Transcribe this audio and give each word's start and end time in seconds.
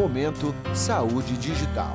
Momento 0.00 0.54
Saúde 0.74 1.36
Digital. 1.36 1.94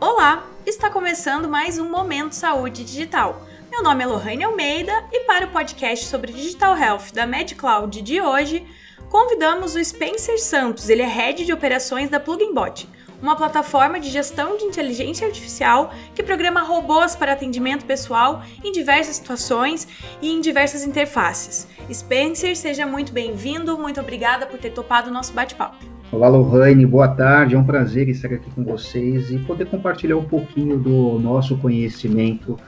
Olá, 0.00 0.48
está 0.64 0.88
começando 0.88 1.46
mais 1.46 1.78
um 1.78 1.90
Momento 1.90 2.32
Saúde 2.32 2.82
Digital. 2.82 3.46
Meu 3.70 3.82
nome 3.82 4.04
é 4.04 4.06
Lohane 4.06 4.42
Almeida 4.42 5.04
e 5.12 5.26
para 5.26 5.44
o 5.44 5.50
podcast 5.50 6.06
sobre 6.06 6.32
Digital 6.32 6.74
Health 6.74 7.12
da 7.12 7.26
MedCloud 7.26 8.00
de 8.00 8.22
hoje, 8.22 8.66
convidamos 9.10 9.74
o 9.74 9.84
Spencer 9.84 10.40
Santos, 10.40 10.88
ele 10.88 11.02
é 11.02 11.06
Head 11.06 11.44
de 11.44 11.52
Operações 11.52 12.08
da 12.08 12.18
PluginBot, 12.18 12.88
uma 13.20 13.36
plataforma 13.36 13.98
de 13.98 14.08
gestão 14.08 14.56
de 14.56 14.64
inteligência 14.64 15.26
artificial 15.26 15.92
que 16.14 16.22
programa 16.22 16.62
robôs 16.62 17.16
para 17.16 17.32
atendimento 17.32 17.84
pessoal 17.84 18.42
em 18.64 18.72
diversas 18.72 19.16
situações 19.16 19.88
e 20.22 20.30
em 20.30 20.40
diversas 20.40 20.84
interfaces. 20.84 21.68
Spencer, 21.92 22.56
seja 22.56 22.86
muito 22.86 23.12
bem-vindo, 23.12 23.78
muito 23.78 24.00
obrigada 24.00 24.46
por 24.46 24.58
ter 24.58 24.70
topado 24.70 25.10
o 25.10 25.12
nosso 25.12 25.32
bate-papo. 25.32 25.76
Olá, 26.10 26.26
Lohane, 26.28 26.86
boa 26.86 27.08
tarde, 27.08 27.54
é 27.54 27.58
um 27.58 27.64
prazer 27.64 28.08
estar 28.08 28.32
aqui 28.32 28.50
com 28.52 28.64
vocês 28.64 29.30
e 29.30 29.38
poder 29.40 29.66
compartilhar 29.66 30.16
um 30.16 30.24
pouquinho 30.24 30.78
do 30.78 31.18
nosso 31.18 31.58
conhecimento 31.58 32.58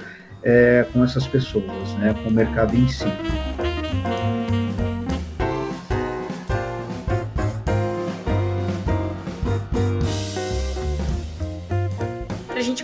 é, 0.43 0.87
com 0.93 1.03
essas 1.03 1.27
pessoas, 1.27 1.95
né, 1.99 2.15
com 2.23 2.29
o 2.29 2.33
mercado 2.33 2.77
em 2.77 2.87
si. 2.89 3.07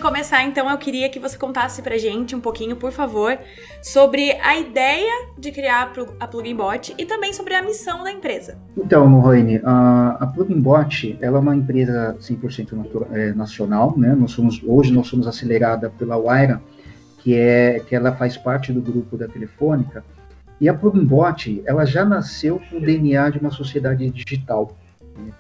Começar, 0.07 0.45
então, 0.45 0.71
eu 0.71 0.79
queria 0.79 1.09
que 1.09 1.19
você 1.19 1.37
contasse 1.37 1.83
pra 1.83 1.99
gente 1.99 2.37
um 2.37 2.41
pouquinho, 2.41 2.77
por 2.77 2.93
favor, 2.93 3.37
sobre 3.83 4.31
a 4.41 4.57
ideia 4.57 5.31
de 5.37 5.51
criar 5.51 5.93
a 6.21 6.29
PluginBot 6.29 6.95
e 6.97 7.05
também 7.05 7.33
sobre 7.33 7.55
a 7.55 7.63
missão 7.63 8.05
da 8.05 8.13
empresa. 8.13 8.57
Então, 8.77 9.19
Roine, 9.19 9.61
a, 9.65 10.17
a 10.21 10.27
PluginBot 10.29 11.19
ela 11.21 11.39
é 11.39 11.41
uma 11.41 11.57
empresa 11.57 12.17
100% 12.21 13.09
é, 13.11 13.33
nacional, 13.33 13.95
né? 13.99 14.15
Nós 14.15 14.31
somos, 14.31 14.63
hoje 14.65 14.93
nós 14.93 15.09
somos 15.09 15.27
acelerada 15.27 15.91
pela 15.91 16.17
Waira, 16.17 16.63
que, 17.19 17.35
é, 17.35 17.81
que 17.81 17.97
ela 17.97 18.13
faz 18.13 18.37
parte 18.37 18.73
do 18.73 18.81
grupo 18.81 19.17
da 19.17 19.27
Telefônica, 19.27 20.05
e 20.61 20.69
a 20.69 20.75
PluginBot, 20.75 21.65
ela 21.67 21.85
já 21.85 22.05
nasceu 22.05 22.63
com 22.71 22.77
o 22.77 22.81
DNA 22.81 23.31
de 23.31 23.39
uma 23.39 23.51
sociedade 23.51 24.09
digital. 24.09 24.73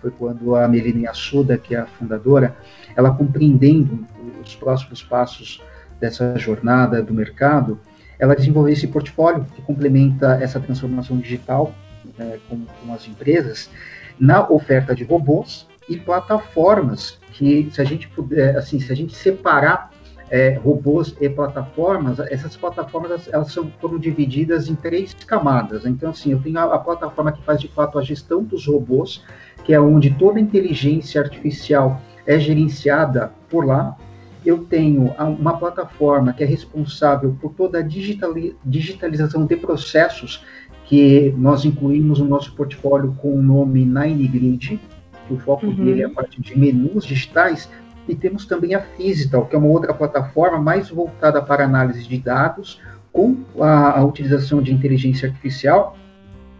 Foi 0.00 0.10
quando 0.10 0.54
a 0.54 0.66
Melina 0.68 1.10
Assuda, 1.10 1.58
que 1.58 1.74
é 1.74 1.78
a 1.78 1.86
fundadora, 1.86 2.56
ela 2.94 3.10
compreendendo 3.12 4.06
os 4.42 4.54
próximos 4.54 5.02
passos 5.02 5.62
dessa 6.00 6.36
jornada 6.38 7.02
do 7.02 7.14
mercado, 7.14 7.80
ela 8.18 8.34
desenvolveu 8.34 8.72
esse 8.72 8.86
portfólio 8.86 9.44
que 9.54 9.62
complementa 9.62 10.38
essa 10.40 10.58
transformação 10.60 11.18
digital 11.18 11.74
né, 12.18 12.38
com, 12.48 12.64
com 12.64 12.92
as 12.92 13.06
empresas 13.06 13.70
na 14.18 14.48
oferta 14.48 14.94
de 14.94 15.04
robôs 15.04 15.66
e 15.88 15.96
plataformas 15.96 17.18
que, 17.32 17.68
se 17.70 17.80
a 17.80 17.84
gente 17.84 18.08
puder, 18.08 18.56
assim, 18.56 18.80
se 18.80 18.90
a 18.90 18.96
gente 18.96 19.14
separar 19.14 19.90
é, 20.28 20.54
robôs 20.54 21.14
e 21.20 21.28
plataformas, 21.28 22.18
essas 22.18 22.56
plataformas 22.56 23.28
elas 23.28 23.52
são, 23.52 23.70
foram 23.80 23.98
divididas 23.98 24.68
em 24.68 24.74
três 24.74 25.14
camadas. 25.14 25.86
Então, 25.86 26.10
assim, 26.10 26.32
eu 26.32 26.40
tenho 26.40 26.58
a, 26.58 26.74
a, 26.74 26.78
plataforma 26.78 27.30
que 27.30 27.42
faz 27.44 27.60
de 27.60 27.68
fato 27.68 27.98
a 27.98 28.02
gestão 28.02 28.42
dos 28.42 28.66
robôs, 28.66 29.22
que 29.66 29.74
é 29.74 29.80
onde 29.80 30.10
toda 30.10 30.38
a 30.38 30.40
inteligência 30.40 31.20
artificial 31.20 32.00
é 32.24 32.38
gerenciada 32.38 33.32
por 33.50 33.66
lá. 33.66 33.96
Eu 34.44 34.58
tenho 34.58 35.12
uma 35.18 35.58
plataforma 35.58 36.32
que 36.32 36.44
é 36.44 36.46
responsável 36.46 37.36
por 37.40 37.52
toda 37.52 37.80
a 37.80 37.82
digitalização 37.82 39.44
de 39.44 39.56
processos 39.56 40.44
que 40.84 41.34
nós 41.36 41.64
incluímos 41.64 42.20
no 42.20 42.26
nosso 42.26 42.54
portfólio 42.54 43.12
com 43.20 43.36
o 43.36 43.42
nome 43.42 43.84
NineGrid, 43.84 44.80
que 45.26 45.34
o 45.34 45.38
foco 45.38 45.66
uhum. 45.66 45.74
dele 45.74 46.02
é 46.02 46.06
a 46.06 46.10
parte 46.10 46.40
de 46.40 46.56
menus 46.56 47.04
digitais, 47.04 47.68
e 48.08 48.14
temos 48.14 48.46
também 48.46 48.76
a 48.76 48.80
Physital, 48.80 49.46
que 49.46 49.56
é 49.56 49.58
uma 49.58 49.66
outra 49.66 49.92
plataforma 49.92 50.60
mais 50.60 50.90
voltada 50.90 51.42
para 51.42 51.64
análise 51.64 52.06
de 52.06 52.18
dados, 52.18 52.80
com 53.12 53.36
a, 53.58 53.98
a 53.98 54.04
utilização 54.04 54.62
de 54.62 54.72
inteligência 54.72 55.28
artificial 55.28 55.96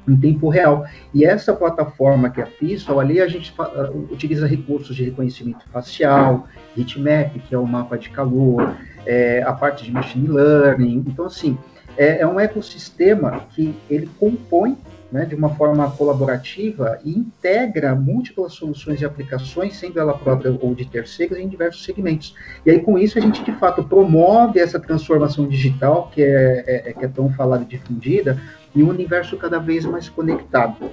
em 0.08 0.16
tempo 0.16 0.48
real. 0.48 0.86
E 1.12 1.24
essa 1.24 1.52
plataforma 1.54 2.30
que 2.30 2.40
é 2.40 2.44
a 2.44 2.46
Physical, 2.46 3.00
ali 3.00 3.20
a 3.20 3.28
gente 3.28 3.52
uh, 3.58 4.12
utiliza 4.12 4.46
recursos 4.46 4.94
de 4.94 5.04
reconhecimento 5.04 5.64
facial, 5.72 6.46
heatmap, 6.76 7.38
que 7.40 7.54
é 7.54 7.58
o 7.58 7.66
mapa 7.66 7.96
de 7.96 8.10
calor, 8.10 8.76
é, 9.04 9.42
a 9.42 9.52
parte 9.52 9.84
de 9.84 9.90
machine 9.90 10.28
learning. 10.28 11.04
Então, 11.06 11.26
assim, 11.26 11.58
é, 11.96 12.20
é 12.20 12.26
um 12.26 12.38
ecossistema 12.38 13.44
que 13.50 13.74
ele 13.88 14.08
compõe 14.18 14.76
né, 15.10 15.24
de 15.24 15.34
uma 15.34 15.50
forma 15.50 15.90
colaborativa 15.92 16.98
e 17.04 17.16
integra 17.16 17.94
múltiplas 17.94 18.54
soluções 18.54 19.00
e 19.00 19.04
aplicações, 19.04 19.76
sendo 19.76 20.00
ela 20.00 20.16
própria 20.16 20.56
ou 20.60 20.74
de 20.74 20.84
terceiros, 20.84 21.38
em 21.38 21.48
diversos 21.48 21.84
segmentos. 21.84 22.34
E 22.64 22.70
aí, 22.70 22.80
com 22.80 22.98
isso, 22.98 23.18
a 23.18 23.22
gente, 23.22 23.44
de 23.44 23.52
fato, 23.52 23.84
promove 23.84 24.58
essa 24.58 24.80
transformação 24.80 25.46
digital, 25.46 26.10
que 26.12 26.22
é, 26.22 26.64
é, 26.66 26.90
é 26.90 26.92
que 26.92 27.04
é 27.04 27.08
tão 27.08 27.30
falada 27.32 27.62
e 27.62 27.66
difundida, 27.66 28.40
e 28.74 28.82
um 28.82 28.88
universo 28.88 29.36
cada 29.36 29.58
vez 29.58 29.84
mais 29.84 30.08
conectado. 30.08 30.90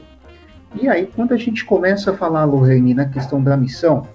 E 0.80 0.88
aí, 0.88 1.08
quando 1.16 1.34
a 1.34 1.38
gente 1.38 1.66
começa 1.66 2.12
a 2.12 2.14
falar, 2.18 2.46
Lorraine, 2.46 2.94
na 2.94 3.06
questão 3.06 3.44
da 3.44 3.56
missão, 3.56 4.08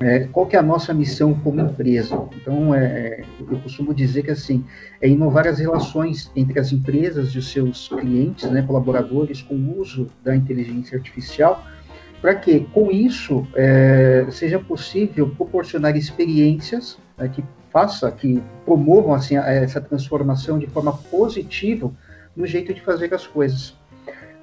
é, 0.00 0.20
qual 0.32 0.46
que 0.46 0.56
é 0.56 0.58
a 0.58 0.62
nossa 0.62 0.94
missão 0.94 1.34
como 1.34 1.60
empresa? 1.60 2.26
Então, 2.34 2.74
é, 2.74 3.22
eu 3.38 3.58
costumo 3.60 3.92
dizer 3.92 4.22
que 4.22 4.30
assim 4.30 4.64
é 5.00 5.06
inovar 5.06 5.46
as 5.46 5.58
relações 5.58 6.30
entre 6.34 6.58
as 6.58 6.72
empresas 6.72 7.28
e 7.34 7.38
os 7.38 7.52
seus 7.52 7.88
clientes, 7.88 8.50
né, 8.50 8.62
colaboradores, 8.62 9.42
com 9.42 9.54
o 9.54 9.78
uso 9.78 10.06
da 10.24 10.34
inteligência 10.34 10.96
artificial, 10.96 11.62
para 12.22 12.34
que 12.34 12.60
com 12.72 12.90
isso 12.90 13.46
é, 13.54 14.26
seja 14.30 14.58
possível 14.58 15.28
proporcionar 15.28 15.94
experiências 15.94 16.98
né, 17.18 17.28
que 17.28 17.44
faça, 17.70 18.10
que 18.10 18.42
promovam 18.64 19.12
assim 19.12 19.36
essa 19.36 19.82
transformação 19.82 20.58
de 20.58 20.66
forma 20.66 20.94
positiva 20.94 21.92
no 22.34 22.46
jeito 22.46 22.72
de 22.72 22.80
fazer 22.80 23.12
as 23.12 23.26
coisas. 23.26 23.76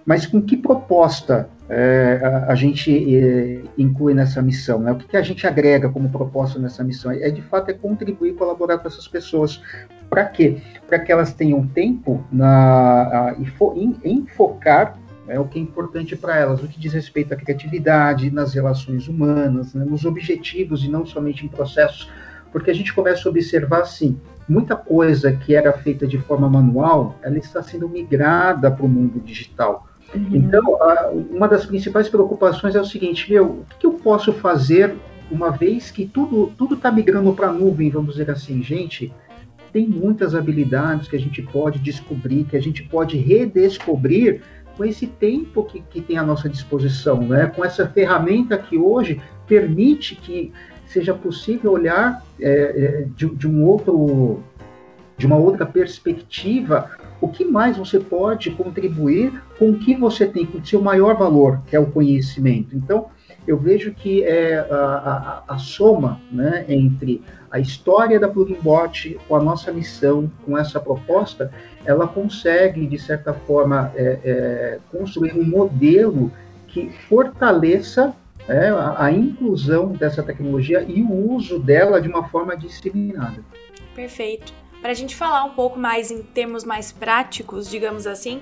Mas 0.06 0.28
com 0.28 0.40
que 0.40 0.56
proposta 0.56 1.50
é, 1.70 2.20
a, 2.24 2.52
a, 2.52 2.56
gente 2.56 2.92
é, 3.16 3.62
inclui 3.78 4.14
nessa 4.14 4.42
missão? 4.42 4.80
Né? 4.80 4.92
O 4.92 4.96
que, 4.96 5.08
que, 5.08 5.18
a 5.18 5.22
gente 5.22 5.46
agrega 5.46 5.90
como 5.90 6.10
proposta 6.10 6.60
nessa 6.60 6.84
missão? 6.84 7.12
É 7.12 7.30
de 7.30 7.42
fato 7.42 7.70
é 7.70 7.74
contribuir 7.74 8.34
colaborar 8.36 8.78
com 8.78 8.88
essas 8.88 9.08
pessoas. 9.08 9.62
Para 10.10 10.26
quê? 10.26 10.58
Para 10.88 11.00
que 11.00 11.12
elas 11.12 11.34
tenham 11.34 11.68
tempo 11.68 12.24
na, 12.32 13.30
a, 13.30 13.36
em, 13.76 13.98
em 14.04 14.26
focar 14.26 14.98
é 15.28 15.40
o 15.40 15.46
que 15.46 15.60
é 15.60 15.62
importante 15.62 16.16
para 16.16 16.38
elas, 16.38 16.64
o 16.64 16.68
que 16.68 16.80
diz 16.80 16.94
respeito 16.94 17.34
à 17.34 17.38
criatividade, 17.38 18.32
nas 18.32 18.54
relações 18.54 19.08
humanas, 19.08 19.74
né, 19.74 19.84
nos 19.84 20.06
objetivos 20.06 20.84
e 20.84 20.88
não 20.88 21.06
somente 21.06 21.46
em 21.46 21.50
processos, 21.50 22.10
porque 22.52 22.72
a 22.72 22.74
gente 22.74 22.94
começa 22.94 23.28
a 23.28 23.30
observar 23.30 23.82
assim, 23.82 24.18
muita 24.48 24.76
coisa 24.76 25.34
que 25.34 25.54
era 25.54 25.74
feita 25.74 26.08
de 26.08 26.18
forma 26.18 26.50
manual, 26.50 27.20
ela 27.22 27.38
está 27.38 27.62
sendo 27.62 27.90
migrada 27.90 28.72
para 28.72 28.86
o 28.86 28.90
mundo 28.90 29.20
digital. 29.20 29.86
Uhum. 30.14 30.28
Então, 30.32 30.82
a, 30.82 31.12
uma 31.32 31.48
das 31.48 31.66
principais 31.66 32.10
preocupações 32.10 32.76
é 32.76 32.82
o 32.82 32.86
seguinte, 32.86 33.32
meu, 33.32 33.46
o 33.46 33.66
que, 33.80 33.86
eu 33.86 33.94
posso 33.94 34.32
fazer 34.34 34.96
uma 35.30 35.52
vez 35.52 35.92
que 35.92 36.06
tudo 36.06 36.54
tudo 36.58 36.76
está 36.76 36.90
migrando 36.92 37.34
para 37.34 37.48
a 37.48 37.54
nuvem, 37.54 37.90
vamos 37.90 38.16
dizer 38.16 38.32
assim, 38.32 38.64
gente, 38.64 39.14
tem 39.74 39.86
muitas 39.86 40.34
habilidades 40.34 41.08
que 41.08 41.16
a 41.16 41.20
gente 41.20 41.42
pode 41.42 41.80
descobrir, 41.80 42.46
que 42.46 42.56
a 42.56 42.62
gente 42.62 42.84
pode 42.84 43.18
redescobrir 43.18 44.42
com 44.78 44.86
esse 44.86 45.08
tempo 45.08 45.64
que, 45.64 45.82
que 45.82 46.02
tem 46.02 46.18
à 46.18 46.24
nossa 46.24 46.48
disposição, 46.48 47.22
né? 47.22 47.48
com 47.48 47.66
essa 47.66 47.88
ferramenta 47.88 48.58
que 48.58 48.78
hoje 48.78 49.20
permite 49.46 50.16
que 50.16 50.54
seja 50.86 51.14
possível 51.14 51.72
olhar 51.72 52.24
é, 52.40 52.50
é 52.50 53.08
de, 53.16 53.28
de 53.36 53.48
um 53.48 53.66
outro 53.66 54.42
de 55.18 55.26
uma 55.26 55.36
outra 55.36 55.66
perspectiva 55.66 56.92
o 57.20 57.28
que 57.28 57.44
mais 57.44 57.78
você 57.78 58.00
pode 58.00 58.52
contribuir 58.52 59.42
com 59.58 59.72
o 59.72 59.80
que 59.80 59.96
você 59.96 60.26
tem, 60.26 60.46
com 60.46 60.60
o 60.60 60.66
seu 60.66 60.82
maior 60.82 61.18
valor, 61.18 61.62
que 61.68 61.76
é 61.76 61.80
o 61.80 61.88
conhecimento. 61.88 62.76
Então, 62.76 63.08
eu 63.48 63.58
vejo 63.58 63.94
que 63.94 64.24
é 64.24 64.60
a, 64.60 65.44
a, 65.48 65.56
a 65.56 65.58
soma 65.58 66.22
né, 66.32 66.66
entre 66.68 67.24
a 67.50 67.60
história 67.60 68.20
da 68.20 68.28
PluginBot 68.28 69.18
com 69.28 69.36
a 69.36 69.42
nossa 69.42 69.72
missão, 69.72 70.30
com 70.46 70.58
essa 70.58 70.80
proposta, 70.80 71.52
ela 71.86 72.08
consegue, 72.08 72.86
de 72.86 73.00
certa 73.00 73.34
forma, 73.34 73.92
é, 73.96 74.20
é, 74.24 74.80
construir 74.92 75.34
um 75.34 75.46
modelo 75.46 76.32
que 76.68 76.90
fortaleça 77.08 78.14
é, 78.48 78.68
a, 78.68 79.06
a 79.06 79.12
inclusão 79.12 79.94
dessa 79.94 80.22
tecnologia 80.22 80.86
e 80.88 81.02
o 81.02 81.32
uso 81.32 81.58
dela 81.58 82.02
de 82.02 82.10
uma 82.10 82.28
forma 82.28 82.56
disseminada. 82.56 83.42
Perfeito 83.96 84.67
para 84.88 84.94
a 84.94 84.96
gente 84.96 85.18
falar 85.18 85.44
um 85.44 85.50
pouco 85.50 85.78
mais 85.78 86.12
em 86.12 86.22
termos 86.22 86.64
mais 86.64 86.94
práticos, 86.94 87.70
digamos 87.70 88.08
assim, 88.08 88.40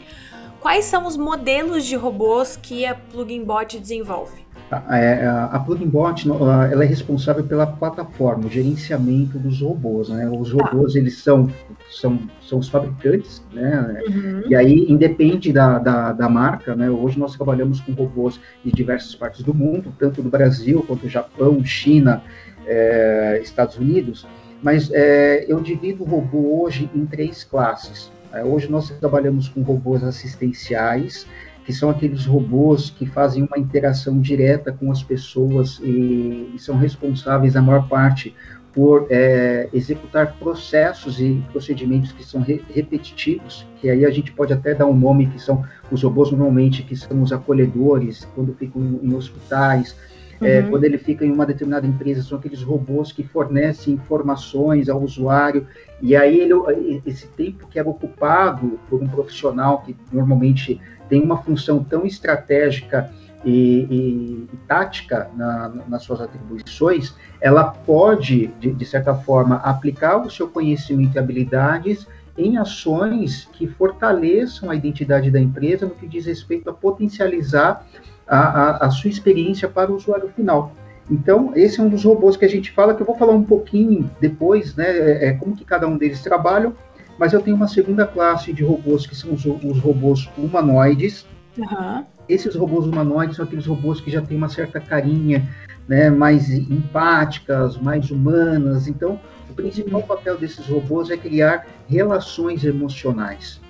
quais 0.60 0.86
são 0.86 1.08
os 1.08 1.18
modelos 1.18 1.84
de 1.84 1.96
robôs 1.96 2.56
que 2.56 2.86
a 2.86 2.94
Plugin 2.94 3.44
Bot 3.44 3.80
desenvolve? 3.80 4.46
A, 4.70 4.96
é, 4.96 5.26
a 5.26 5.60
Pluginbot 5.66 6.30
ela 6.30 6.84
é 6.84 6.86
responsável 6.86 7.44
pela 7.44 7.66
plataforma, 7.66 8.46
o 8.46 8.50
gerenciamento 8.50 9.40
dos 9.40 9.60
robôs. 9.60 10.10
Né? 10.10 10.30
Os 10.30 10.54
tá. 10.54 10.64
robôs 10.64 10.96
eles 10.96 11.18
são, 11.18 11.50
são, 11.90 12.20
são 12.48 12.60
os 12.60 12.70
fabricantes, 12.70 13.44
né? 13.52 14.04
Uhum. 14.08 14.44
e 14.48 14.56
aí 14.56 14.86
independe 14.88 15.52
da, 15.52 15.80
da, 15.80 16.12
da, 16.12 16.30
marca. 16.30 16.76
Né? 16.76 16.92
Hoje 16.92 17.18
nós 17.18 17.36
trabalhamos 17.36 17.80
com 17.82 17.92
robôs 17.92 18.40
de 18.64 18.72
diversas 18.72 19.16
partes 19.16 19.42
do 19.42 19.54
mundo, 19.54 19.92
tanto 19.98 20.22
do 20.22 20.30
Brasil 20.30 20.86
quanto 20.88 21.10
Japão, 21.10 21.66
China, 21.66 22.22
é, 22.68 23.40
Estados 23.42 23.78
Unidos. 23.78 24.28
Mas 24.62 24.90
é, 24.92 25.46
eu 25.48 25.60
divido 25.60 26.04
o 26.04 26.08
robô 26.08 26.64
hoje 26.64 26.90
em 26.94 27.06
três 27.06 27.44
classes. 27.44 28.12
É, 28.34 28.44
hoje 28.44 28.70
nós 28.70 28.90
trabalhamos 29.00 29.48
com 29.48 29.62
robôs 29.62 30.04
assistenciais, 30.04 31.26
que 31.66 31.74
são 31.74 31.90
aqueles 31.90 32.26
robôs 32.26 32.90
que 32.90 33.06
fazem 33.06 33.44
uma 33.44 33.58
interação 33.58 34.20
direta 34.20 34.72
com 34.72 34.92
as 34.92 35.02
pessoas 35.02 35.80
e, 35.82 36.52
e 36.54 36.60
são 36.60 36.78
responsáveis, 36.78 37.56
a 37.56 37.62
maior 37.62 37.88
parte, 37.88 38.36
por 38.76 39.08
é, 39.10 39.70
executar 39.72 40.36
processos 40.38 41.20
e 41.22 41.42
procedimentos 41.52 42.12
que 42.12 42.26
são 42.26 42.42
re 42.42 42.62
repetitivos, 42.70 43.66
que 43.80 43.90
aí 43.90 44.06
a 44.06 44.12
gente 44.12 44.34
pode 44.34 44.52
até 44.52 44.74
dar 44.74 44.86
um 44.86 44.96
nome, 44.96 45.28
que 45.28 45.42
são 45.42 45.64
os 45.90 46.04
robôs 46.04 46.30
normalmente, 46.30 46.84
que 46.84 46.96
são 46.96 47.22
os 47.22 47.32
acolhedores, 47.32 48.28
quando 48.36 48.54
ficam 48.54 48.84
em, 48.84 49.00
em 49.08 49.16
hospitais, 49.16 49.96
é, 50.42 50.60
uhum. 50.60 50.70
quando 50.70 50.84
ele 50.84 50.98
fica 50.98 51.26
em 51.26 51.32
uma 51.32 51.46
determinada 51.46 51.88
empresa, 51.88 52.22
são 52.22 52.38
aqueles 52.38 52.62
robôs 52.62 53.12
que 53.12 53.24
fornecem 53.24 53.94
informações 53.94 54.90
ao 54.90 55.02
usuário, 55.02 55.68
e 56.02 56.16
aí 56.16 56.40
ele, 56.40 57.02
esse 57.06 57.28
tempo 57.28 57.68
que 57.68 57.80
é 57.80 57.84
ocupado 57.84 58.80
por 58.90 59.02
um 59.02 59.08
profissional 59.08 59.82
que 59.82 59.96
normalmente 60.12 60.82
tem 61.08 61.22
uma 61.22 61.38
função 61.38 61.84
tão 61.84 62.06
estratégica 62.06 63.12
e, 63.46 63.88
e, 63.90 64.50
e 64.52 64.58
tática 64.68 65.30
na, 65.36 65.70
nas 65.88 66.04
suas 66.04 66.20
atribuições, 66.20 67.14
ela 67.40 67.66
pode, 67.66 68.48
de, 68.60 68.74
de 68.74 68.86
certa 68.86 69.14
forma, 69.14 69.58
aplicar 69.58 70.18
o 70.18 70.30
seu 70.30 70.50
conhecimento 70.50 71.16
e 71.16 71.20
habilidades 71.20 72.08
em 72.38 72.58
ações 72.58 73.48
que 73.54 73.68
fortaleçam 73.68 74.70
a 74.70 74.76
identidade 74.76 75.32
da 75.32 75.40
empresa 75.40 75.86
no 75.86 75.96
que 75.96 76.08
diz 76.08 76.26
respeito 76.26 76.70
a 76.70 76.74
potencializar 76.74 77.86
a, 78.28 78.38
a, 78.38 78.86
a, 78.88 78.90
sua 78.90 79.10
experiência 79.10 79.68
para 79.68 79.92
o 79.92 79.96
usuário 79.96 80.30
final. 80.30 80.74
Então, 81.10 81.52
esse 81.56 81.80
é 81.80 81.84
um 81.84 81.90
dos 81.90 82.04
robôs 82.04 82.36
que 82.36 82.46
a 82.46 82.50
gente 82.50 82.72
fala, 82.72 82.96
que 82.96 83.02
eu 83.02 83.06
vou 83.06 83.16
falar 83.16 83.34
um 83.34 83.44
pouquinho 83.44 84.10
depois, 84.20 84.76
né, 84.76 84.86
é, 84.86 85.28
é 85.28 85.34
como 85.34 85.56
que 85.56 85.64
cada 85.64 85.88
um 85.88 85.98
deles 85.98 86.22
trabalham, 86.22 86.74
mas 87.18 87.32
eu 87.32 87.42
tenho 87.42 87.56
uma 87.56 87.68
segunda 87.68 88.06
classe 88.06 88.52
de 88.52 88.64
robôs, 88.64 89.06
que 89.06 89.16
são 89.16 89.34
os, 89.34 89.46
os 89.46 89.80
robôs 89.80 90.30
humanoides. 90.38 91.26
Uhum. 91.58 92.04
Esses 92.28 92.56
robôs 92.56 92.86
humanoides 92.86 93.36
são 93.36 93.46
aqueles 93.46 93.68
robôs 93.68 94.02
que 94.02 94.10
já 94.10 94.22
têm 94.22 94.36
uma 94.36 94.50
certa 94.50 94.80
carinha, 94.80 95.48
né, 95.88 96.10
mais 96.10 96.50
empáticas, 96.50 97.78
mais 97.78 98.10
humanas. 98.10 98.88
Então, 98.88 99.20
o 99.50 99.54
principal 99.54 100.02
papel 100.02 100.38
desses 100.38 100.68
robôs 100.68 101.12
é 101.12 101.18
criar 101.18 101.68
relações 101.88 102.66
emocionais. 102.66 103.62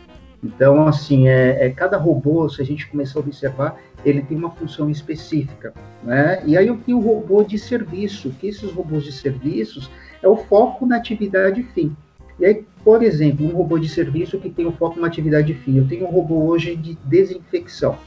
Então, 0.46 0.88
assim, 0.88 1.28
é, 1.28 1.66
é, 1.66 1.70
cada 1.72 1.98
robô, 1.98 2.48
se 2.48 2.62
a 2.62 2.66
gente 2.66 2.88
começar 2.88 3.18
a 3.18 3.24
observar, 3.24 3.82
ele 4.06 4.22
tem 4.22 4.38
uma 4.38 4.52
função 4.52 4.92
específica, 4.92 5.74
né? 6.04 6.44
E 6.46 6.56
aí 6.56 6.68
eu 6.68 6.78
tenho 6.78 7.00
o 7.00 7.02
robô 7.02 7.44
de 7.44 7.58
serviço, 7.58 8.30
que 8.40 8.48
esses 8.48 8.72
robôs 8.72 9.04
de 9.04 9.12
serviços 9.12 9.90
é 10.22 10.28
o 10.28 10.38
foco 10.38 10.86
na 10.86 10.98
atividade 10.98 11.64
fim. 11.74 11.96
E 12.40 12.46
aí, 12.46 12.64
por 12.84 13.02
exemplo, 13.02 13.44
um 13.44 13.56
robô 13.56 13.80
de 13.80 13.90
serviço 13.90 14.38
que 14.38 14.50
tem 14.50 14.68
o 14.68 14.72
foco 14.72 15.00
na 15.00 15.08
atividade 15.08 15.52
fim. 15.56 15.78
Eu 15.78 15.88
tenho 15.88 16.06
um 16.06 16.12
robô 16.12 16.46
hoje 16.46 16.76
de 16.76 16.96
desinfecção. 17.06 17.98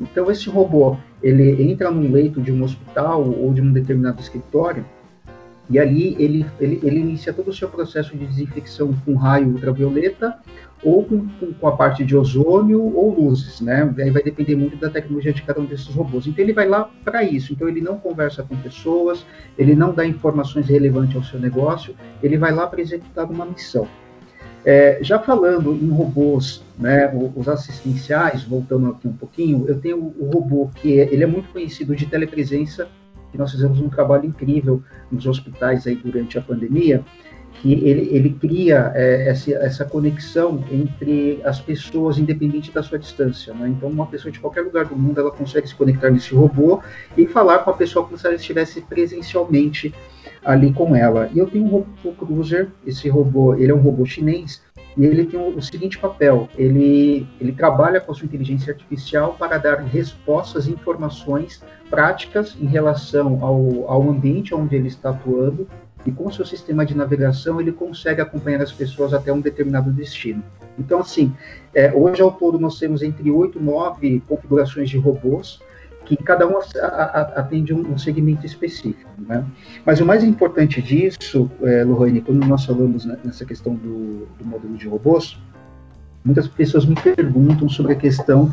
Então, 0.00 0.30
esse 0.30 0.48
robô, 0.48 0.96
ele 1.22 1.62
entra 1.70 1.90
num 1.90 2.10
leito 2.10 2.40
de 2.40 2.50
um 2.50 2.62
hospital 2.62 3.22
ou 3.22 3.52
de 3.52 3.60
um 3.60 3.70
determinado 3.70 4.20
escritório, 4.20 4.84
e 5.70 5.78
ali 5.78 6.16
ele, 6.18 6.46
ele, 6.60 6.80
ele 6.82 6.98
inicia 6.98 7.32
todo 7.32 7.48
o 7.48 7.52
seu 7.52 7.68
processo 7.68 8.16
de 8.16 8.26
desinfecção 8.26 8.92
com 9.04 9.14
raio 9.14 9.48
ultravioleta 9.48 10.38
ou 10.84 11.04
com, 11.04 11.28
com, 11.60 11.66
a 11.68 11.76
parte 11.76 12.04
de 12.04 12.16
ozônio 12.16 12.82
ou 12.82 13.14
luzes, 13.14 13.60
né? 13.60 13.94
Aí 13.98 14.10
vai 14.10 14.22
depender 14.22 14.56
muito 14.56 14.76
da 14.76 14.90
tecnologia 14.90 15.32
de 15.32 15.42
cada 15.42 15.60
um 15.60 15.64
desses 15.64 15.86
robôs. 15.94 16.26
Então 16.26 16.44
ele 16.44 16.52
vai 16.52 16.68
lá 16.68 16.90
para 17.04 17.22
isso. 17.22 17.52
Então 17.52 17.68
ele 17.68 17.80
não 17.80 17.98
conversa 17.98 18.42
com 18.42 18.56
pessoas, 18.56 19.24
ele 19.56 19.74
não 19.74 19.94
dá 19.94 20.04
informações 20.04 20.66
relevantes 20.66 21.14
ao 21.14 21.22
seu 21.22 21.38
negócio, 21.38 21.94
ele 22.22 22.36
vai 22.36 22.52
lá 22.52 22.66
para 22.66 22.80
executar 22.80 23.30
uma 23.30 23.46
missão. 23.46 23.86
É, 24.64 24.98
já 25.02 25.18
falando 25.18 25.72
em 25.74 25.88
robôs, 25.88 26.62
né, 26.78 27.12
os 27.34 27.48
assistenciais, 27.48 28.44
voltando 28.44 28.90
aqui 28.90 29.08
um 29.08 29.12
pouquinho, 29.12 29.66
eu 29.66 29.80
tenho 29.80 29.96
o 29.98 30.30
robô 30.32 30.70
que 30.76 31.00
é, 31.00 31.12
ele 31.12 31.24
é 31.24 31.26
muito 31.26 31.48
conhecido 31.48 31.96
de 31.96 32.06
telepresença, 32.06 32.88
que 33.32 33.38
nós 33.38 33.50
fizemos 33.50 33.80
um 33.80 33.88
trabalho 33.88 34.26
incrível 34.26 34.82
nos 35.10 35.26
hospitais 35.26 35.86
aí 35.86 35.96
durante 35.96 36.38
a 36.38 36.42
pandemia, 36.42 37.02
que 37.54 37.72
ele, 37.72 38.08
ele 38.10 38.30
cria 38.30 38.92
é, 38.94 39.28
essa, 39.28 39.52
essa 39.52 39.84
conexão 39.84 40.62
entre 40.70 41.40
as 41.44 41.60
pessoas, 41.60 42.18
independente 42.18 42.70
da 42.70 42.82
sua 42.82 42.98
distância. 42.98 43.52
Né? 43.54 43.68
Então, 43.68 43.88
uma 43.88 44.06
pessoa 44.06 44.30
de 44.30 44.38
qualquer 44.38 44.62
lugar 44.62 44.84
do 44.84 44.96
mundo, 44.96 45.20
ela 45.20 45.30
consegue 45.30 45.68
se 45.68 45.74
conectar 45.74 46.10
nesse 46.10 46.34
robô 46.34 46.80
e 47.16 47.26
falar 47.26 47.60
com 47.60 47.70
a 47.70 47.74
pessoa 47.74 48.04
como 48.04 48.18
se 48.18 48.26
ela 48.26 48.36
estivesse 48.36 48.80
presencialmente 48.82 49.94
ali 50.44 50.72
com 50.72 50.94
ela. 50.94 51.30
E 51.32 51.38
eu 51.38 51.46
tenho 51.46 51.64
um 51.64 51.68
robô 51.68 52.12
Cruiser, 52.18 52.68
esse 52.86 53.08
robô, 53.08 53.54
ele 53.54 53.70
é 53.70 53.74
um 53.74 53.80
robô 53.80 54.04
chinês, 54.04 54.60
e 54.96 55.04
ele 55.04 55.24
tem 55.24 55.40
o, 55.40 55.60
seguinte 55.62 55.98
papel, 55.98 56.48
ele, 56.56 57.26
ele 57.40 57.52
trabalha 57.52 58.00
com 58.00 58.12
a 58.12 58.14
sua 58.14 58.26
inteligência 58.26 58.72
artificial 58.72 59.34
para 59.38 59.58
dar 59.58 59.76
respostas 59.80 60.66
e 60.66 60.72
informações 60.72 61.62
práticas 61.88 62.56
em 62.60 62.66
relação 62.66 63.38
ao, 63.42 63.90
ao 63.90 64.10
ambiente 64.10 64.54
onde 64.54 64.76
ele 64.76 64.88
está 64.88 65.10
atuando, 65.10 65.66
e 66.04 66.10
com 66.10 66.30
seu 66.30 66.44
sistema 66.44 66.84
de 66.84 66.96
navegação 66.96 67.60
ele 67.60 67.72
consegue 67.72 68.20
acompanhar 68.20 68.60
as 68.60 68.72
pessoas 68.72 69.14
até 69.14 69.32
um 69.32 69.40
determinado 69.40 69.90
destino. 69.92 70.42
Então, 70.78 70.98
assim, 70.98 71.32
é, 71.74 71.92
hoje 71.92 72.20
ao 72.20 72.32
todo 72.32 72.58
nós 72.58 72.78
temos 72.78 73.02
entre 73.02 73.30
8 73.30 73.58
e 73.58 73.62
9 73.62 74.22
configurações 74.28 74.90
de 74.90 74.98
robôs, 74.98 75.60
que 76.04 76.16
cada 76.16 76.46
um 76.46 76.58
atende 77.34 77.72
um, 77.72 77.96
segmento 77.96 78.44
específico. 78.44 79.10
Né? 79.18 79.44
Mas 79.84 80.00
o 80.00 80.06
mais 80.06 80.24
importante 80.24 80.82
disso, 80.82 81.50
é, 81.62 81.84
Lohane, 81.84 82.20
quando 82.20 82.44
nós 82.46 82.64
falamos 82.64 83.04
nessa 83.04 83.44
questão 83.44 83.74
do, 83.74 84.26
do 84.38 84.44
modelo 84.44 84.76
de 84.76 84.88
robôs, 84.88 85.38
muitas 86.24 86.46
pessoas 86.46 86.86
me 86.86 86.94
perguntam 86.94 87.68
sobre 87.68 87.92
a 87.92 87.96
questão 87.96 88.52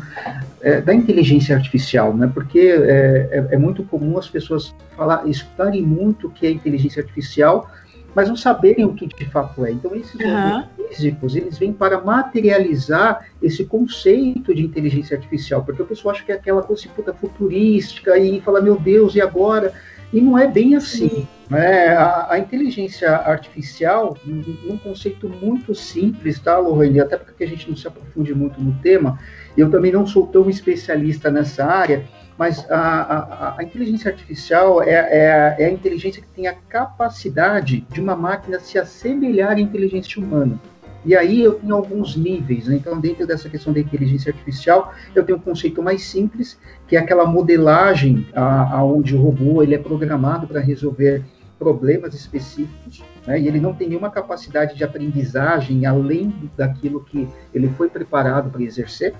é, 0.60 0.80
da 0.80 0.92
inteligência 0.92 1.56
artificial, 1.56 2.16
né? 2.16 2.30
Porque 2.32 2.58
é, 2.58 3.28
é, 3.30 3.54
é, 3.54 3.58
muito 3.58 3.82
comum 3.84 4.18
as 4.18 4.28
pessoas 4.28 4.74
falar, 4.96 5.26
escutarem 5.28 5.82
muito 5.82 6.28
que 6.30 6.46
é 6.46 6.50
inteligência 6.50 7.02
artificial, 7.02 7.70
mas 8.14 8.28
não 8.28 8.36
saberem 8.36 8.84
o 8.84 8.94
que 8.94 9.06
de 9.06 9.24
fato 9.26 9.64
é. 9.64 9.72
Então 9.72 9.94
esses 9.94 10.14
uhum. 10.14 10.64
físicos 10.88 11.36
eles 11.36 11.58
vêm 11.58 11.72
para 11.72 12.00
materializar 12.00 13.26
esse 13.42 13.64
conceito 13.64 14.54
de 14.54 14.62
inteligência 14.62 15.16
artificial, 15.16 15.64
porque 15.64 15.82
o 15.82 15.86
pessoal 15.86 16.14
acha 16.14 16.24
que 16.24 16.32
é 16.32 16.34
aquela 16.34 16.62
coisa 16.62 16.88
puta 16.94 17.12
futurística 17.14 18.18
e 18.18 18.40
fala 18.40 18.60
meu 18.60 18.78
Deus 18.78 19.14
e 19.14 19.20
agora 19.20 19.72
e 20.12 20.20
não 20.20 20.38
é 20.38 20.46
bem 20.46 20.74
assim. 20.74 21.26
Né? 21.48 21.88
A, 21.88 22.32
a, 22.32 22.38
inteligência 22.38 23.10
artificial, 23.10 24.16
num 24.24 24.78
conceito 24.78 25.28
muito 25.28 25.74
simples, 25.74 26.38
tá, 26.38 26.58
Lohane? 26.58 27.00
Até 27.00 27.16
porque 27.16 27.44
a 27.44 27.46
gente 27.46 27.68
não 27.68 27.76
se 27.76 27.86
aprofunde 27.86 28.34
muito 28.34 28.60
no 28.60 28.72
tema, 28.80 29.18
eu 29.56 29.70
também 29.70 29.92
não 29.92 30.06
sou 30.06 30.26
tão 30.26 30.48
especialista 30.48 31.30
nessa 31.30 31.64
área, 31.64 32.04
mas 32.40 32.64
a, 32.70 32.78
a, 32.78 33.54
a 33.58 33.62
inteligência 33.62 34.10
artificial 34.10 34.82
é, 34.82 34.92
é, 34.92 35.56
é 35.58 35.66
a 35.66 35.70
inteligência 35.70 36.22
que 36.22 36.28
tem 36.28 36.46
a 36.46 36.54
capacidade 36.54 37.86
de 37.90 38.00
uma 38.00 38.16
máquina 38.16 38.58
se 38.58 38.78
assemelhar 38.78 39.50
à 39.50 39.60
inteligência 39.60 40.18
humana. 40.18 40.58
E 41.04 41.14
aí 41.14 41.42
eu 41.42 41.56
tenho 41.56 41.74
alguns 41.74 42.16
níveis, 42.16 42.66
né? 42.66 42.76
então 42.76 42.98
dentro 42.98 43.26
dessa 43.26 43.46
questão 43.46 43.74
da 43.74 43.80
inteligência 43.80 44.32
artificial, 44.32 44.94
eu 45.14 45.22
tenho 45.22 45.36
um 45.36 45.40
conceito 45.42 45.82
mais 45.82 46.02
simples, 46.04 46.58
que 46.88 46.96
é 46.96 46.98
aquela 46.98 47.26
modelagem 47.26 48.26
aonde 48.34 49.14
o 49.14 49.20
robô 49.20 49.62
ele 49.62 49.74
é 49.74 49.78
programado 49.78 50.46
para 50.46 50.60
resolver 50.60 51.22
problemas 51.58 52.14
específicos, 52.14 53.04
né? 53.26 53.38
e 53.38 53.48
ele 53.48 53.60
não 53.60 53.74
tem 53.74 53.86
nenhuma 53.86 54.08
capacidade 54.08 54.74
de 54.74 54.82
aprendizagem 54.82 55.84
além 55.84 56.32
daquilo 56.56 57.04
que 57.04 57.28
ele 57.52 57.68
foi 57.76 57.90
preparado 57.90 58.50
para 58.50 58.62
exercer. 58.62 59.12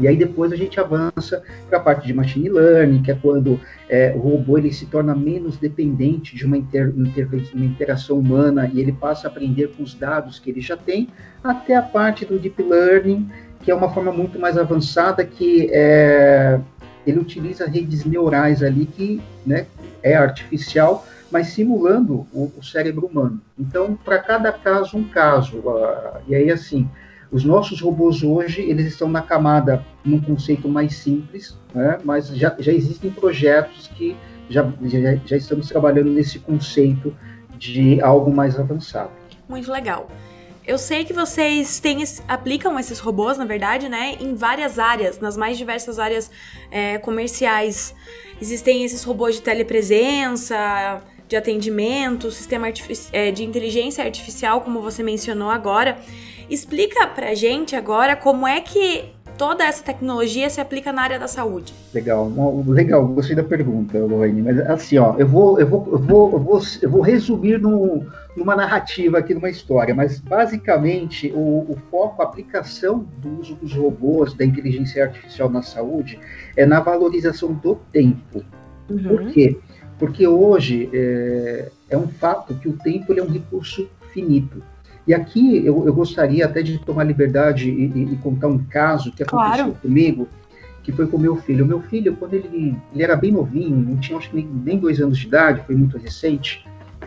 E 0.00 0.08
aí 0.08 0.16
depois 0.16 0.52
a 0.52 0.56
gente 0.56 0.80
avança 0.80 1.42
para 1.68 1.78
a 1.78 1.80
parte 1.80 2.06
de 2.06 2.14
machine 2.14 2.48
learning, 2.48 3.02
que 3.02 3.10
é 3.10 3.14
quando 3.14 3.60
é, 3.88 4.12
o 4.16 4.18
robô 4.18 4.58
ele 4.58 4.72
se 4.72 4.86
torna 4.86 5.14
menos 5.14 5.56
dependente 5.56 6.34
de 6.34 6.46
uma, 6.46 6.56
inter, 6.56 6.92
inter, 6.96 7.28
uma 7.54 7.64
interação 7.64 8.18
humana 8.18 8.70
e 8.72 8.80
ele 8.80 8.92
passa 8.92 9.28
a 9.28 9.30
aprender 9.30 9.68
com 9.76 9.82
os 9.82 9.94
dados 9.94 10.38
que 10.38 10.50
ele 10.50 10.60
já 10.60 10.76
tem, 10.76 11.08
até 11.44 11.76
a 11.76 11.82
parte 11.82 12.24
do 12.24 12.38
deep 12.38 12.62
learning, 12.62 13.28
que 13.62 13.70
é 13.70 13.74
uma 13.74 13.92
forma 13.92 14.10
muito 14.10 14.38
mais 14.38 14.56
avançada 14.56 15.24
que 15.24 15.68
é, 15.70 16.58
ele 17.06 17.18
utiliza 17.18 17.66
redes 17.66 18.04
neurais 18.04 18.62
ali 18.62 18.86
que 18.86 19.20
né, 19.46 19.66
é 20.02 20.14
artificial, 20.14 21.06
mas 21.30 21.48
simulando 21.48 22.26
o, 22.32 22.52
o 22.56 22.64
cérebro 22.64 23.06
humano. 23.06 23.40
Então, 23.58 23.96
para 24.04 24.18
cada 24.18 24.52
caso, 24.52 24.96
um 24.96 25.04
caso. 25.04 25.58
Uh, 25.58 26.20
e 26.26 26.34
aí, 26.34 26.50
assim, 26.50 26.88
Os 27.30 27.44
nossos 27.44 27.80
robôs 27.80 28.22
hoje, 28.22 28.60
eles 28.62 28.86
estão 28.86 29.08
na 29.08 29.22
camada, 29.22 29.84
num 30.04 30.20
conceito 30.20 30.68
mais 30.68 30.96
simples, 30.96 31.56
né? 31.72 31.98
mas 32.04 32.28
já, 32.28 32.56
já 32.58 32.72
existem 32.72 33.10
projetos 33.10 33.86
que 33.88 34.16
já, 34.48 34.68
já, 34.82 35.14
já 35.24 35.36
estamos 35.36 35.68
trabalhando 35.68 36.10
nesse 36.10 36.40
conceito 36.40 37.16
de 37.56 38.00
algo 38.00 38.34
mais 38.34 38.58
avançado. 38.58 39.10
Muito 39.48 39.70
legal. 39.70 40.08
Eu 40.66 40.76
sei 40.76 41.04
que 41.04 41.12
vocês 41.12 41.80
têm, 41.80 42.04
aplicam 42.28 42.78
esses 42.78 42.98
robôs, 42.98 43.38
na 43.38 43.44
verdade, 43.44 43.88
né, 43.88 44.16
em 44.20 44.34
várias 44.34 44.78
áreas, 44.78 45.18
nas 45.18 45.36
mais 45.36 45.56
diversas 45.56 45.98
áreas 45.98 46.30
é, 46.70 46.98
comerciais. 46.98 47.94
Existem 48.40 48.84
esses 48.84 49.04
robôs 49.04 49.36
de 49.36 49.42
telepresença, 49.42 51.00
de 51.28 51.36
atendimento, 51.36 52.30
sistema 52.30 52.68
é, 53.12 53.30
de 53.30 53.44
inteligência 53.44 54.04
artificial, 54.04 54.60
como 54.60 54.82
você 54.82 55.02
mencionou 55.02 55.48
agora. 55.48 55.98
Explica 56.50 57.06
pra 57.06 57.32
gente 57.32 57.76
agora 57.76 58.16
como 58.16 58.44
é 58.44 58.60
que 58.60 59.04
toda 59.38 59.64
essa 59.64 59.84
tecnologia 59.84 60.50
se 60.50 60.60
aplica 60.60 60.92
na 60.92 61.00
área 61.00 61.18
da 61.18 61.28
saúde? 61.28 61.72
Legal, 61.94 62.28
legal, 62.66 63.06
gostei 63.06 63.36
da 63.36 63.44
pergunta, 63.44 63.96
Lorraine, 63.98 64.42
mas 64.42 64.58
assim, 64.68 64.98
ó, 64.98 65.14
eu 65.16 65.28
vou, 65.28 65.60
eu 65.60 65.66
vou, 65.66 65.88
eu 65.92 65.98
vou, 65.98 66.32
eu 66.32 66.38
vou, 66.40 66.62
eu 66.82 66.90
vou 66.90 67.00
resumir 67.00 67.58
no, 67.58 68.04
numa 68.36 68.56
narrativa 68.56 69.18
aqui, 69.18 69.32
numa 69.32 69.48
história, 69.48 69.94
mas 69.94 70.18
basicamente 70.18 71.32
o, 71.34 71.70
o, 71.70 71.78
foco, 71.88 72.20
a 72.20 72.24
aplicação 72.24 73.06
do 73.18 73.40
uso 73.40 73.54
dos 73.54 73.72
robôs, 73.72 74.34
da 74.34 74.44
inteligência 74.44 75.04
artificial 75.04 75.48
na 75.48 75.62
saúde, 75.62 76.18
é 76.56 76.66
na 76.66 76.80
valorização 76.80 77.52
do 77.52 77.76
tempo. 77.92 78.44
Uhum. 78.90 79.02
Por 79.04 79.26
quê? 79.28 79.56
Porque 80.00 80.26
hoje 80.26 80.90
é, 80.92 81.70
é 81.90 81.96
um 81.96 82.08
fato 82.08 82.54
que 82.56 82.68
o 82.68 82.72
tempo 82.72 83.12
é 83.16 83.22
um 83.22 83.30
recurso 83.30 83.88
finito. 84.12 84.62
E 85.06 85.14
aqui 85.14 85.64
eu, 85.64 85.86
eu 85.86 85.92
gostaria 85.92 86.44
até 86.44 86.62
de 86.62 86.78
tomar 86.78 87.04
liberdade 87.04 87.70
e, 87.70 87.86
e, 87.86 88.12
e 88.12 88.16
contar 88.16 88.48
um 88.48 88.58
caso 88.58 89.10
que 89.12 89.22
aconteceu 89.22 89.64
claro. 89.66 89.78
comigo, 89.80 90.28
que 90.82 90.92
foi 90.92 91.06
com 91.06 91.16
o 91.16 91.20
meu 91.20 91.36
filho. 91.36 91.64
O 91.64 91.68
meu 91.68 91.80
filho, 91.80 92.16
quando 92.16 92.34
ele, 92.34 92.76
ele 92.92 93.02
era 93.02 93.16
bem 93.16 93.32
novinho, 93.32 93.76
não 93.76 93.96
tinha 93.96 94.18
acho 94.18 94.30
que 94.30 94.36
nem, 94.36 94.46
nem 94.46 94.78
dois 94.78 95.00
anos 95.00 95.18
de 95.18 95.26
idade, 95.26 95.62
foi 95.66 95.74
muito 95.74 95.98
recente, 95.98 96.64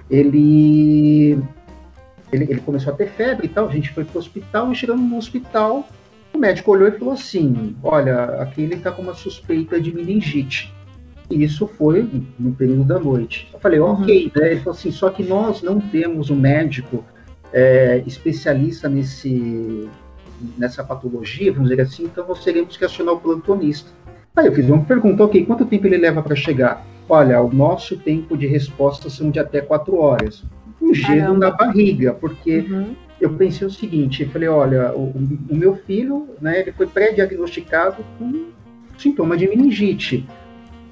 ele, 0.10 1.40
ele, 2.32 2.44
ele 2.50 2.62
começou 2.62 2.94
a 2.94 2.96
ter 2.96 3.10
febre 3.10 3.46
e 3.46 3.50
tal, 3.50 3.68
a 3.68 3.72
gente 3.72 3.92
foi 3.92 4.04
para 4.04 4.16
o 4.16 4.20
hospital, 4.20 4.72
e 4.72 4.76
chegando 4.76 5.02
no 5.02 5.18
hospital, 5.18 5.88
o 6.34 6.38
médico 6.38 6.72
olhou 6.72 6.88
e 6.88 6.92
falou 6.92 7.14
assim, 7.14 7.76
olha, 7.84 8.26
aqui 8.42 8.62
ele 8.62 8.76
está 8.76 8.92
com 8.92 9.02
uma 9.02 9.14
suspeita 9.14 9.80
de 9.80 9.94
meningite. 9.94 10.74
E 11.30 11.44
isso 11.44 11.68
foi 11.68 12.08
no 12.38 12.52
período 12.54 12.84
da 12.84 13.00
noite. 13.00 13.50
Eu 13.54 13.60
falei, 13.60 13.80
uhum. 13.80 13.94
ok, 13.94 14.32
né? 14.36 14.52
Ele 14.52 14.60
falou 14.60 14.78
assim, 14.78 14.92
só 14.92 15.10
que 15.10 15.24
nós 15.24 15.62
não 15.62 15.80
temos 15.80 16.30
um 16.30 16.36
médico 16.36 17.04
é, 17.54 18.04
especialista 18.06 18.90
nesse, 18.90 19.88
nessa 20.58 20.84
patologia, 20.84 21.54
vamos 21.54 21.70
dizer 21.70 21.82
assim, 21.82 22.06
então 22.06 22.28
nós 22.28 22.44
teremos 22.44 22.76
que 22.76 22.84
acionar 22.84 23.14
o 23.14 23.20
plantonista. 23.20 23.92
Aí 24.36 24.48
eu 24.48 24.54
fiz 24.54 24.68
uma 24.68 24.84
pergunta, 24.84 25.24
ok, 25.24 25.46
quanto 25.46 25.66
tempo 25.66 25.86
ele 25.86 25.98
leva 25.98 26.24
para 26.24 26.36
chegar? 26.36 26.86
Olha, 27.08 27.40
o 27.42 27.54
nosso 27.54 27.98
tempo 27.98 28.36
de 28.36 28.48
resposta 28.48 29.10
são 29.10 29.30
de 29.30 29.40
até 29.40 29.62
quatro 29.62 29.98
horas. 29.98 30.44
Um 30.82 30.94
gelo 30.94 31.38
na 31.38 31.52
barriga, 31.52 32.14
porque 32.14 32.60
uhum. 32.60 32.96
eu 33.22 33.34
pensei 33.36 33.68
o 33.68 33.72
seguinte, 33.72 34.24
eu 34.24 34.30
falei, 34.30 34.50
olha, 34.50 34.92
o, 34.94 35.14
o 35.50 35.56
meu 35.56 35.76
filho, 35.76 36.30
né, 36.42 36.62
ele 36.62 36.72
foi 36.72 36.88
pré-diagnosticado 36.88 38.04
com 38.18 38.48
sintoma 38.98 39.38
de 39.38 39.48
meningite. 39.48 40.28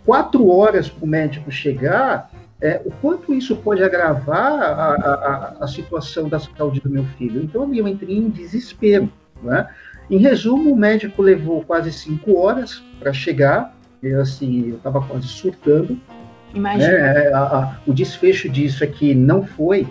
Quatro 0.06 0.48
horas 0.50 0.90
para 0.90 1.06
o 1.06 1.08
médico 1.08 1.52
chegar, 1.52 2.32
é, 2.62 2.80
o 2.86 2.92
quanto 2.92 3.34
isso 3.34 3.56
pode 3.56 3.84
agravar 3.84 4.62
a, 4.62 4.94
a, 4.94 5.56
a, 5.62 5.68
situação 5.68 6.30
da 6.30 6.40
saúde 6.40 6.80
do 6.80 6.90
meu 6.90 7.04
filho. 7.18 7.42
Então, 7.42 7.74
eu 7.74 7.88
entrei 7.88 8.18
em 8.18 8.30
desespero. 8.30 9.12
Né? 9.42 9.68
Em 10.10 10.18
resumo, 10.18 10.72
o 10.72 10.76
médico 10.76 11.24
levou 11.24 11.64
quase 11.64 11.92
cinco 11.92 12.38
horas 12.38 12.84
para 13.00 13.12
chegar, 13.12 13.76
eu, 14.04 14.22
assim, 14.22 14.70
eu 14.70 14.76
estava 14.76 15.02
quase 15.02 15.28
surtando. 15.28 16.00
Imagina. 16.54 16.92
Né? 16.92 17.26
É, 17.28 17.32
o 17.88 17.94
desfecho 17.94 18.48
disso 18.48 18.84
é 18.84 18.88
que 18.88 19.16
não 19.16 19.44
foi 19.44 19.88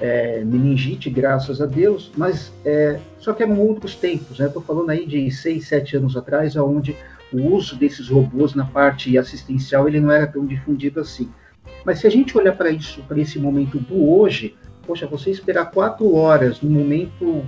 é, 0.00 0.42
meningite, 0.44 1.10
graças 1.10 1.60
a 1.60 1.66
Deus, 1.66 2.10
mas 2.16 2.52
é, 2.64 2.98
só 3.18 3.34
que 3.34 3.42
eram 3.42 3.60
outros 3.60 3.96
tempos. 3.96 4.38
Né? 4.38 4.46
Estou 4.46 4.62
falando 4.62 4.88
aí 4.90 5.04
de 5.04 5.30
seis, 5.30 5.68
sete 5.68 5.96
anos 5.96 6.16
atrás, 6.16 6.56
onde 6.56 6.96
o 7.30 7.54
uso 7.54 7.76
desses 7.76 8.08
robôs 8.08 8.54
na 8.54 8.64
parte 8.64 9.18
assistencial 9.18 9.86
ele 9.88 10.00
não 10.00 10.10
era 10.10 10.26
tão 10.26 10.46
difundido 10.46 11.00
assim. 11.00 11.28
Mas 11.84 11.98
se 11.98 12.06
a 12.06 12.10
gente 12.10 12.36
olhar 12.36 12.56
para 12.56 12.70
isso, 12.70 13.02
para 13.02 13.20
esse 13.20 13.38
momento 13.38 13.78
do 13.78 14.10
hoje, 14.10 14.54
poxa, 14.86 15.06
você 15.06 15.30
esperar 15.30 15.70
quatro 15.70 16.14
horas 16.14 16.60
no 16.60 16.70
momento 16.70 17.44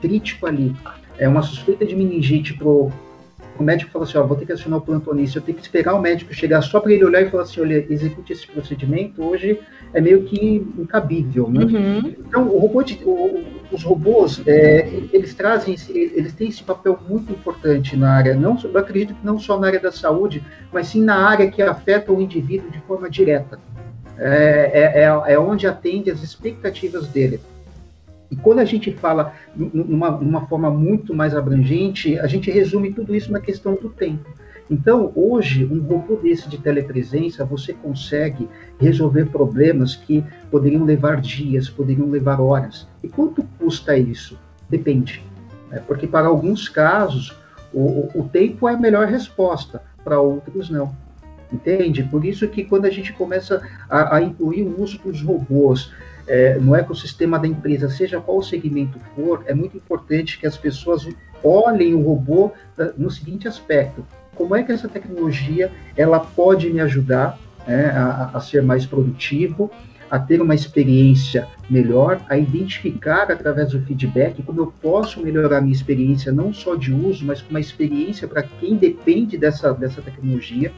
crítico 0.00 0.46
ali, 0.46 0.74
é 1.16 1.28
uma 1.28 1.42
suspeita 1.42 1.84
de 1.84 1.96
meningite 1.96 2.54
pro 2.54 2.90
o 3.62 3.64
médico 3.64 3.90
fala 3.90 4.04
assim, 4.04 4.18
ó, 4.18 4.24
vou 4.24 4.36
ter 4.36 4.46
que 4.46 4.52
acionar 4.52 4.78
o 4.78 4.82
plantonista, 4.82 5.38
eu 5.38 5.42
tenho 5.42 5.56
que 5.56 5.62
esperar 5.62 5.94
o 5.94 6.00
médico 6.00 6.32
chegar 6.32 6.62
só 6.62 6.80
para 6.80 6.92
ele 6.92 7.04
olhar 7.04 7.22
e 7.22 7.30
falar 7.30 7.44
assim, 7.44 7.60
olha, 7.60 7.86
execute 7.90 8.32
esse 8.32 8.46
procedimento, 8.46 9.22
hoje 9.22 9.60
é 9.92 10.00
meio 10.00 10.24
que 10.24 10.66
incabível, 10.78 11.48
né? 11.50 11.64
Uhum. 11.64 12.14
Então, 12.18 12.48
o 12.48 12.58
robô 12.58 12.82
de, 12.82 13.00
o, 13.04 13.44
os 13.72 13.82
robôs, 13.82 14.42
é, 14.46 14.88
eles 15.12 15.34
trazem, 15.34 15.76
eles 15.90 16.32
têm 16.34 16.48
esse 16.48 16.62
papel 16.62 16.98
muito 17.08 17.32
importante 17.32 17.96
na 17.96 18.12
área, 18.12 18.34
não, 18.34 18.58
eu 18.62 18.78
acredito 18.78 19.14
que 19.14 19.26
não 19.26 19.38
só 19.38 19.58
na 19.58 19.66
área 19.66 19.80
da 19.80 19.92
saúde, 19.92 20.42
mas 20.72 20.88
sim 20.88 21.02
na 21.02 21.16
área 21.16 21.50
que 21.50 21.62
afeta 21.62 22.12
o 22.12 22.20
indivíduo 22.20 22.70
de 22.70 22.80
forma 22.80 23.08
direta. 23.08 23.58
É, 24.18 24.70
é, 24.74 25.02
é, 25.04 25.34
é 25.34 25.38
onde 25.38 25.66
atende 25.66 26.10
as 26.10 26.22
expectativas 26.22 27.06
dele. 27.06 27.40
E 28.30 28.36
quando 28.36 28.58
a 28.58 28.64
gente 28.64 28.92
fala 28.92 29.32
numa, 29.56 30.10
numa 30.10 30.46
forma 30.46 30.70
muito 30.70 31.14
mais 31.14 31.34
abrangente, 31.34 32.18
a 32.18 32.26
gente 32.26 32.50
resume 32.50 32.92
tudo 32.92 33.14
isso 33.14 33.32
na 33.32 33.40
questão 33.40 33.74
do 33.74 33.88
tempo. 33.88 34.28
Então, 34.70 35.10
hoje, 35.14 35.64
um 35.64 35.80
robô 35.80 36.16
desse 36.16 36.46
de 36.48 36.58
telepresença, 36.58 37.44
você 37.44 37.72
consegue 37.72 38.46
resolver 38.78 39.26
problemas 39.26 39.96
que 39.96 40.22
poderiam 40.50 40.84
levar 40.84 41.20
dias, 41.22 41.70
poderiam 41.70 42.10
levar 42.10 42.38
horas. 42.38 42.86
E 43.02 43.08
quanto 43.08 43.42
custa 43.58 43.96
isso? 43.96 44.38
Depende. 44.68 45.24
Né? 45.70 45.82
Porque 45.86 46.06
para 46.06 46.28
alguns 46.28 46.68
casos, 46.68 47.34
o, 47.72 48.10
o 48.14 48.28
tempo 48.30 48.68
é 48.68 48.74
a 48.74 48.78
melhor 48.78 49.06
resposta, 49.06 49.82
para 50.04 50.20
outros 50.20 50.68
não. 50.68 50.94
Entende? 51.50 52.02
Por 52.02 52.26
isso 52.26 52.46
que 52.46 52.62
quando 52.62 52.84
a 52.84 52.90
gente 52.90 53.14
começa 53.14 53.66
a, 53.88 54.16
a 54.16 54.22
incluir 54.22 54.64
o 54.64 54.82
uso 54.82 54.98
dos 54.98 55.22
robôs 55.22 55.90
é, 56.28 56.58
no 56.58 56.74
ecossistema 56.74 57.38
da 57.38 57.48
empresa, 57.48 57.88
seja 57.88 58.20
qual 58.20 58.38
o 58.38 58.42
segmento 58.42 58.98
for, 59.16 59.42
é 59.46 59.54
muito 59.54 59.76
importante 59.76 60.38
que 60.38 60.46
as 60.46 60.56
pessoas 60.56 61.08
olhem 61.42 61.94
o 61.94 62.02
robô 62.02 62.52
ah, 62.78 62.92
no 62.96 63.10
seguinte 63.10 63.48
aspecto: 63.48 64.04
como 64.34 64.54
é 64.54 64.62
que 64.62 64.70
essa 64.70 64.88
tecnologia 64.88 65.72
ela 65.96 66.20
pode 66.20 66.70
me 66.70 66.80
ajudar 66.80 67.38
né, 67.66 67.90
a, 67.90 68.30
a 68.34 68.40
ser 68.40 68.62
mais 68.62 68.86
produtivo, 68.86 69.70
a 70.10 70.18
ter 70.18 70.40
uma 70.40 70.54
experiência 70.54 71.46
melhor, 71.68 72.20
a 72.28 72.36
identificar 72.36 73.30
através 73.30 73.70
do 73.72 73.80
feedback 73.82 74.42
como 74.42 74.60
eu 74.60 74.72
posso 74.80 75.20
melhorar 75.20 75.60
minha 75.60 75.74
experiência, 75.74 76.32
não 76.32 76.52
só 76.52 76.74
de 76.74 76.92
uso, 76.92 77.24
mas 77.24 77.44
uma 77.48 77.60
experiência 77.60 78.26
para 78.26 78.42
quem 78.42 78.76
depende 78.76 79.36
dessa, 79.36 79.72
dessa 79.72 80.00
tecnologia. 80.00 80.72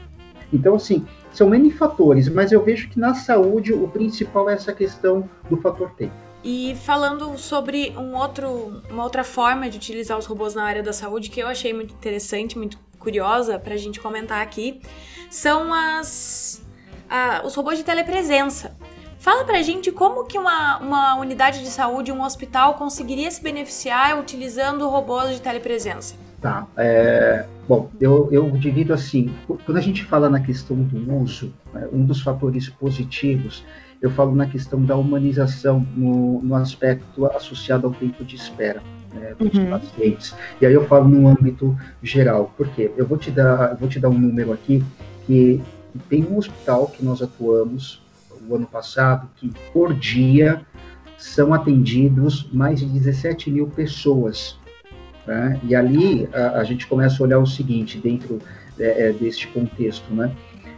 Então, 0.51 0.75
assim, 0.75 1.05
são 1.33 1.53
N 1.53 1.71
fatores, 1.71 2.27
mas 2.29 2.51
eu 2.51 2.63
vejo 2.63 2.89
que 2.89 2.99
na 2.99 3.13
saúde 3.13 3.73
o 3.73 3.87
principal 3.87 4.49
é 4.49 4.53
essa 4.53 4.73
questão 4.73 5.29
do 5.49 5.57
fator 5.57 5.91
tempo. 5.91 6.13
E 6.43 6.75
falando 6.83 7.37
sobre 7.37 7.93
um 7.95 8.15
outro, 8.15 8.81
uma 8.89 9.03
outra 9.03 9.23
forma 9.23 9.69
de 9.69 9.77
utilizar 9.77 10.17
os 10.17 10.25
robôs 10.25 10.55
na 10.55 10.63
área 10.63 10.81
da 10.81 10.91
saúde 10.91 11.29
que 11.29 11.39
eu 11.39 11.47
achei 11.47 11.71
muito 11.71 11.93
interessante, 11.93 12.57
muito 12.57 12.79
curiosa 12.97 13.59
para 13.59 13.75
a 13.75 13.77
gente 13.77 13.99
comentar 13.99 14.41
aqui, 14.41 14.81
são 15.29 15.73
as, 15.73 16.61
a, 17.09 17.41
os 17.45 17.53
robôs 17.53 17.77
de 17.77 17.83
telepresença. 17.83 18.75
Fala 19.19 19.43
pra 19.43 19.61
gente 19.61 19.91
como 19.91 20.25
que 20.25 20.37
uma, 20.37 20.79
uma 20.79 21.15
unidade 21.15 21.59
de 21.59 21.69
saúde, 21.69 22.11
um 22.11 22.23
hospital, 22.23 22.73
conseguiria 22.73 23.29
se 23.29 23.39
beneficiar 23.39 24.19
utilizando 24.19 24.89
robôs 24.89 25.35
de 25.35 25.41
telepresença. 25.41 26.15
Tá. 26.41 26.65
É, 26.75 27.45
bom, 27.71 27.89
eu, 28.01 28.27
eu 28.33 28.51
divido 28.51 28.93
assim, 28.93 29.33
quando 29.65 29.77
a 29.77 29.81
gente 29.81 30.03
fala 30.03 30.29
na 30.29 30.41
questão 30.41 30.75
do 30.75 31.15
uso, 31.15 31.53
né, 31.73 31.87
um 31.93 32.03
dos 32.03 32.19
fatores 32.21 32.67
positivos, 32.67 33.63
eu 34.01 34.11
falo 34.11 34.35
na 34.35 34.45
questão 34.45 34.83
da 34.83 34.97
humanização 34.97 35.87
no, 35.95 36.41
no 36.41 36.53
aspecto 36.55 37.25
associado 37.27 37.87
ao 37.87 37.93
tempo 37.93 38.25
de 38.25 38.35
espera. 38.35 38.83
Né, 39.13 39.35
dos 39.37 39.53
uhum. 39.53 39.69
pacientes. 39.69 40.35
E 40.61 40.65
aí 40.65 40.73
eu 40.73 40.85
falo 40.85 41.07
no 41.07 41.27
âmbito 41.27 41.77
geral, 42.01 42.53
porque 42.55 42.91
eu 42.95 43.05
vou 43.05 43.17
te 43.17 43.29
dar, 43.29 43.75
vou 43.75 43.89
te 43.89 43.99
dar 43.99 44.07
um 44.07 44.17
número 44.17 44.53
aqui 44.53 44.81
que 45.25 45.61
tem 46.07 46.25
um 46.25 46.37
hospital 46.37 46.87
que 46.87 47.03
nós 47.03 47.21
atuamos 47.21 48.01
o 48.47 48.55
ano 48.55 48.65
passado 48.65 49.29
que 49.35 49.51
por 49.73 49.93
dia 49.93 50.61
são 51.17 51.53
atendidos 51.53 52.49
mais 52.53 52.79
de 52.79 52.85
17 52.85 53.51
mil 53.51 53.67
pessoas 53.67 54.57
né? 55.25 55.59
E 55.63 55.75
ali 55.75 56.27
a, 56.33 56.59
a, 56.59 56.63
gente 56.63 56.87
começa 56.87 57.21
a 57.21 57.25
olhar 57.25 57.39
o 57.39 57.45
seguinte, 57.45 57.97
dentro 57.97 58.39
é, 58.79 59.09
é, 59.09 59.11
deste 59.11 59.47
contexto, 59.47 60.13
né? 60.13 60.31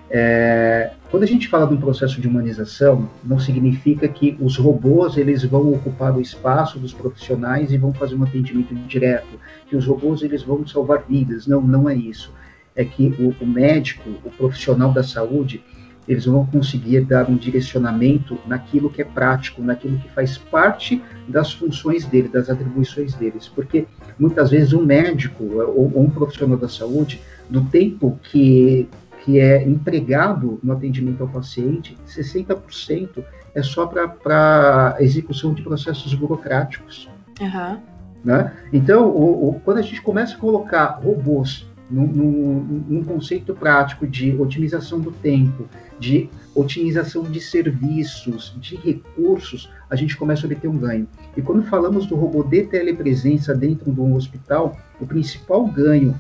É, 0.09 0.91
quando 1.09 1.23
a 1.23 1.27
gente 1.27 1.47
fala 1.47 1.65
de 1.65 1.73
um 1.73 1.77
processo 1.77 2.21
de 2.21 2.27
humanização, 2.27 3.09
não 3.23 3.39
significa 3.39 4.07
que 4.07 4.37
os 4.39 4.57
robôs 4.57 5.17
eles 5.17 5.43
vão 5.43 5.73
ocupar 5.73 6.15
o 6.15 6.21
espaço 6.21 6.77
dos 6.77 6.93
profissionais 6.93 7.71
e 7.71 7.77
vão 7.77 7.93
fazer 7.93 8.15
um 8.15 8.23
atendimento 8.23 8.75
direto, 8.87 9.39
que 9.67 9.75
os 9.75 9.87
robôs 9.87 10.21
eles 10.21 10.43
vão 10.43 10.67
salvar 10.67 11.03
vidas. 11.09 11.47
Não, 11.47 11.61
não 11.61 11.89
é 11.89 11.95
isso. 11.95 12.31
É 12.75 12.85
que 12.85 13.07
o, 13.19 13.43
o 13.43 13.47
médico, 13.47 14.07
o 14.23 14.29
profissional 14.29 14.91
da 14.91 15.03
saúde, 15.03 15.63
eles 16.07 16.25
vão 16.25 16.45
conseguir 16.45 17.01
dar 17.01 17.29
um 17.29 17.35
direcionamento 17.35 18.37
naquilo 18.45 18.89
que 18.89 19.01
é 19.01 19.05
prático, 19.05 19.61
naquilo 19.61 19.97
que 19.97 20.09
faz 20.09 20.37
parte 20.37 21.01
das 21.27 21.53
funções 21.53 22.05
dele, 22.05 22.27
das 22.27 22.49
atribuições 22.49 23.13
deles. 23.13 23.47
Porque 23.47 23.85
muitas 24.19 24.51
vezes 24.51 24.73
um 24.73 24.83
médico 24.83 25.43
ou, 25.43 25.91
ou 25.95 26.03
um 26.03 26.09
profissional 26.09 26.57
da 26.57 26.67
saúde, 26.67 27.21
no 27.49 27.65
tempo 27.65 28.19
que 28.23 28.87
que 29.23 29.39
é 29.39 29.63
empregado 29.63 30.59
no 30.61 30.73
atendimento 30.73 31.23
ao 31.23 31.29
paciente, 31.29 31.97
60% 32.05 33.23
é 33.55 33.63
só 33.63 33.85
para 33.85 34.97
execução 34.99 35.53
de 35.53 35.61
processos 35.61 36.13
burocráticos. 36.13 37.09
Uhum. 37.39 37.79
Né? 38.23 38.53
Então, 38.71 39.07
o, 39.09 39.49
o, 39.49 39.59
quando 39.61 39.77
a 39.77 39.81
gente 39.81 40.01
começa 40.01 40.35
a 40.35 40.37
colocar 40.37 40.99
robôs 41.01 41.65
num, 41.89 42.07
num, 42.07 42.85
num, 42.89 43.03
conceito 43.03 43.53
prático 43.53 44.07
de 44.07 44.35
otimização 44.35 44.99
do 44.99 45.11
tempo, 45.11 45.67
de 46.03 46.29
otimização 46.53 47.23
de 47.23 47.39
serviços, 47.39 48.53
de 48.59 48.75
recursos, 48.75 49.69
a 49.89 49.95
gente 49.95 50.17
começa 50.17 50.45
a 50.45 50.49
obter 50.49 50.67
um 50.67 50.77
ganho. 50.77 51.07
E 51.35 51.41
quando 51.41 51.63
falamos 51.63 52.05
do 52.05 52.15
robô 52.15 52.43
de 52.43 52.63
telepresença 52.63 53.55
dentro 53.55 53.89
de 53.89 54.01
um 54.01 54.13
hospital, 54.13 54.77
o 54.99 55.07
principal 55.07 55.65
ganho 55.65 56.13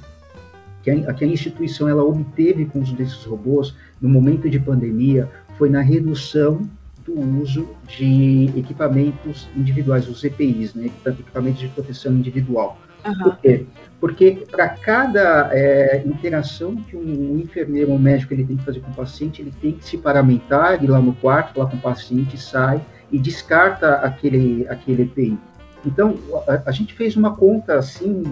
que 0.81 0.89
a, 0.89 1.13
que 1.13 1.25
a 1.25 1.27
instituição 1.27 1.89
ela 1.89 2.03
obteve 2.03 2.65
com 2.65 2.79
o 2.79 2.81
uso 2.81 2.95
desses 2.95 3.23
robôs 3.25 3.75
no 4.01 4.07
momento 4.07 4.49
de 4.49 4.59
pandemia 4.59 5.29
foi 5.57 5.69
na 5.69 5.81
redução 5.81 6.67
do 7.05 7.19
uso 7.41 7.67
de 7.85 8.49
equipamentos 8.55 9.49
individuais, 9.55 10.07
os 10.07 10.23
EPIs, 10.23 10.73
né, 10.73 10.89
equipamentos 11.05 11.59
de 11.59 11.67
proteção 11.67 12.13
individual. 12.13 12.79
Uhum. 13.05 13.23
Por 13.23 13.37
quê? 13.37 13.65
Porque 13.99 14.45
para 14.51 14.69
cada 14.69 15.49
é, 15.53 16.03
interação 16.05 16.75
que 16.75 16.95
um, 16.95 17.39
enfermeiro 17.39 17.91
ou 17.91 17.95
um 17.95 17.99
médico 17.99 18.33
ele 18.33 18.43
tem 18.43 18.57
que 18.57 18.63
fazer 18.63 18.81
com 18.81 18.91
o 18.91 18.93
paciente, 18.93 19.41
ele 19.41 19.53
tem 19.61 19.73
que 19.73 19.85
se 19.85 19.97
paramentar, 19.97 20.83
ir 20.83 20.87
lá 20.87 20.99
no 20.99 21.13
quarto, 21.13 21.53
falar 21.53 21.69
com 21.69 21.77
o 21.77 21.81
paciente, 21.81 22.37
sai 22.37 22.81
e 23.11 23.17
descarta 23.17 23.95
aquele, 23.95 24.67
aquele 24.67 25.03
EPI. 25.03 25.37
Então, 25.85 26.15
a, 26.47 26.63
a, 26.69 26.71
gente 26.71 26.93
fez 26.93 27.15
uma 27.15 27.35
conta 27.35 27.75
assim, 27.75 28.23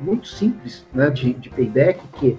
muito 0.00 0.26
simples 0.26 0.84
né, 0.92 1.10
de, 1.10 1.34
de 1.34 1.48
payback, 1.50 2.00
que 2.18 2.36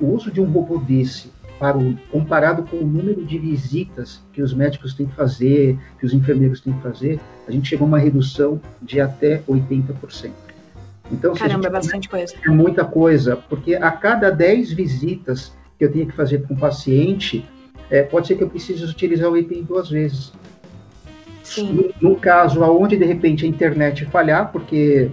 o 0.00 0.06
uso 0.06 0.30
de 0.30 0.40
um 0.40 0.50
robô 0.50 0.78
desse, 0.78 1.30
para 1.58 1.76
o, 1.76 1.96
comparado 2.10 2.62
com 2.62 2.78
o 2.78 2.86
número 2.86 3.24
de 3.24 3.38
visitas 3.38 4.22
que 4.32 4.42
os 4.42 4.54
médicos 4.54 4.94
têm 4.94 5.06
que 5.06 5.14
fazer, 5.14 5.78
que 5.98 6.06
os 6.06 6.14
enfermeiros 6.14 6.60
têm 6.60 6.72
que 6.72 6.82
fazer, 6.82 7.20
a 7.46 7.50
gente 7.50 7.68
chegou 7.68 7.84
a 7.84 7.88
uma 7.88 7.98
redução 7.98 8.60
de 8.80 9.00
até 9.00 9.42
80%. 9.48 10.30
Então, 11.10 11.34
Caramba, 11.34 11.66
é 11.66 11.70
bastante 11.70 12.08
coisa. 12.08 12.34
É 12.44 12.48
muita 12.48 12.84
coisa, 12.84 13.36
porque 13.36 13.74
a 13.74 13.90
cada 13.90 14.30
10 14.30 14.72
visitas 14.72 15.52
que 15.78 15.84
eu 15.84 15.92
tenho 15.92 16.06
que 16.06 16.12
fazer 16.12 16.40
para 16.40 16.54
um 16.54 16.58
paciente, 16.58 17.44
é, 17.90 18.02
pode 18.02 18.26
ser 18.26 18.36
que 18.36 18.44
eu 18.44 18.48
precise 18.48 18.84
utilizar 18.84 19.30
o 19.30 19.36
EPI 19.36 19.62
duas 19.62 19.88
vezes. 19.88 20.32
Sim. 21.42 21.92
No, 22.00 22.10
no 22.10 22.16
caso 22.16 22.62
aonde 22.62 22.96
de 22.96 23.04
repente 23.04 23.44
a 23.44 23.48
internet 23.48 24.04
falhar, 24.06 24.52
porque 24.52 25.10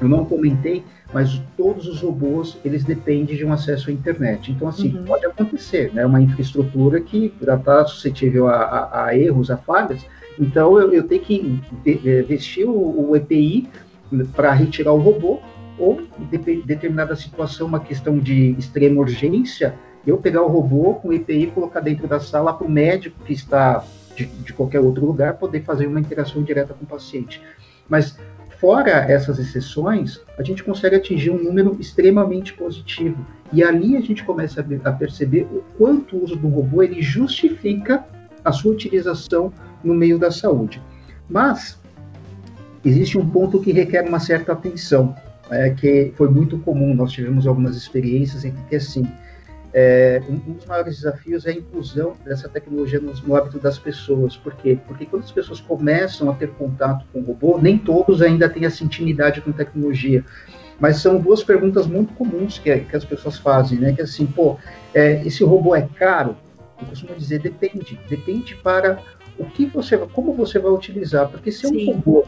eu 0.00 0.08
não 0.08 0.24
comentei, 0.24 0.82
mas 1.12 1.42
todos 1.56 1.86
os 1.86 2.00
robôs 2.00 2.56
eles 2.64 2.84
dependem 2.84 3.36
de 3.36 3.44
um 3.44 3.52
acesso 3.52 3.90
à 3.90 3.92
internet. 3.92 4.50
Então 4.50 4.68
assim 4.68 4.96
uhum. 4.96 5.04
pode 5.04 5.26
acontecer, 5.26 5.92
né? 5.92 6.06
Uma 6.06 6.20
infraestrutura 6.20 7.00
que 7.00 7.34
já 7.42 7.56
está 7.56 7.84
suscetível 7.84 8.48
a, 8.48 8.56
a, 8.56 9.04
a, 9.06 9.16
erros, 9.18 9.50
a 9.50 9.56
falhas. 9.56 10.06
Então 10.38 10.78
eu, 10.78 10.92
eu 10.92 11.02
tenho 11.02 11.20
que 11.20 11.60
vestir 12.26 12.64
o, 12.64 13.10
o 13.10 13.16
EPI 13.16 13.68
para 14.34 14.52
retirar 14.52 14.92
o 14.92 14.98
robô 14.98 15.40
ou 15.78 16.00
de, 16.30 16.62
determinada 16.62 17.16
situação, 17.16 17.66
uma 17.66 17.80
questão 17.80 18.18
de 18.18 18.50
extrema 18.58 19.00
urgência, 19.00 19.74
eu 20.06 20.18
pegar 20.18 20.42
o 20.42 20.48
robô 20.48 20.94
com 20.94 21.08
o 21.08 21.12
EPI 21.12 21.44
e 21.44 21.46
colocar 21.48 21.80
dentro 21.80 22.06
da 22.06 22.20
sala 22.20 22.52
para 22.52 22.66
o 22.66 22.70
médico 22.70 23.22
que 23.24 23.32
está 23.32 23.84
de, 24.14 24.26
de 24.26 24.52
qualquer 24.52 24.80
outro 24.80 25.06
lugar, 25.06 25.34
poder 25.34 25.62
fazer 25.62 25.86
uma 25.86 26.00
interação 26.00 26.42
direta 26.42 26.74
com 26.74 26.84
o 26.84 26.88
paciente. 26.88 27.40
Mas 27.88 28.18
fora 28.58 28.90
essas 28.90 29.38
exceções, 29.38 30.20
a 30.38 30.42
gente 30.42 30.62
consegue 30.62 30.96
atingir 30.96 31.30
um 31.30 31.42
número 31.42 31.76
extremamente 31.80 32.52
positivo. 32.52 33.24
E 33.52 33.64
ali 33.64 33.96
a 33.96 34.00
gente 34.00 34.22
começa 34.22 34.64
a 34.84 34.92
perceber 34.92 35.48
o 35.50 35.64
quanto 35.78 36.16
o 36.16 36.24
uso 36.24 36.36
do 36.36 36.48
robô 36.48 36.82
ele 36.82 37.00
justifica 37.00 38.04
a 38.44 38.52
sua 38.52 38.72
utilização 38.72 39.52
no 39.82 39.94
meio 39.94 40.18
da 40.18 40.30
saúde. 40.30 40.80
Mas 41.28 41.79
existe 42.84 43.18
um 43.18 43.28
ponto 43.28 43.60
que 43.60 43.72
requer 43.72 44.06
uma 44.06 44.20
certa 44.20 44.52
atenção, 44.52 45.14
é, 45.50 45.70
que 45.70 46.12
foi 46.16 46.28
muito 46.28 46.58
comum, 46.58 46.94
nós 46.94 47.12
tivemos 47.12 47.46
algumas 47.46 47.76
experiências 47.76 48.44
em 48.44 48.52
que, 48.68 48.76
assim, 48.76 49.06
é, 49.72 50.20
um, 50.28 50.36
dos 50.36 50.66
maiores 50.66 50.96
desafios 50.96 51.46
é 51.46 51.50
a 51.50 51.54
inclusão 51.54 52.14
dessa 52.24 52.48
tecnologia 52.48 53.00
no, 53.00 53.12
no, 53.12 53.36
hábito 53.36 53.58
das 53.58 53.78
pessoas. 53.78 54.36
Por 54.36 54.54
quê? 54.54 54.78
Porque 54.86 55.06
quando 55.06 55.22
as 55.22 55.30
pessoas 55.30 55.60
começam 55.60 56.30
a 56.30 56.34
ter 56.34 56.50
contato 56.50 57.04
com 57.12 57.20
o 57.20 57.22
robô, 57.22 57.58
nem 57.58 57.78
todos 57.78 58.20
ainda 58.20 58.48
têm 58.48 58.64
essa 58.64 58.82
intimidade 58.82 59.40
com 59.40 59.52
tecnologia. 59.52 60.24
Mas 60.78 60.96
são 60.96 61.20
duas 61.20 61.44
perguntas 61.44 61.86
muito 61.86 62.14
comuns 62.14 62.58
que, 62.58 62.80
que 62.80 62.96
as 62.96 63.04
pessoas 63.04 63.38
fazem, 63.38 63.78
né? 63.78 63.92
Que 63.92 64.00
é 64.00 64.04
assim, 64.04 64.26
pô, 64.26 64.56
é, 64.94 65.24
esse 65.26 65.44
robô 65.44 65.76
é 65.76 65.86
caro? 65.94 66.36
Eu 66.80 66.86
costumo 66.88 67.14
dizer, 67.14 67.38
depende. 67.40 68.00
Depende 68.08 68.56
para 68.56 68.98
o 69.38 69.44
que 69.44 69.66
você, 69.66 69.96
como 69.98 70.32
você 70.32 70.58
vai 70.58 70.72
utilizar. 70.72 71.28
Porque 71.28 71.52
se 71.52 71.66
é 71.66 71.68
um 71.68 71.92
robô 71.92 72.24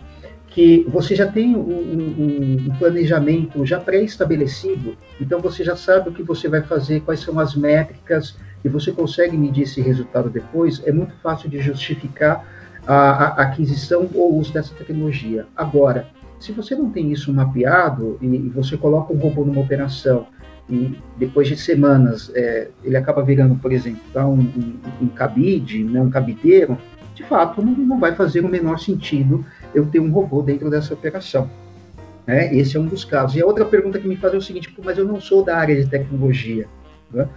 que 0.54 0.86
você 0.88 1.14
já 1.14 1.26
tem 1.26 1.56
um, 1.56 1.60
um, 1.60 2.66
um 2.68 2.78
planejamento 2.78 3.64
já 3.64 3.80
pré-estabelecido, 3.80 4.96
então 5.20 5.40
você 5.40 5.64
já 5.64 5.74
sabe 5.74 6.10
o 6.10 6.12
que 6.12 6.22
você 6.22 6.46
vai 6.46 6.62
fazer, 6.62 7.00
quais 7.00 7.20
são 7.20 7.38
as 7.38 7.54
métricas, 7.54 8.36
e 8.64 8.68
você 8.68 8.92
consegue 8.92 9.36
medir 9.36 9.62
esse 9.62 9.80
resultado 9.80 10.28
depois, 10.28 10.82
é 10.86 10.92
muito 10.92 11.14
fácil 11.22 11.48
de 11.48 11.58
justificar 11.58 12.46
a, 12.86 12.94
a 12.94 13.42
aquisição 13.42 14.08
ou 14.14 14.36
uso 14.36 14.52
dessa 14.52 14.74
tecnologia. 14.74 15.46
Agora, 15.56 16.06
se 16.38 16.52
você 16.52 16.74
não 16.74 16.90
tem 16.90 17.10
isso 17.10 17.32
mapeado 17.32 18.18
e, 18.20 18.26
e 18.26 18.48
você 18.50 18.76
coloca 18.76 19.12
um 19.12 19.18
robô 19.18 19.44
numa 19.44 19.60
operação 19.60 20.26
e 20.68 20.96
depois 21.16 21.48
de 21.48 21.56
semanas 21.56 22.30
é, 22.34 22.68
ele 22.84 22.96
acaba 22.96 23.22
virando, 23.22 23.54
por 23.56 23.72
exemplo, 23.72 24.02
tá, 24.12 24.26
um, 24.26 24.40
um, 24.40 24.74
um 25.02 25.08
cabide, 25.08 25.82
né, 25.82 26.00
um 26.00 26.10
cabideiro, 26.10 26.76
de 27.14 27.22
fato 27.24 27.62
não, 27.62 27.72
não 27.72 28.00
vai 28.00 28.14
fazer 28.14 28.44
o 28.44 28.48
menor 28.48 28.78
sentido 28.78 29.44
eu 29.74 29.86
ter 29.86 30.00
um 30.00 30.10
robô 30.10 30.42
dentro 30.42 30.70
dessa 30.70 30.94
operação. 30.94 31.50
Né? 32.26 32.54
Esse 32.54 32.76
é 32.76 32.80
um 32.80 32.86
dos 32.86 33.04
casos. 33.04 33.36
E 33.36 33.42
a 33.42 33.46
outra 33.46 33.64
pergunta 33.64 33.98
que 33.98 34.06
me 34.06 34.16
faz 34.16 34.34
é 34.34 34.36
o 34.36 34.42
seguinte, 34.42 34.74
mas 34.84 34.98
eu 34.98 35.04
não 35.04 35.20
sou 35.20 35.44
da 35.44 35.56
área 35.56 35.74
de 35.74 35.88
tecnologia. 35.88 36.66
Né? 37.10 37.28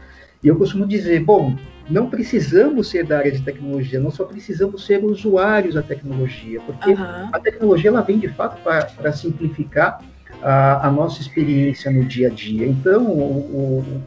E 0.44 0.48
eu 0.48 0.56
costumo 0.56 0.86
dizer, 0.86 1.24
bom, 1.24 1.56
não 1.90 2.10
precisamos 2.10 2.90
ser 2.90 3.06
da 3.06 3.18
área 3.18 3.32
de 3.32 3.42
tecnologia, 3.42 4.00
nós 4.00 4.14
só 4.14 4.26
precisamos 4.26 4.86
ser 4.86 5.04
usuários 5.04 5.76
da 5.76 5.82
tecnologia, 5.82 6.60
porque 6.62 6.92
uhum. 6.92 7.30
a 7.32 7.40
tecnologia 7.40 7.90
ela 7.90 8.02
vem 8.02 8.20
de 8.20 8.28
fato 8.30 8.62
para 8.62 9.12
simplificar 9.12 10.02
a, 10.42 10.88
a, 10.88 10.92
nossa 10.92 11.22
experiência 11.22 11.92
no 11.92 12.06
dia 12.06 12.28
a 12.28 12.32
dia. 12.32 12.68
Então, 12.68 13.06
o, 13.08 13.80
o 13.80 14.02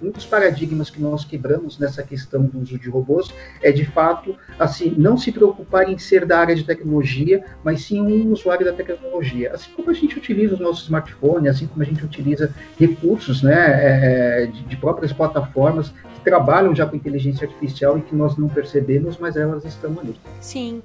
dos 0.00 0.24
paradigmas 0.24 0.90
que 0.90 1.00
nós 1.00 1.24
quebramos 1.24 1.78
nessa 1.78 2.02
questão 2.02 2.42
do 2.42 2.60
uso 2.60 2.78
de 2.78 2.88
robôs 2.88 3.32
é, 3.62 3.70
de 3.70 3.84
fato, 3.84 4.36
assim, 4.58 4.94
não 4.96 5.16
se 5.16 5.32
preocupar 5.32 5.88
em 5.88 5.98
ser 5.98 6.24
da 6.24 6.38
área 6.38 6.54
de 6.54 6.64
tecnologia, 6.64 7.44
mas 7.62 7.82
sim 7.82 8.00
um 8.00 8.32
usuário 8.32 8.64
da 8.64 8.72
tecnologia. 8.72 9.52
Assim 9.52 9.70
como 9.72 9.90
a 9.90 9.94
gente 9.94 10.16
utiliza 10.16 10.54
os 10.54 10.60
nossos 10.60 10.84
smartphones, 10.84 11.50
assim 11.50 11.66
como 11.66 11.82
a 11.82 11.86
gente 11.86 12.04
utiliza 12.04 12.54
recursos 12.78 13.42
né, 13.42 13.54
é, 13.54 14.46
de, 14.46 14.62
de 14.62 14.76
próprias 14.76 15.12
plataformas 15.12 15.90
que 16.14 16.20
trabalham 16.24 16.74
já 16.74 16.86
com 16.86 16.96
inteligência 16.96 17.46
artificial 17.46 17.98
e 17.98 18.02
que 18.02 18.14
nós 18.14 18.36
não 18.36 18.48
percebemos, 18.48 19.18
mas 19.18 19.36
elas 19.36 19.64
estão 19.64 19.98
ali. 20.00 20.14
Sim. 20.40 20.82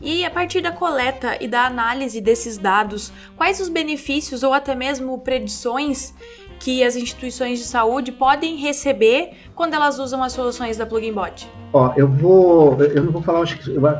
E 0.00 0.24
a 0.24 0.30
partir 0.30 0.62
da 0.62 0.72
coleta 0.72 1.36
e 1.42 1.46
da 1.46 1.66
análise 1.66 2.22
desses 2.22 2.56
dados, 2.56 3.12
quais 3.36 3.60
os 3.60 3.68
benefícios 3.68 4.42
ou 4.42 4.54
até 4.54 4.74
mesmo 4.74 5.18
predições 5.18 6.14
que 6.60 6.84
as 6.84 6.94
instituições 6.94 7.58
de 7.58 7.64
saúde 7.64 8.12
podem 8.12 8.56
receber 8.56 9.30
quando 9.54 9.72
elas 9.72 9.98
usam 9.98 10.22
as 10.22 10.32
soluções 10.32 10.76
da 10.76 10.84
Plugin 10.84 11.12
Bot? 11.12 11.50
Ó, 11.72 11.92
eu 11.96 12.06
vou, 12.06 12.80
eu 12.82 13.02
não 13.02 13.10
vou 13.10 13.22
falar 13.22 13.46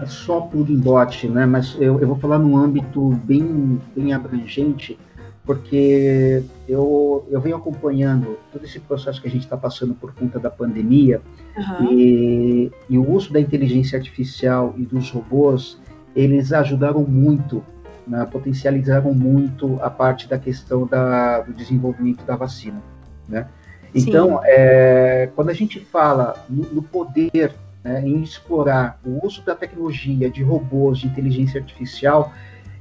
só 0.06 0.42
Plugin 0.42 0.78
Bot, 0.78 1.26
né? 1.28 1.46
Mas 1.46 1.74
eu, 1.80 1.98
eu 1.98 2.06
vou 2.06 2.16
falar 2.18 2.38
num 2.38 2.56
âmbito 2.56 3.18
bem, 3.24 3.80
bem 3.96 4.12
abrangente, 4.12 4.98
porque 5.42 6.42
eu, 6.68 7.26
eu 7.30 7.40
venho 7.40 7.56
acompanhando 7.56 8.38
todo 8.52 8.62
esse 8.64 8.78
processo 8.78 9.22
que 9.22 9.28
a 9.28 9.30
gente 9.30 9.44
está 9.44 9.56
passando 9.56 9.94
por 9.94 10.12
conta 10.12 10.38
da 10.38 10.50
pandemia 10.50 11.22
uhum. 11.56 11.92
e, 11.92 12.70
e 12.90 12.98
o 12.98 13.10
uso 13.10 13.32
da 13.32 13.40
inteligência 13.40 13.96
artificial 13.96 14.74
e 14.76 14.84
dos 14.84 15.10
robôs, 15.10 15.80
eles 16.14 16.52
ajudaram 16.52 17.02
muito 17.04 17.64
né, 18.10 18.26
potencializaram 18.30 19.14
muito 19.14 19.78
a 19.80 19.88
parte 19.88 20.28
da 20.28 20.36
questão 20.36 20.84
da, 20.84 21.40
do 21.40 21.52
desenvolvimento 21.52 22.24
da 22.24 22.34
vacina. 22.34 22.82
Né? 23.28 23.46
Então, 23.94 24.40
é, 24.42 25.30
quando 25.36 25.50
a 25.50 25.54
gente 25.54 25.78
fala 25.78 26.34
no, 26.48 26.64
no 26.74 26.82
poder, 26.82 27.54
né, 27.84 28.02
em 28.04 28.20
explorar 28.20 28.98
o 29.04 29.24
uso 29.24 29.42
da 29.42 29.54
tecnologia, 29.54 30.28
de 30.28 30.42
robôs, 30.42 30.98
de 30.98 31.06
inteligência 31.06 31.60
artificial, 31.60 32.32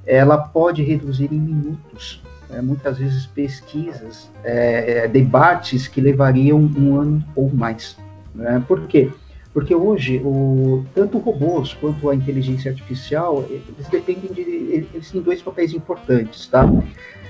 ela 0.05 0.37
pode 0.37 0.81
reduzir 0.81 1.31
em 1.31 1.39
minutos, 1.39 2.23
né, 2.49 2.59
muitas 2.59 2.97
vezes 2.97 3.27
pesquisas, 3.27 4.31
é, 4.43 5.03
é 5.03 5.07
debates 5.07 5.87
que 5.87 6.01
levariam 6.01 6.59
um 6.59 6.99
ano 6.99 7.23
ou 7.35 7.53
mais. 7.53 7.95
Né? 8.33 8.63
Por 8.67 8.87
quê? 8.87 9.11
Porque 9.53 9.73
hoje, 9.73 10.21
o, 10.23 10.85
tanto 10.93 11.17
robôs 11.17 11.73
quanto 11.73 12.09
a 12.09 12.15
inteligência 12.15 12.71
artificial, 12.71 13.43
eles 13.49 13.87
dependem 13.89 14.31
de. 14.31 14.41
Eles 14.93 15.11
têm 15.11 15.21
dois 15.21 15.41
papéis 15.41 15.73
importantes, 15.73 16.47
tá? 16.47 16.69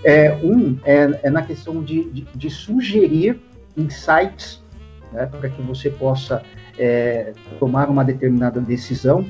É, 0.04 0.36
um 0.44 0.78
é, 0.84 1.20
é 1.24 1.30
na 1.30 1.42
questão 1.42 1.82
de, 1.82 2.04
de, 2.10 2.28
de 2.36 2.50
sugerir 2.50 3.40
insights 3.78 4.62
né, 5.12 5.26
para 5.26 5.50
que 5.50 5.62
você 5.62 5.90
possa 5.90 6.44
é, 6.78 7.34
tomar 7.60 7.90
uma 7.90 8.04
determinada 8.04 8.60
decisão, 8.60 9.26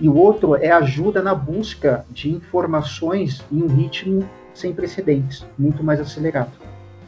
e 0.00 0.08
o 0.08 0.16
outro 0.16 0.56
é 0.56 0.70
ajuda 0.70 1.22
na 1.22 1.34
busca 1.34 2.04
de 2.10 2.30
informações 2.30 3.44
em 3.50 3.62
um 3.62 3.68
ritmo 3.68 4.28
sem 4.52 4.72
precedentes, 4.72 5.46
muito 5.58 5.82
mais 5.82 6.00
acelerado. 6.00 6.52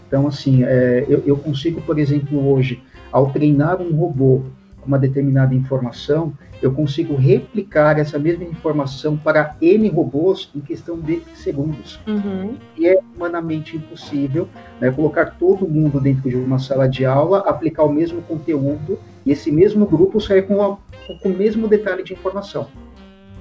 Então, 0.07 0.27
assim, 0.27 0.63
é, 0.65 1.05
eu, 1.09 1.23
eu 1.27 1.37
consigo, 1.37 1.81
por 1.83 1.99
exemplo, 1.99 2.49
hoje, 2.49 2.83
ao 3.11 3.31
treinar 3.31 3.81
um 3.81 3.95
robô 3.95 4.43
uma 4.87 4.99
determinada 4.99 5.55
informação, 5.55 6.33
eu 6.63 6.73
consigo 6.73 7.15
replicar 7.15 7.99
essa 7.99 8.19
mesma 8.19 8.45
informação 8.45 9.17
para 9.17 9.55
N 9.61 9.89
robôs 9.89 10.51
em 10.55 10.61
questão 10.61 10.99
de 10.99 11.23
segundos. 11.35 12.01
Uhum. 12.07 12.57
E 12.77 12.87
é 12.87 12.99
humanamente 13.15 13.77
impossível 13.77 14.49
né, 14.81 14.91
colocar 14.91 15.37
todo 15.39 15.69
mundo 15.69 16.01
dentro 16.01 16.29
de 16.29 16.37
uma 16.37 16.59
sala 16.59 16.89
de 16.89 17.05
aula, 17.05 17.41
aplicar 17.41 17.85
o 17.85 17.93
mesmo 17.93 18.23
conteúdo 18.23 18.99
e 19.25 19.33
esse 19.33 19.51
mesmo 19.51 19.87
grupo 19.87 20.21
sair 20.21 20.43
com, 20.43 20.63
a, 20.63 20.77
com 21.23 21.29
o 21.29 21.37
mesmo 21.37 21.69
detalhe 21.69 22.03
de 22.03 22.13
informação. 22.13 22.69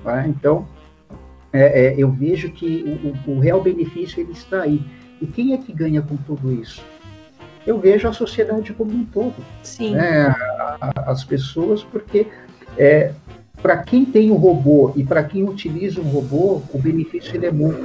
Tá? 0.04 0.28
Então, 0.28 0.68
é, 1.54 1.86
é, 1.86 1.96
eu 1.98 2.12
vejo 2.12 2.52
que 2.52 2.84
o, 3.28 3.32
o 3.32 3.40
real 3.40 3.62
benefício 3.62 4.20
ele 4.20 4.34
está 4.34 4.64
aí. 4.64 4.82
E 5.22 5.26
quem 5.26 5.54
é 5.54 5.58
que 5.58 5.72
ganha 5.72 6.02
com 6.02 6.18
tudo 6.18 6.52
isso? 6.52 6.84
Eu 7.66 7.80
vejo 7.80 8.08
a 8.08 8.14
sociedade 8.14 8.74
como 8.74 8.92
um 8.92 9.06
todo. 9.06 9.36
Sim. 9.64 9.96
Né? 9.96 10.34
As 10.96 11.24
pessoas, 11.24 11.84
porque 11.84 12.28
é, 12.78 13.12
para 13.62 13.78
quem 13.78 14.06
tem 14.06 14.30
um 14.30 14.36
robô 14.36 14.94
e 14.96 15.04
para 15.04 15.24
quem 15.24 15.44
utiliza 15.44 16.00
um 16.00 16.10
robô, 16.10 16.62
o 16.74 16.78
benefício 16.78 17.36
ele 17.36 17.48
é 17.48 17.52
muito. 17.52 17.80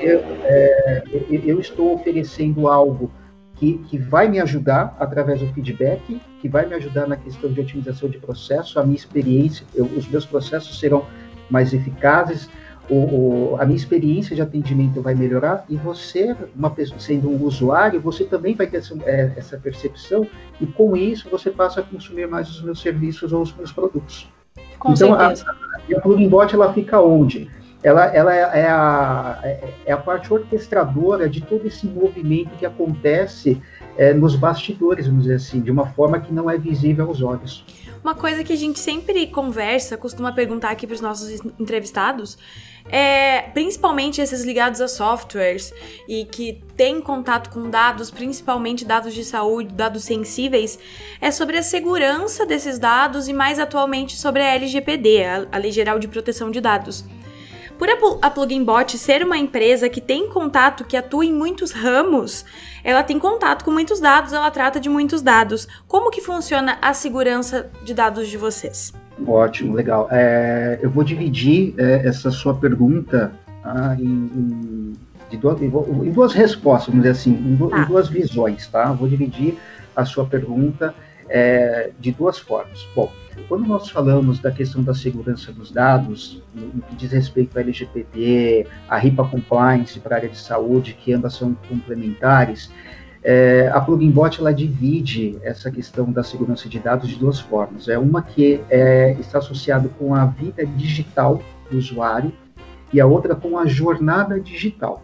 Eu, 0.00 0.20
é, 0.44 1.02
eu 1.44 1.58
estou 1.58 1.94
oferecendo 1.94 2.68
algo 2.68 3.10
que, 3.56 3.78
que 3.88 3.98
vai 3.98 4.28
me 4.28 4.38
ajudar 4.38 4.96
através 5.00 5.40
do 5.40 5.52
feedback, 5.52 6.20
que 6.40 6.48
vai 6.48 6.66
me 6.66 6.74
ajudar 6.74 7.08
na 7.08 7.16
questão 7.16 7.52
de 7.52 7.60
otimização 7.60 8.08
de 8.08 8.18
processo, 8.18 8.78
a 8.78 8.84
minha 8.84 8.96
experiência, 8.96 9.66
eu, 9.74 9.86
os 9.86 10.08
meus 10.08 10.24
processos 10.24 10.78
serão 10.78 11.04
mais 11.50 11.74
eficazes, 11.74 12.48
o, 12.88 12.94
o, 13.52 13.56
a 13.60 13.64
minha 13.64 13.76
experiência 13.76 14.34
de 14.34 14.42
atendimento 14.42 15.02
vai 15.02 15.14
melhorar 15.14 15.64
e 15.68 15.76
você, 15.76 16.34
uma 16.54 16.70
pessoa, 16.70 16.98
sendo 16.98 17.28
um 17.28 17.42
usuário, 17.44 18.00
você 18.00 18.24
também 18.24 18.54
vai 18.54 18.66
ter 18.66 18.78
essa, 18.78 18.96
é, 19.04 19.32
essa 19.36 19.58
percepção 19.58 20.26
e 20.60 20.66
com 20.66 20.96
isso 20.96 21.28
você 21.30 21.50
passa 21.50 21.80
a 21.80 21.82
consumir 21.82 22.26
mais 22.26 22.48
os 22.48 22.62
meus 22.62 22.80
serviços 22.80 23.32
ou 23.32 23.42
os 23.42 23.54
meus 23.54 23.72
produtos. 23.72 24.28
Com 24.78 24.92
então, 24.92 25.16
certeza. 25.18 25.44
a, 25.48 25.98
a 25.98 26.00
plugin 26.00 26.28
bot 26.28 26.54
ela 26.54 26.72
fica 26.72 27.00
onde? 27.00 27.50
Ela, 27.82 28.06
ela 28.06 28.34
é, 28.34 28.60
é, 28.60 28.68
a, 28.68 29.40
é 29.86 29.92
a 29.92 29.96
parte 29.96 30.32
orquestradora 30.32 31.28
de 31.28 31.40
todo 31.40 31.66
esse 31.66 31.86
movimento 31.86 32.50
que 32.58 32.66
acontece 32.66 33.60
é, 33.96 34.12
nos 34.12 34.34
bastidores, 34.34 35.06
vamos 35.06 35.22
dizer 35.22 35.36
assim, 35.36 35.60
de 35.60 35.70
uma 35.70 35.86
forma 35.86 36.18
que 36.18 36.32
não 36.32 36.50
é 36.50 36.58
visível 36.58 37.06
aos 37.06 37.22
olhos. 37.22 37.64
Uma 38.02 38.14
coisa 38.14 38.42
que 38.44 38.52
a 38.52 38.56
gente 38.56 38.78
sempre 38.78 39.26
conversa, 39.26 39.96
costuma 39.96 40.32
perguntar 40.32 40.70
aqui 40.70 40.86
para 40.86 40.94
os 40.94 41.00
nossos 41.00 41.40
entrevistados, 41.58 42.38
é, 42.88 43.42
principalmente 43.52 44.20
esses 44.20 44.44
ligados 44.44 44.80
a 44.80 44.88
softwares 44.88 45.72
e 46.08 46.24
que 46.24 46.62
têm 46.76 47.00
contato 47.00 47.50
com 47.50 47.68
dados, 47.68 48.10
principalmente 48.10 48.84
dados 48.84 49.14
de 49.14 49.24
saúde, 49.24 49.74
dados 49.74 50.04
sensíveis, 50.04 50.78
é 51.20 51.30
sobre 51.30 51.58
a 51.58 51.62
segurança 51.62 52.46
desses 52.46 52.78
dados 52.78 53.28
e 53.28 53.32
mais 53.32 53.58
atualmente 53.58 54.16
sobre 54.16 54.42
a 54.42 54.54
LGPD, 54.54 55.24
a 55.50 55.58
Lei 55.58 55.70
Geral 55.70 55.98
de 55.98 56.08
Proteção 56.08 56.50
de 56.50 56.60
Dados. 56.60 57.04
Por 57.78 57.88
a 58.20 58.30
Plugin 58.30 58.64
Bot 58.64 58.98
ser 58.98 59.22
uma 59.22 59.38
empresa 59.38 59.88
que 59.88 60.00
tem 60.00 60.28
contato, 60.28 60.84
que 60.84 60.96
atua 60.96 61.24
em 61.24 61.32
muitos 61.32 61.70
ramos, 61.70 62.44
ela 62.82 63.04
tem 63.04 63.20
contato 63.20 63.64
com 63.64 63.70
muitos 63.70 64.00
dados, 64.00 64.32
ela 64.32 64.50
trata 64.50 64.80
de 64.80 64.88
muitos 64.88 65.22
dados. 65.22 65.68
Como 65.86 66.10
que 66.10 66.20
funciona 66.20 66.76
a 66.82 66.92
segurança 66.92 67.70
de 67.84 67.94
dados 67.94 68.28
de 68.28 68.36
vocês? 68.36 68.92
Ótimo, 69.26 69.74
legal. 69.74 70.08
É, 70.10 70.78
eu 70.82 70.90
vou 70.90 71.04
dividir 71.04 71.74
é, 71.76 72.06
essa 72.06 72.30
sua 72.30 72.54
pergunta 72.54 73.32
ah, 73.64 73.96
em, 73.98 74.94
em, 75.32 75.38
duas, 75.38 75.60
em, 75.60 76.10
duas, 76.12 76.32
respostas, 76.32 76.88
vamos 76.88 77.02
dizer 77.02 77.18
assim, 77.18 77.32
em, 77.32 77.54
em, 77.54 77.68
tá. 77.68 77.84
duas 77.84 78.08
visões, 78.08 78.66
tá? 78.68 78.92
Vou 78.92 79.08
dividir 79.08 79.58
a 79.94 80.04
sua 80.04 80.24
pergunta 80.24 80.94
é, 81.28 81.90
de 81.98 82.12
duas 82.12 82.38
formas. 82.38 82.86
Bom, 82.94 83.12
quando 83.48 83.66
nós 83.66 83.90
falamos 83.90 84.38
da 84.38 84.50
questão 84.50 84.82
da 84.82 84.94
segurança 84.94 85.52
dos 85.52 85.70
dados, 85.70 86.42
no 86.54 86.82
que 86.82 86.96
diz 86.96 87.12
respeito 87.12 87.58
à 87.58 87.60
LGPD, 87.60 88.66
a 88.88 88.96
RIPA 88.96 89.24
Compliance 89.24 89.98
para 90.00 90.16
a 90.16 90.18
área 90.18 90.28
de 90.28 90.38
saúde, 90.38 90.94
que 90.94 91.12
ambas 91.12 91.34
são 91.34 91.54
complementares, 91.68 92.70
é, 93.30 93.68
a 93.74 93.78
Plugin 93.82 94.10
Bot 94.10 94.40
ela 94.40 94.54
divide 94.54 95.38
essa 95.42 95.70
questão 95.70 96.10
da 96.10 96.22
segurança 96.22 96.66
de 96.66 96.78
dados 96.78 97.10
de 97.10 97.16
duas 97.16 97.38
formas. 97.38 97.86
É 97.86 97.98
uma 97.98 98.22
que 98.22 98.62
é, 98.70 99.14
está 99.20 99.36
associada 99.36 99.86
com 99.98 100.14
a 100.14 100.24
vida 100.24 100.64
digital 100.64 101.42
do 101.70 101.76
usuário 101.76 102.32
e 102.90 102.98
a 102.98 103.06
outra 103.06 103.34
com 103.34 103.58
a 103.58 103.66
jornada 103.66 104.40
digital. 104.40 105.02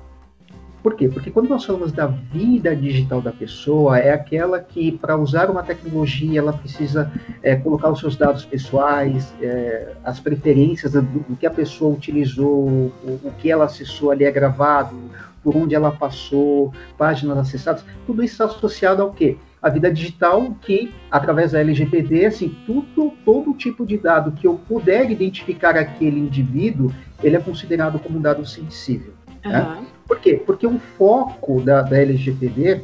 Por 0.83 0.95
quê? 0.95 1.07
Porque 1.07 1.31
quando 1.31 1.51
nós 1.51 1.67
falamos 1.67 1.93
da 1.93 2.07
vida 2.07 2.75
digital 2.75 3.21
da 3.21 3.31
pessoa, 3.31 3.99
é 3.99 4.15
aquela 4.15 4.59
que, 4.59 4.93
para 4.93 5.19
usar 5.19 5.51
uma 5.51 5.63
tecnologia, 5.63 6.39
ela 6.39 6.55
precisa 6.55 7.13
é, 7.43 7.55
colocar 7.57 7.91
os 7.91 8.01
seus 8.01 8.17
dados 8.17 8.47
pessoais, 8.47 9.35
é, 9.43 9.93
as 10.03 10.19
preferências 10.19 10.93
do, 10.93 11.03
do, 11.03 11.37
que 11.37 11.47
a 11.47 11.51
pessoa 11.51 11.95
utilizou, 11.95 12.55
o, 12.55 13.21
o, 13.23 13.33
que 13.39 13.51
ela 13.51 13.67
acessou 13.67 14.11
ali 14.11 14.25
é 14.25 14.31
gravado, 14.31 14.97
por 15.45 15.55
onde 15.55 15.75
ela 15.75 15.93
passou, 15.93 16.73
páginas 16.97 17.37
acessadas, 17.37 17.85
tudo 18.07 18.25
isso 18.25 18.33
está 18.33 18.47
associado 18.47 19.03
ao 19.03 19.13
quê? 19.13 19.37
A 19.61 19.69
vida 19.69 19.93
digital 19.93 20.57
que, 20.63 20.93
através 21.11 21.53
da 21.53 21.61
LGPD, 21.61 22.27
assim, 22.27 22.57
tudo, 22.67 23.13
todo 23.25 23.55
tipo 23.55 23.87
de 23.87 23.99
dado 23.99 24.33
que 24.33 24.47
eu 24.47 24.59
puder 24.67 25.11
identificar 25.11 25.77
aquele 25.77 26.19
indivíduo, 26.19 26.93
ele 27.23 27.37
é 27.37 27.41
considerado 27.41 27.99
como 27.99 28.19
um 28.19 28.23
dado 28.23 28.45
sensível. 28.47 29.13
Uhum. 29.45 29.53
Né? 29.53 29.87
Por 30.07 30.19
quê? 30.19 30.43
Porque 30.45 30.67
o 30.67 30.79
foco 30.99 31.61
da, 31.61 31.83
da 31.83 31.99
LGPD, 31.99 32.83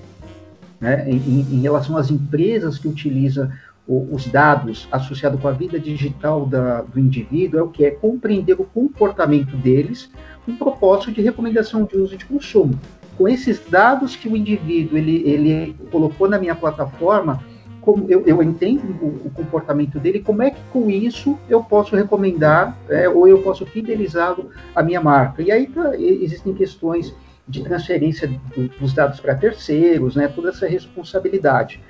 né, 0.81 1.09
em, 1.11 1.41
em, 1.41 1.61
relação 1.61 1.97
às 1.97 2.11
empresas 2.11 2.79
que 2.79 2.89
utilizam 2.89 3.51
o, 3.91 4.15
os 4.15 4.29
dados 4.29 4.87
associados 4.93 5.41
com 5.41 5.49
a 5.49 5.51
vida 5.51 5.77
digital 5.77 6.47
da, 6.47 6.83
do 6.83 7.01
indivíduo, 7.01 7.59
é 7.59 7.63
o 7.65 7.69
que? 7.69 7.85
É 7.85 7.91
compreender 7.91 8.53
o 8.53 8.65
comportamento 8.65 9.57
deles 9.57 10.09
com 10.47 10.55
propósito 10.55 11.11
de 11.11 11.21
recomendação 11.21 11.83
de 11.83 11.97
uso 11.97 12.15
e 12.15 12.17
de 12.17 12.25
consumo. 12.25 12.79
Com 13.19 13.29
esses 13.29 13.61
dados 13.69 14.15
que 14.15 14.29
o 14.29 14.37
indivíduo 14.37 14.97
ele, 14.97 15.29
ele 15.29 15.77
colocou 15.91 16.29
na 16.29 16.39
minha 16.39 16.55
plataforma, 16.55 17.43
como 17.81 18.09
eu, 18.09 18.23
eu 18.27 18.41
entendo 18.41 18.97
o, 19.03 19.27
o, 19.27 19.31
comportamento 19.31 19.99
dele, 19.99 20.21
como 20.21 20.43
é 20.43 20.53
que 20.53 20.61
com 20.73 20.89
isso 20.89 21.37
eu 21.49 21.61
posso 21.61 21.97
recomendar 21.97 22.79
é, 22.89 23.09
ou 23.09 23.27
eu 23.27 23.43
posso 23.43 23.67
fidelizá-lo 23.67 24.51
à 24.73 24.85
minha 24.85 25.01
marca. 25.01 25.43
E 25.43 25.51
aí 25.51 25.67
tá, 25.67 25.97
existem 25.99 26.55
questões 26.55 27.13
de 27.49 27.65
transferência 27.65 28.29
do, 28.29 28.69
dos 28.79 28.93
dados 28.93 29.19
para 29.19 29.35
terceiros, 29.35 30.15
né, 30.15 30.29
toda 30.29 30.51
essa 30.51 30.69
responsabilidade. 30.69 31.81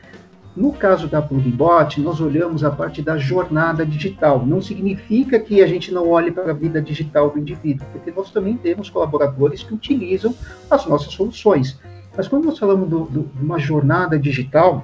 No 0.56 0.72
caso 0.72 1.06
da 1.06 1.22
Pluginbot, 1.22 2.00
nós 2.00 2.20
olhamos 2.20 2.64
a 2.64 2.70
parte 2.70 3.00
da 3.00 3.16
jornada 3.16 3.86
digital. 3.86 4.44
Não 4.44 4.60
significa 4.60 5.38
que 5.38 5.62
a 5.62 5.66
gente 5.66 5.92
não 5.92 6.08
olhe 6.08 6.30
para 6.32 6.50
a 6.50 6.54
vida 6.54 6.82
digital 6.82 7.30
do 7.30 7.38
indivíduo, 7.38 7.86
porque 7.92 8.10
nós 8.10 8.30
também 8.30 8.56
temos 8.56 8.90
colaboradores 8.90 9.62
que 9.62 9.72
utilizam 9.72 10.34
as 10.68 10.86
nossas 10.86 11.12
soluções. 11.12 11.78
Mas 12.16 12.26
quando 12.26 12.46
nós 12.46 12.58
falamos 12.58 12.88
do, 12.88 13.04
do, 13.04 13.22
de 13.22 13.44
uma 13.44 13.58
jornada 13.58 14.18
digital, 14.18 14.82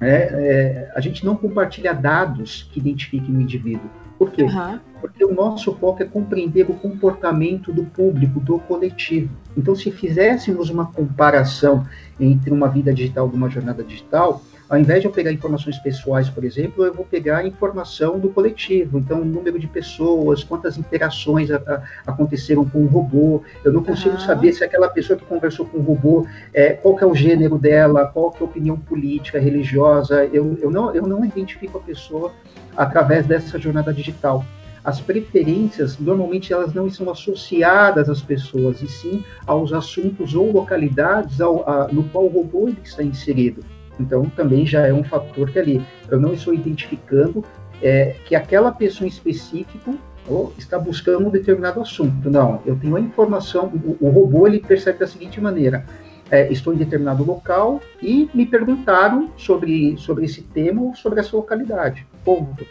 é, 0.00 0.08
é, 0.10 0.92
a 0.94 1.00
gente 1.00 1.24
não 1.24 1.36
compartilha 1.36 1.92
dados 1.92 2.68
que 2.72 2.78
identifiquem 2.78 3.36
o 3.36 3.40
indivíduo. 3.40 3.90
Por 4.18 4.32
quê? 4.32 4.42
Uhum. 4.42 4.80
Porque 5.00 5.24
o 5.24 5.32
nosso 5.32 5.72
foco 5.74 6.02
é 6.02 6.06
compreender 6.06 6.68
o 6.68 6.74
comportamento 6.74 7.72
do 7.72 7.84
público, 7.84 8.40
do 8.40 8.58
coletivo. 8.58 9.30
Então, 9.56 9.76
se 9.76 9.92
fizéssemos 9.92 10.70
uma 10.70 10.86
comparação 10.86 11.86
entre 12.18 12.50
uma 12.50 12.68
vida 12.68 12.92
digital 12.92 13.30
e 13.32 13.36
uma 13.36 13.48
jornada 13.48 13.84
digital, 13.84 14.42
Ao 14.68 14.78
invés 14.78 15.00
de 15.00 15.06
eu 15.06 15.12
pegar 15.12 15.32
informações 15.32 15.78
pessoais, 15.78 16.28
por 16.28 16.44
exemplo, 16.44 16.84
eu 16.84 16.92
vou 16.92 17.06
pegar 17.06 17.38
a 17.38 17.46
informação 17.46 18.18
do 18.18 18.28
coletivo. 18.28 18.98
Então, 18.98 19.22
o 19.22 19.24
número 19.24 19.58
de 19.58 19.66
pessoas, 19.66 20.44
quantas 20.44 20.76
interações 20.76 21.50
a, 21.50 21.56
a, 21.56 21.82
aconteceram 22.06 22.66
com 22.66 22.82
o 22.84 22.86
robô. 22.86 23.42
Eu 23.64 23.72
não 23.72 23.82
consigo 23.82 24.16
uhum. 24.16 24.20
saber 24.20 24.52
se 24.52 24.62
aquela 24.62 24.90
pessoa 24.90 25.18
que 25.18 25.24
conversou 25.24 25.64
com 25.64 25.78
o 25.78 25.80
robô, 25.80 26.26
é, 26.52 26.74
qual 26.74 26.94
que 26.94 27.02
é 27.02 27.06
o 27.06 27.14
gênero 27.14 27.58
dela, 27.58 28.06
qual 28.06 28.30
que 28.30 28.42
é 28.42 28.46
a 28.46 28.50
opinião 28.50 28.78
política, 28.78 29.40
religiosa. 29.40 30.26
Eu, 30.26 30.58
eu, 30.60 30.70
não, 30.70 30.94
eu 30.94 31.06
não 31.06 31.24
identifico 31.24 31.78
a 31.78 31.80
pessoa 31.80 32.32
através 32.76 33.26
dessa 33.26 33.58
jornada 33.58 33.92
digital 33.92 34.44
as 34.84 35.00
preferências 35.00 35.98
normalmente 35.98 36.50
elas 36.50 36.72
não 36.72 36.88
são 36.88 37.10
associadas 37.10 38.08
às 38.08 38.22
pessoas, 38.22 38.80
e 38.80 38.88
sim 38.88 39.22
aos 39.46 39.72
assuntos 39.72 40.34
ou 40.34 40.50
localidades 40.50 41.42
ao, 41.42 41.68
a, 41.68 41.88
no 41.88 42.04
qual 42.04 42.24
o 42.24 42.28
robô 42.28 42.70
está 42.82 43.02
inserido. 43.02 43.62
Então 43.98 44.24
também 44.36 44.66
já 44.66 44.86
é 44.86 44.92
um 44.92 45.04
fator 45.04 45.50
que 45.50 45.58
ali 45.58 45.82
eu 46.10 46.20
não 46.20 46.32
estou 46.32 46.54
identificando 46.54 47.44
é, 47.82 48.16
que 48.24 48.34
aquela 48.34 48.72
pessoa 48.72 49.06
em 49.06 49.10
específico 49.10 49.96
oh, 50.28 50.50
está 50.58 50.78
buscando 50.78 51.26
um 51.26 51.30
determinado 51.30 51.80
assunto. 51.80 52.30
Não, 52.30 52.60
eu 52.66 52.76
tenho 52.76 52.96
a 52.96 53.00
informação, 53.00 53.66
o, 53.66 53.96
o 54.00 54.10
robô 54.10 54.46
ele 54.46 54.60
percebe 54.60 54.98
da 54.98 55.06
seguinte 55.06 55.40
maneira. 55.40 55.84
É, 56.30 56.52
estou 56.52 56.74
em 56.74 56.76
determinado 56.76 57.24
local 57.24 57.80
e 58.02 58.28
me 58.34 58.44
perguntaram 58.44 59.30
sobre, 59.36 59.96
sobre 59.96 60.26
esse 60.26 60.42
tema 60.42 60.82
ou 60.82 60.94
sobre 60.94 61.20
essa 61.20 61.34
localidade. 61.34 62.06
Ponto 62.22 62.66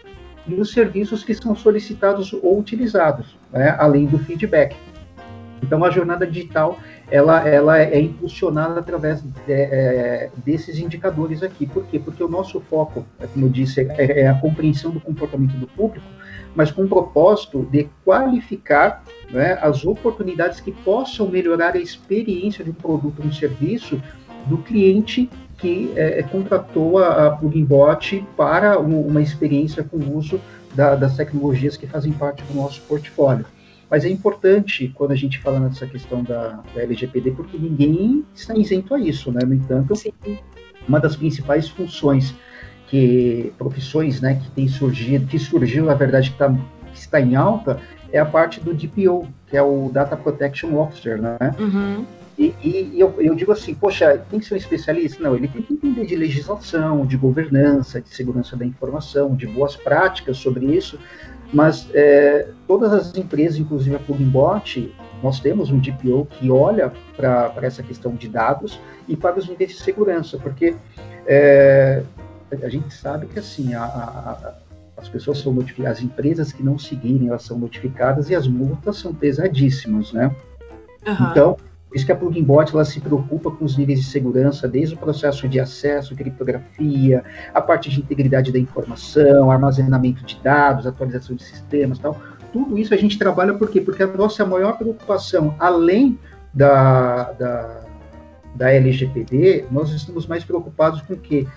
e 0.47 0.53
os 0.55 0.71
serviços 0.71 1.23
que 1.23 1.33
são 1.33 1.55
solicitados 1.55 2.33
ou 2.33 2.59
utilizados, 2.59 3.35
né, 3.51 3.75
além 3.77 4.05
do 4.05 4.17
feedback. 4.17 4.75
Então, 5.61 5.83
a 5.83 5.89
jornada 5.89 6.25
digital 6.25 6.77
ela, 7.09 7.47
ela 7.47 7.79
é 7.79 7.99
impulsionada 7.99 8.79
através 8.79 9.21
de, 9.21 9.31
é, 9.47 10.29
desses 10.45 10.79
indicadores 10.79 11.41
aqui. 11.41 11.65
Por 11.65 11.85
quê? 11.85 11.99
Porque 11.99 12.23
o 12.23 12.27
nosso 12.27 12.59
foco, 12.61 13.05
é, 13.19 13.27
como 13.27 13.45
eu 13.45 13.49
disse, 13.49 13.81
é, 13.81 14.21
é 14.21 14.27
a 14.27 14.35
compreensão 14.35 14.91
do 14.91 14.99
comportamento 14.99 15.53
do 15.57 15.67
público, 15.67 16.05
mas 16.55 16.71
com 16.71 16.83
o 16.83 16.87
propósito 16.87 17.67
de 17.71 17.87
qualificar 18.03 19.03
né, 19.29 19.57
as 19.61 19.85
oportunidades 19.85 20.59
que 20.59 20.71
possam 20.71 21.27
melhorar 21.27 21.75
a 21.75 21.79
experiência 21.79 22.63
de 22.63 22.71
um 22.71 22.73
produto 22.73 23.19
ou 23.21 23.25
um 23.27 23.31
serviço 23.31 24.01
do 24.47 24.57
cliente 24.57 25.29
que 25.57 25.91
é, 25.95 26.19
é, 26.19 26.23
contratou 26.23 26.99
a, 26.99 27.27
a 27.27 27.31
Pluginbot 27.31 28.25
para 28.35 28.79
um, 28.79 29.01
uma 29.01 29.21
experiência 29.21 29.83
com 29.83 29.97
o 29.97 30.17
uso 30.17 30.39
da, 30.75 30.95
das 30.95 31.15
tecnologias 31.15 31.75
que 31.75 31.87
fazem 31.87 32.11
parte 32.11 32.43
do 32.43 32.53
nosso 32.53 32.81
portfólio. 32.81 33.45
Mas 33.89 34.03
é 34.03 34.09
importante 34.09 34.91
quando 34.93 35.11
a 35.11 35.15
gente 35.15 35.39
fala 35.39 35.59
nessa 35.59 35.87
questão 35.87 36.23
da, 36.23 36.61
da 36.75 36.81
LGPD, 36.81 37.31
porque 37.31 37.57
ninguém 37.57 38.25
está 38.35 38.55
isento 38.55 38.93
a 38.93 38.99
isso, 38.99 39.31
né? 39.31 39.39
No 39.45 39.53
entanto, 39.53 39.95
Sim. 39.95 40.11
uma 40.87 40.99
das 40.99 41.15
principais 41.15 41.69
funções 41.69 42.35
que 42.87 43.53
profissões, 43.57 44.21
né, 44.21 44.39
que 44.41 44.49
tem 44.51 44.67
surgido, 44.67 45.27
que 45.27 45.37
surgiu 45.37 45.85
na 45.85 45.93
verdade 45.93 46.31
que, 46.31 46.37
tá, 46.37 46.49
que 46.93 46.99
está 46.99 47.19
em 47.19 47.35
alta, 47.35 47.81
é 48.11 48.19
a 48.19 48.25
parte 48.25 48.61
do 48.61 48.73
DPO, 48.73 49.27
que 49.47 49.57
é 49.57 49.61
o 49.61 49.89
Data 49.91 50.15
Protection 50.15 50.75
Officer, 50.77 51.21
né? 51.21 51.37
Uhum. 51.59 52.05
E, 52.37 52.53
e 52.61 52.93
eu, 52.99 53.15
eu, 53.19 53.33
digo 53.33 53.51
assim, 53.51 53.73
poxa, 53.73 54.23
tem 54.29 54.39
que 54.39 54.45
ser 54.45 54.53
um 54.53 54.57
especialista? 54.57 55.23
Não, 55.23 55.35
ele 55.35 55.47
tem 55.47 55.61
que 55.61 55.73
entender 55.73 56.05
de 56.05 56.15
legislação, 56.15 57.03
de 57.05 57.17
governança, 57.17 57.99
de 57.99 58.09
segurança 58.09 58.55
da 58.55 58.63
informação, 58.63 59.35
de 59.35 59.47
boas 59.47 59.75
práticas 59.75 60.37
sobre 60.37 60.67
isso, 60.67 60.99
mas 61.53 61.89
é, 61.93 62.49
todas 62.67 62.91
as 62.93 63.15
empresas, 63.15 63.57
inclusive 63.57 63.95
a 63.95 63.99
Pluginbot, 63.99 64.93
nós 65.23 65.39
temos 65.39 65.71
um 65.71 65.79
DPO 65.79 66.27
que 66.29 66.51
olha 66.51 66.91
para 67.15 67.53
essa 67.61 67.81
questão 67.81 68.13
de 68.15 68.27
dados 68.27 68.79
e 69.07 69.15
para 69.15 69.39
os 69.39 69.47
níveis 69.47 69.71
de 69.71 69.77
segurança, 69.77 70.37
porque 70.37 70.75
é, 71.25 72.03
a 72.51 72.69
gente 72.69 72.93
sabe 72.93 73.27
que 73.27 73.39
assim, 73.39 73.73
a, 73.73 73.83
a, 73.83 74.53
as 74.97 75.07
pessoas 75.07 75.39
são 75.39 75.53
notificadas, 75.53 75.99
as 75.99 76.03
empresas 76.03 76.51
que 76.51 76.63
não 76.63 76.77
seguirem, 76.77 77.29
elas 77.29 77.43
são 77.43 77.57
notificadas 77.57 78.29
e 78.29 78.35
as 78.35 78.47
multas 78.47 78.97
são 78.97 79.13
pesadíssimas, 79.13 80.11
né? 80.11 80.35
Uhum. 81.07 81.31
Então, 81.31 81.57
por 81.97 82.01
isso 82.01 82.05
que 82.05 82.11
a 82.11 82.15
Pluginbot 82.15 82.73
ela 82.73 82.85
se 82.85 83.01
preocupa 83.01 83.49
com 83.49 83.65
os 83.65 83.75
níveis 83.75 84.01
de 84.01 84.05
segurança, 84.05 84.67
desde 84.67 84.93
o 84.93 84.97
processo 84.97 85.47
de 85.47 85.59
acesso, 85.59 86.15
criptografia, 86.15 87.23
a 87.51 87.59
parte 87.59 87.89
de 87.89 87.99
integridade 87.99 88.51
da 88.51 88.59
informação, 88.59 89.49
armazenamento 89.49 90.23
de 90.23 90.39
dados, 90.43 90.85
atualização 90.85 91.35
de 91.35 91.43
sistemas 91.43 91.97
tal. 91.97 92.15
Tudo 92.53 92.77
isso 92.77 92.93
a 92.93 92.97
gente 92.97 93.17
trabalha 93.17 93.53
por 93.55 93.69
quê? 93.69 93.81
Porque 93.81 94.03
a 94.03 94.07
nossa 94.07 94.45
maior 94.45 94.77
preocupação, 94.77 95.55
além 95.59 96.19
da, 96.53 97.31
da, 97.31 97.81
da 98.53 98.71
LGPD, 98.71 99.65
nós 99.71 99.91
estamos 99.91 100.27
mais 100.27 100.43
preocupados 100.43 101.01
com 101.01 101.15
o 101.15 101.17
quê? 101.17 101.47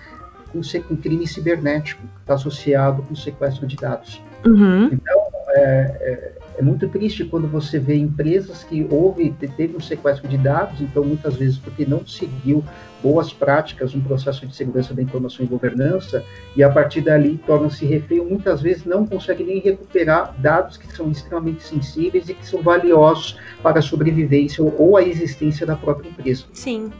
Com, 0.51 0.61
com 0.87 0.95
crime 0.97 1.27
cibernético, 1.27 2.01
que 2.01 2.21
está 2.21 2.33
associado 2.33 3.03
com 3.03 3.15
sequestro 3.15 3.67
de 3.67 3.75
dados. 3.75 4.23
Uhum. 4.43 4.85
Então, 4.85 5.21
é, 5.49 5.61
é, 6.01 6.40
é 6.61 6.63
muito 6.63 6.87
triste 6.87 7.25
quando 7.25 7.47
você 7.47 7.79
vê 7.79 7.95
empresas 7.95 8.63
que 8.63 8.87
houve, 8.91 9.31
teve 9.31 9.75
um 9.75 9.79
sequestro 9.79 10.27
de 10.27 10.37
dados, 10.37 10.79
então 10.79 11.03
muitas 11.03 11.35
vezes 11.35 11.57
porque 11.57 11.87
não 11.87 12.05
seguiu 12.05 12.63
boas 13.01 13.33
práticas, 13.33 13.95
um 13.95 14.01
processo 14.01 14.45
de 14.45 14.55
segurança 14.55 14.93
da 14.93 15.01
informação 15.01 15.43
e 15.43 15.49
governança, 15.49 16.23
e 16.55 16.61
a 16.61 16.69
partir 16.69 17.01
dali 17.01 17.39
torna-se 17.47 17.83
refém, 17.83 18.23
muitas 18.23 18.61
vezes 18.61 18.85
não 18.85 19.07
consegue 19.07 19.43
nem 19.43 19.59
recuperar 19.59 20.35
dados 20.37 20.77
que 20.77 20.85
são 20.95 21.09
extremamente 21.09 21.63
sensíveis 21.63 22.29
e 22.29 22.35
que 22.35 22.45
são 22.45 22.61
valiosos 22.61 23.39
para 23.63 23.79
a 23.79 23.81
sobrevivência 23.81 24.63
ou 24.63 24.95
a 24.95 25.01
existência 25.01 25.65
da 25.65 25.75
própria 25.75 26.09
empresa. 26.09 26.45
Sim. 26.53 26.91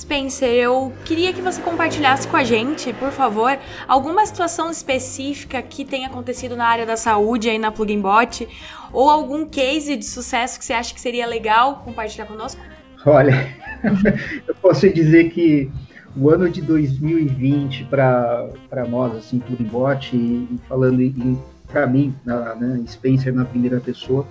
Spencer, 0.00 0.48
eu 0.48 0.90
queria 1.04 1.30
que 1.30 1.42
você 1.42 1.60
compartilhasse 1.60 2.26
com 2.26 2.34
a 2.34 2.42
gente, 2.42 2.90
por 2.94 3.10
favor, 3.10 3.58
alguma 3.86 4.24
situação 4.24 4.70
específica 4.70 5.60
que 5.60 5.84
tenha 5.84 6.06
acontecido 6.06 6.56
na 6.56 6.66
área 6.66 6.86
da 6.86 6.96
saúde 6.96 7.50
aí 7.50 7.58
na 7.58 7.70
Pluginbot, 7.70 8.48
ou 8.92 9.08
algum 9.08 9.46
case 9.46 9.96
de 9.96 10.04
sucesso 10.04 10.58
que 10.58 10.64
você 10.64 10.72
acha 10.72 10.94
que 10.94 11.00
seria 11.00 11.26
legal 11.26 11.82
compartilhar 11.84 12.26
conosco? 12.26 12.60
Olha, 13.06 13.56
eu 14.46 14.54
posso 14.56 14.88
dizer 14.92 15.30
que 15.30 15.70
o 16.16 16.28
ano 16.28 16.50
de 16.50 16.60
2020 16.60 17.84
para 17.84 18.86
nós, 18.88 19.16
assim, 19.16 19.38
Pluginbot, 19.38 20.14
e, 20.14 20.18
e 20.18 20.58
falando 20.68 21.40
para 21.68 21.86
mim, 21.86 22.14
na, 22.24 22.54
né, 22.56 22.82
Spencer 22.86 23.32
na 23.32 23.44
primeira 23.44 23.80
pessoa, 23.80 24.26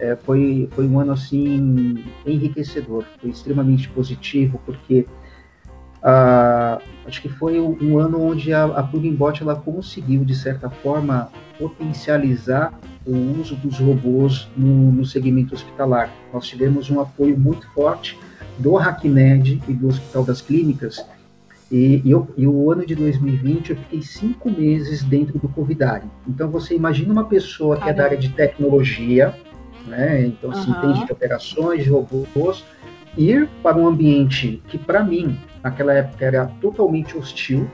é, 0.00 0.16
foi, 0.16 0.68
foi 0.72 0.86
um 0.86 0.98
ano 0.98 1.12
assim 1.12 2.02
enriquecedor, 2.24 3.04
foi 3.20 3.30
extremamente 3.30 3.88
positivo, 3.88 4.60
porque 4.64 5.06
ah, 6.02 6.80
acho 7.06 7.20
que 7.20 7.28
foi 7.28 7.58
um 7.60 7.98
ano 7.98 8.22
onde 8.22 8.52
a, 8.52 8.64
a 8.64 8.82
Pluginbot 8.82 9.42
ela 9.42 9.56
conseguiu, 9.56 10.24
de 10.24 10.34
certa 10.34 10.70
forma, 10.70 11.30
potencializar 11.58 12.72
o 13.06 13.40
uso 13.40 13.56
dos 13.56 13.78
robôs 13.78 14.48
no, 14.56 14.92
no 14.92 15.04
segmento 15.04 15.54
hospitalar. 15.54 16.10
Nós 16.32 16.46
tivemos 16.46 16.90
um 16.90 17.00
apoio 17.00 17.38
muito 17.38 17.66
forte 17.72 18.18
do 18.58 18.76
HackMed 18.76 19.62
e 19.68 19.72
do 19.72 19.88
Hospital 19.88 20.24
das 20.24 20.40
Clínicas, 20.40 21.04
e, 21.70 22.02
eu, 22.06 22.26
e, 22.36 22.46
o 22.46 22.72
ano 22.72 22.86
de 22.86 22.94
2020 22.94 23.70
eu 23.70 23.76
fiquei 23.76 24.02
cinco 24.02 24.50
meses 24.50 25.02
dentro 25.02 25.38
do 25.38 25.48
Covidari. 25.48 26.06
Então 26.26 26.48
você 26.50 26.74
imagina 26.74 27.12
uma 27.12 27.24
pessoa 27.24 27.76
que 27.76 27.88
é 27.88 27.92
da 27.92 28.04
área 28.04 28.16
de 28.16 28.30
tecnologia, 28.30 29.34
né? 29.86 30.26
Então, 30.26 30.50
assim, 30.50 30.70
uhum. 30.70 30.78
entende 30.78 31.06
de 31.06 31.12
operações, 31.12 31.84
de 31.84 31.90
robôs, 31.90 32.64
ir 33.16 33.48
para 33.62 33.76
um 33.76 33.86
ambiente 33.86 34.62
que, 34.68 34.78
para 34.78 35.04
mim, 35.04 35.38
naquela 35.62 35.92
época 35.92 36.24
era 36.24 36.46
totalmente 36.60 37.16
hostil, 37.16 37.68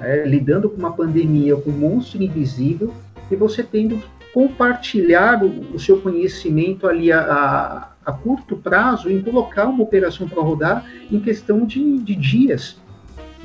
é, 0.00 0.24
lidando 0.26 0.68
com 0.68 0.76
uma 0.76 0.92
pandemia, 0.92 1.56
com 1.56 1.70
um 1.70 1.78
monstro 1.78 2.22
invisível, 2.22 2.92
e 3.30 3.36
você 3.36 3.62
tendo 3.62 3.96
que 3.96 4.08
compartilhar 4.32 5.42
o, 5.42 5.74
o 5.74 5.78
seu 5.78 6.00
conhecimento 6.00 6.86
ali 6.86 7.12
a, 7.12 7.20
a, 7.20 7.88
a, 8.04 8.12
curto 8.12 8.56
prazo 8.56 9.08
em 9.08 9.22
colocar 9.22 9.66
uma 9.66 9.82
operação 9.82 10.28
para 10.28 10.42
rodar 10.42 10.84
em 11.10 11.20
questão 11.20 11.64
de, 11.64 11.98
de 11.98 12.16
dias. 12.16 12.76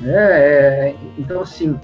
Né? 0.00 0.12
É, 0.12 0.96
então, 1.16 1.40
assim, 1.40 1.78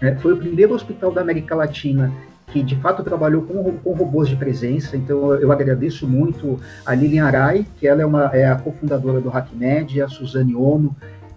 é, 0.00 0.14
foi 0.16 0.32
o 0.32 0.36
primeiro 0.36 0.74
hospital 0.74 1.12
da 1.12 1.20
América 1.20 1.54
Latina 1.54 2.12
que 2.54 2.62
de 2.62 2.76
fato 2.76 3.02
trabalhou 3.02 3.42
com, 3.42 3.78
com 3.78 3.92
robôs 3.92 4.28
de 4.28 4.36
presença. 4.36 4.96
Então 4.96 5.34
eu 5.34 5.50
agradeço 5.50 6.06
muito 6.06 6.60
a 6.86 6.94
Lilian 6.94 7.24
Arai, 7.24 7.66
que 7.80 7.88
ela 7.88 8.00
é, 8.00 8.06
uma, 8.06 8.26
é 8.32 8.46
a 8.46 8.54
cofundadora 8.54 9.20
do 9.20 9.28
HackMed, 9.28 10.00
a 10.00 10.08
Suzane 10.08 10.54
Ono, 10.54 10.94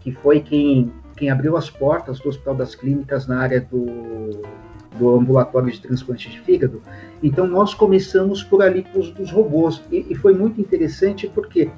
que 0.07 0.13
foi 0.21 0.39
quem, 0.39 0.89
quem 1.17 1.29
abriu 1.29 1.57
as 1.57 1.69
portas 1.69 2.17
do 2.21 2.29
Hospital 2.29 2.55
das 2.55 2.73
Clínicas 2.73 3.27
na 3.27 3.39
área 3.39 3.59
do, 3.59 4.41
do 4.97 5.15
ambulatório 5.15 5.69
de 5.69 5.81
transplante 5.81 6.29
de 6.29 6.39
fígado. 6.39 6.81
Então 7.21 7.45
nós 7.45 7.73
começamos 7.73 8.41
por 8.41 8.61
ali 8.61 8.83
com 8.83 8.99
os 8.99 9.11
dos 9.11 9.31
robôs 9.31 9.81
e, 9.91 10.05
e 10.09 10.15
foi 10.15 10.33
muito 10.33 10.61
interessante 10.61 11.27
porque 11.27 11.69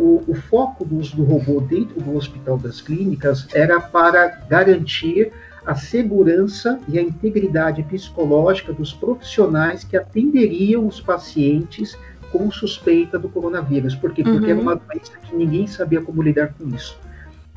o, 0.00 0.22
o, 0.26 0.34
foco 0.34 0.86
do 0.86 0.96
uso 0.96 1.16
do 1.16 1.24
robô 1.24 1.60
dentro 1.60 2.00
do 2.00 2.16
Hospital 2.16 2.56
das 2.56 2.80
Clínicas 2.80 3.46
era 3.52 3.78
para 3.78 4.28
garantir 4.48 5.30
a 5.66 5.74
segurança 5.74 6.80
e 6.88 6.98
a 6.98 7.02
integridade 7.02 7.82
psicológica 7.82 8.72
dos 8.72 8.94
profissionais 8.94 9.84
que 9.84 9.98
atenderiam 9.98 10.86
os 10.86 10.98
pacientes 10.98 11.94
com 12.32 12.50
suspeita 12.50 13.18
do 13.18 13.28
coronavírus. 13.28 13.94
Por 13.94 14.14
quê? 14.14 14.22
Porque 14.22 14.46
uhum. 14.46 14.50
era 14.50 14.60
uma 14.60 14.76
doença 14.76 15.12
que 15.28 15.36
ninguém 15.36 15.66
sabia 15.66 16.00
como 16.00 16.22
lidar 16.22 16.54
com 16.54 16.66
isso. 16.74 16.98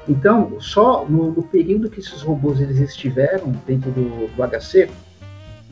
Então, 0.10 0.60
só 0.60 1.06
no, 1.08 1.32
no, 1.32 1.44
período 1.44 1.88
que 1.88 2.00
esses 2.00 2.24
robôs 2.24 2.60
eles 2.60 2.80
estiveram 2.80 3.54
dentro 3.68 3.92
do, 3.92 4.28
do 4.36 4.44
HC, 4.44 4.90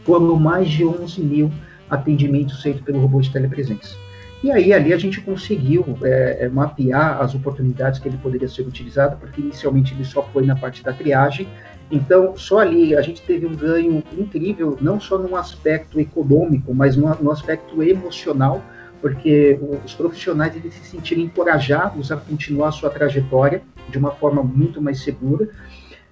foram 0.05 0.35
mais 0.35 0.69
de 0.69 0.85
11 0.85 1.21
mil 1.21 1.51
atendimentos 1.89 2.61
feitos 2.61 2.83
pelo 2.83 2.99
robô 2.99 3.19
de 3.19 3.31
telepresença. 3.31 3.95
E 4.43 4.51
aí 4.51 4.71
ali 4.71 4.93
a 4.93 4.97
gente 4.97 5.19
conseguiu 5.21 5.97
é, 6.03 6.37
é, 6.41 6.49
mapear 6.49 7.19
as 7.19 7.33
oportunidades 7.33 7.99
que 7.99 8.07
ele 8.07 8.17
poderia 8.17 8.47
ser 8.47 8.61
utilizado, 8.61 9.17
porque 9.17 9.41
inicialmente 9.41 9.95
ele 9.95 10.05
só 10.05 10.21
foi 10.21 10.45
na 10.45 10.55
parte 10.55 10.83
da 10.83 10.93
triagem. 10.93 11.47
Então, 11.89 12.37
só 12.37 12.59
ali 12.59 12.95
a 12.95 13.01
gente 13.01 13.23
teve 13.23 13.47
um 13.47 13.55
ganho 13.55 14.03
incrível, 14.15 14.77
não 14.79 14.99
só 14.99 15.17
no 15.17 15.35
aspecto 15.35 15.99
econômico, 15.99 16.75
mas 16.75 16.95
no, 16.95 17.09
no 17.15 17.31
aspecto 17.31 17.81
emocional, 17.81 18.61
porque 19.01 19.59
os 19.85 19.93
profissionais 19.93 20.55
eles 20.55 20.73
se 20.73 20.85
sentiram 20.85 21.21
encorajados 21.21 22.11
a 22.11 22.17
continuar 22.17 22.69
a 22.69 22.71
sua 22.71 22.89
trajetória 22.89 23.61
de 23.89 23.97
uma 23.97 24.11
forma 24.11 24.41
muito 24.43 24.81
mais 24.81 25.01
segura 25.01 25.49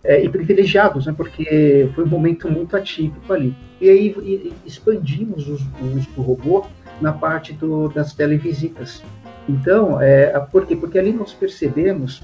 é, 0.04 0.24
e 0.24 0.30
privilegiados, 0.30 1.08
né, 1.08 1.13
porque 1.15 1.89
foi 1.95 2.04
um 2.04 2.08
momento 2.08 2.50
muito 2.50 2.78
atípico 2.78 3.34
ali. 3.34 3.56
E 3.82 3.89
aí 3.89 4.15
e, 4.21 4.54
expandimos 4.65 5.48
os 5.48 5.62
uso 5.82 6.10
do 6.15 6.21
robô 6.21 6.65
na 7.02 7.12
parte 7.12 7.54
do, 7.54 7.89
das 7.89 8.13
televisitas. 8.13 9.04
Então, 9.50 10.00
é, 10.02 10.39
por 10.39 10.65
quê? 10.65 10.76
Porque 10.76 10.98
ali 10.98 11.12
nós 11.12 11.34
percebemos 11.34 12.24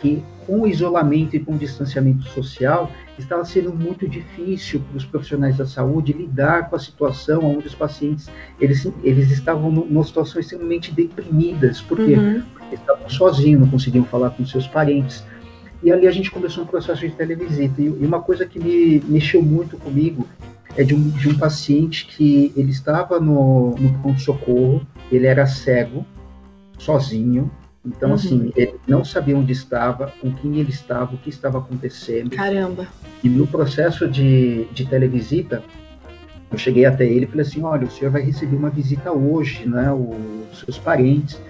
que 0.00 0.22
com 0.46 0.60
o 0.60 0.66
isolamento 0.66 1.36
e 1.36 1.40
com 1.40 1.54
o 1.54 1.58
distanciamento 1.58 2.22
social, 2.24 2.90
estava 3.20 3.44
sendo 3.44 3.72
muito 3.72 4.08
difícil 4.08 4.80
para 4.80 4.96
os 4.96 5.04
profissionais 5.04 5.56
da 5.56 5.66
saúde 5.66 6.12
lidar 6.12 6.68
com 6.68 6.76
a 6.76 6.78
situação 6.78 7.56
onde 7.56 7.66
os 7.66 7.74
pacientes 7.74 8.28
eles, 8.60 8.86
eles 9.02 9.30
estavam 9.30 9.70
numa 9.70 10.04
situação 10.04 10.40
extremamente 10.40 10.92
deprimidas. 10.92 11.80
Por 11.80 11.96
quê? 11.98 12.14
Uhum. 12.14 12.42
Porque 12.56 12.74
estavam 12.74 13.08
sozinhos, 13.08 13.60
não 13.60 13.68
conseguiam 13.68 14.04
falar 14.04 14.30
com 14.30 14.44
seus 14.46 14.66
parentes. 14.66 15.24
E 15.82 15.92
ali 15.92 16.06
a 16.06 16.10
gente 16.10 16.30
começou 16.30 16.64
um 16.64 16.66
processo 16.66 17.00
de 17.00 17.10
televisita. 17.12 17.80
E 17.80 17.88
uma 17.88 18.20
coisa 18.20 18.44
que 18.44 18.58
me 18.58 19.00
mexeu 19.06 19.42
muito 19.42 19.76
comigo 19.76 20.26
é 20.76 20.84
de 20.84 20.94
um, 20.94 21.08
de 21.10 21.28
um 21.28 21.36
paciente 21.36 22.06
que 22.06 22.52
ele 22.56 22.70
estava 22.70 23.18
no, 23.18 23.74
no 23.76 23.98
pronto-socorro, 24.00 24.86
ele 25.10 25.26
era 25.26 25.46
cego, 25.46 26.04
sozinho, 26.78 27.50
então, 27.88 28.10
uhum. 28.10 28.14
assim, 28.14 28.52
ele 28.54 28.74
não 28.86 29.04
sabia 29.04 29.36
onde 29.36 29.52
estava, 29.52 30.12
com 30.20 30.30
quem 30.32 30.58
ele 30.58 30.70
estava, 30.70 31.14
o 31.14 31.18
que 31.18 31.30
estava 31.30 31.58
acontecendo. 31.58 32.30
Caramba! 32.30 32.86
E 33.24 33.28
no 33.28 33.46
processo 33.46 34.06
de, 34.06 34.64
de 34.66 34.86
televisita, 34.86 35.62
eu 36.50 36.58
cheguei 36.58 36.84
até 36.84 37.06
ele 37.06 37.24
e 37.24 37.26
falei 37.26 37.42
assim, 37.42 37.62
olha, 37.62 37.86
o 37.86 37.90
senhor 37.90 38.10
vai 38.10 38.22
receber 38.22 38.56
uma 38.56 38.70
visita 38.70 39.10
hoje, 39.10 39.66
né, 39.66 39.90
os 39.92 40.60
seus 40.60 40.78
parentes. 40.78 41.40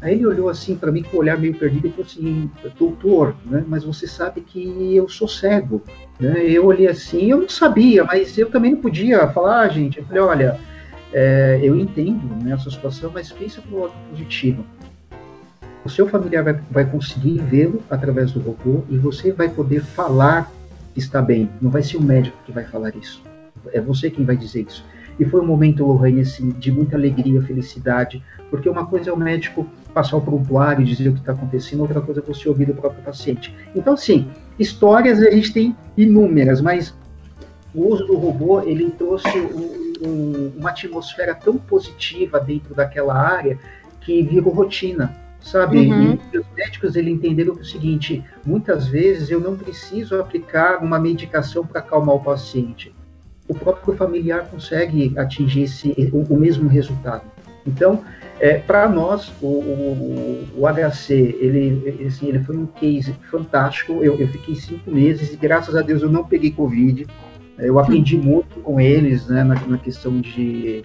Aí 0.00 0.14
ele 0.14 0.26
olhou 0.26 0.48
assim 0.48 0.76
para 0.76 0.92
mim 0.92 1.02
com 1.02 1.16
um 1.16 1.20
olhar 1.20 1.36
meio 1.36 1.54
perdido 1.54 1.88
e 1.88 1.90
falou 1.90 2.06
assim, 2.06 2.50
doutor, 2.78 3.34
né, 3.44 3.64
mas 3.66 3.82
você 3.82 4.06
sabe 4.06 4.40
que 4.40 4.94
eu 4.94 5.08
sou 5.08 5.26
cego. 5.26 5.82
Né? 6.20 6.44
Eu 6.44 6.66
olhei 6.66 6.86
assim, 6.86 7.30
eu 7.30 7.40
não 7.40 7.48
sabia, 7.48 8.04
mas 8.04 8.38
eu 8.38 8.48
também 8.48 8.72
não 8.72 8.80
podia 8.80 9.26
falar, 9.28 9.62
ah, 9.62 9.68
gente. 9.68 9.98
Eu 9.98 10.04
falei, 10.04 10.22
olha, 10.22 10.60
é, 11.12 11.58
eu 11.62 11.76
entendo 11.78 12.44
né, 12.44 12.52
essa 12.52 12.70
situação, 12.70 13.10
mas 13.12 13.32
pensa 13.32 13.60
para 13.60 13.76
o 13.76 13.82
lado 13.82 13.94
positivo. 14.10 14.64
O 15.88 15.90
seu 15.90 16.06
familiar 16.06 16.44
vai, 16.44 16.60
vai 16.70 16.84
conseguir 16.84 17.38
vê-lo 17.38 17.82
através 17.88 18.30
do 18.30 18.40
robô 18.40 18.82
e 18.90 18.98
você 18.98 19.32
vai 19.32 19.48
poder 19.48 19.80
falar 19.80 20.52
que 20.92 21.00
está 21.00 21.22
bem. 21.22 21.48
Não 21.62 21.70
vai 21.70 21.82
ser 21.82 21.96
o 21.96 22.02
médico 22.02 22.36
que 22.44 22.52
vai 22.52 22.62
falar 22.64 22.94
isso. 22.94 23.22
É 23.72 23.80
você 23.80 24.10
quem 24.10 24.22
vai 24.22 24.36
dizer 24.36 24.66
isso. 24.68 24.84
E 25.18 25.24
foi 25.24 25.40
um 25.40 25.46
momento, 25.46 25.86
Lohane, 25.86 26.20
assim, 26.20 26.50
de 26.50 26.70
muita 26.70 26.94
alegria, 26.94 27.40
felicidade, 27.40 28.22
porque 28.50 28.68
uma 28.68 28.84
coisa 28.84 29.08
é 29.08 29.12
o 29.14 29.16
médico 29.16 29.66
passar 29.94 30.18
o 30.18 30.20
prontuário, 30.20 30.84
dizer 30.84 31.08
o 31.08 31.14
que 31.14 31.20
está 31.20 31.32
acontecendo, 31.32 31.80
outra 31.80 32.02
coisa 32.02 32.20
é 32.20 32.22
você 32.22 32.46
ouvir 32.50 32.66
do 32.66 32.74
próprio 32.74 33.02
paciente. 33.02 33.56
Então, 33.74 33.96
sim, 33.96 34.30
histórias 34.58 35.22
a 35.22 35.30
gente 35.30 35.54
tem 35.54 35.76
inúmeras, 35.96 36.60
mas 36.60 36.94
o 37.74 37.86
uso 37.86 38.04
do 38.04 38.14
robô, 38.14 38.60
ele 38.60 38.90
trouxe 38.90 39.38
um, 39.38 39.94
um, 40.06 40.52
uma 40.58 40.68
atmosfera 40.68 41.34
tão 41.34 41.56
positiva 41.56 42.38
dentro 42.38 42.74
daquela 42.74 43.14
área 43.14 43.58
que 44.02 44.20
virou 44.22 44.52
rotina 44.52 45.26
sabe? 45.40 45.90
Uhum. 45.90 46.18
E 46.32 46.38
os 46.38 46.46
médicos 46.56 46.96
ele 46.96 47.10
entenderam 47.10 47.54
o 47.54 47.64
seguinte: 47.64 48.24
muitas 48.44 48.86
vezes 48.86 49.30
eu 49.30 49.40
não 49.40 49.56
preciso 49.56 50.20
aplicar 50.20 50.82
uma 50.82 50.98
medicação 50.98 51.66
para 51.66 51.80
acalmar 51.80 52.16
o 52.16 52.20
paciente 52.20 52.94
o 53.48 53.54
próprio 53.54 53.96
familiar 53.96 54.46
consegue 54.50 55.14
atingir 55.18 55.62
esse, 55.62 56.10
o, 56.12 56.34
o 56.34 56.38
mesmo 56.38 56.68
resultado. 56.68 57.22
Então, 57.66 58.04
é, 58.38 58.58
para 58.58 58.88
nós, 58.88 59.32
o, 59.40 59.46
o, 59.46 60.48
o, 60.56 60.66
HC, 60.66 61.12
ele, 61.40 62.04
assim, 62.06 62.28
ele 62.28 62.40
foi 62.40 62.56
um 62.56 62.66
case 62.66 63.12
fantástico. 63.30 64.04
Eu, 64.04 64.16
eu, 64.18 64.28
fiquei 64.28 64.54
cinco 64.54 64.90
meses 64.90 65.32
e, 65.32 65.36
graças 65.36 65.74
a 65.74 65.82
Deus, 65.82 66.02
eu 66.02 66.10
não 66.10 66.24
peguei 66.24 66.52
Covid. 66.52 67.06
Eu 67.58 67.78
aprendi 67.78 68.16
muito 68.16 68.60
com 68.60 68.80
eles 68.80 69.26
né, 69.26 69.42
na, 69.42 69.54
na 69.66 69.78
questão 69.78 70.20
de, 70.20 70.84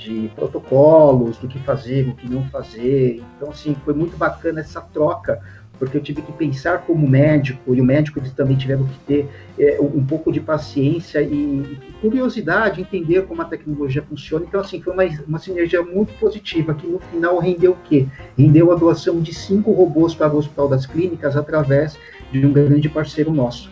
de 0.00 0.30
protocolos, 0.34 1.36
do 1.38 1.46
que 1.46 1.58
fazer, 1.60 2.08
o 2.08 2.14
que 2.14 2.28
não 2.28 2.44
fazer. 2.48 3.22
Então, 3.36 3.50
assim, 3.50 3.76
foi 3.84 3.94
muito 3.94 4.16
bacana 4.16 4.60
essa 4.60 4.80
troca 4.80 5.40
porque 5.80 5.96
eu 5.96 6.02
tive 6.02 6.20
que 6.20 6.30
pensar 6.32 6.82
como 6.82 7.08
médico, 7.08 7.74
e 7.74 7.80
o 7.80 7.84
médico 7.84 8.18
eles 8.18 8.30
também 8.32 8.54
tiveram 8.54 8.84
que 8.84 8.98
ter 9.06 9.28
é, 9.58 9.80
um 9.80 10.04
pouco 10.04 10.30
de 10.30 10.38
paciência 10.38 11.22
e, 11.22 11.32
e, 11.32 11.78
curiosidade, 12.02 12.82
entender 12.82 13.22
como 13.22 13.40
a 13.40 13.46
tecnologia 13.46 14.02
funciona. 14.02 14.44
Então, 14.46 14.60
assim, 14.60 14.82
foi 14.82 14.92
uma, 14.92 15.04
uma 15.26 15.38
sinergia 15.38 15.82
muito 15.82 16.12
positiva, 16.20 16.74
que 16.74 16.86
no 16.86 16.98
final 16.98 17.38
rendeu 17.38 17.72
o 17.72 17.76
quê? 17.88 18.06
Rendeu 18.36 18.70
a 18.70 18.74
doação 18.74 19.22
de 19.22 19.32
cinco 19.34 19.72
robôs 19.72 20.14
para 20.14 20.30
o 20.34 20.36
Hospital 20.36 20.68
das 20.68 20.84
Clínicas 20.84 21.34
através 21.34 21.98
de 22.30 22.46
um 22.46 22.52
grande 22.52 22.90
parceiro 22.90 23.32
nosso. 23.32 23.70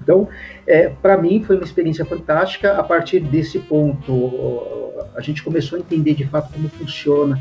Então, 0.00 0.28
é, 0.64 0.88
para 0.88 1.16
mim 1.18 1.42
foi 1.42 1.56
uma 1.56 1.64
experiência 1.64 2.04
fantástica. 2.04 2.74
A 2.74 2.82
partir 2.84 3.18
desse 3.18 3.58
ponto, 3.58 4.81
a 5.14 5.20
gente 5.20 5.42
começou 5.42 5.76
a 5.76 5.80
entender 5.80 6.14
de 6.14 6.26
fato 6.26 6.52
como 6.52 6.68
funciona 6.68 7.40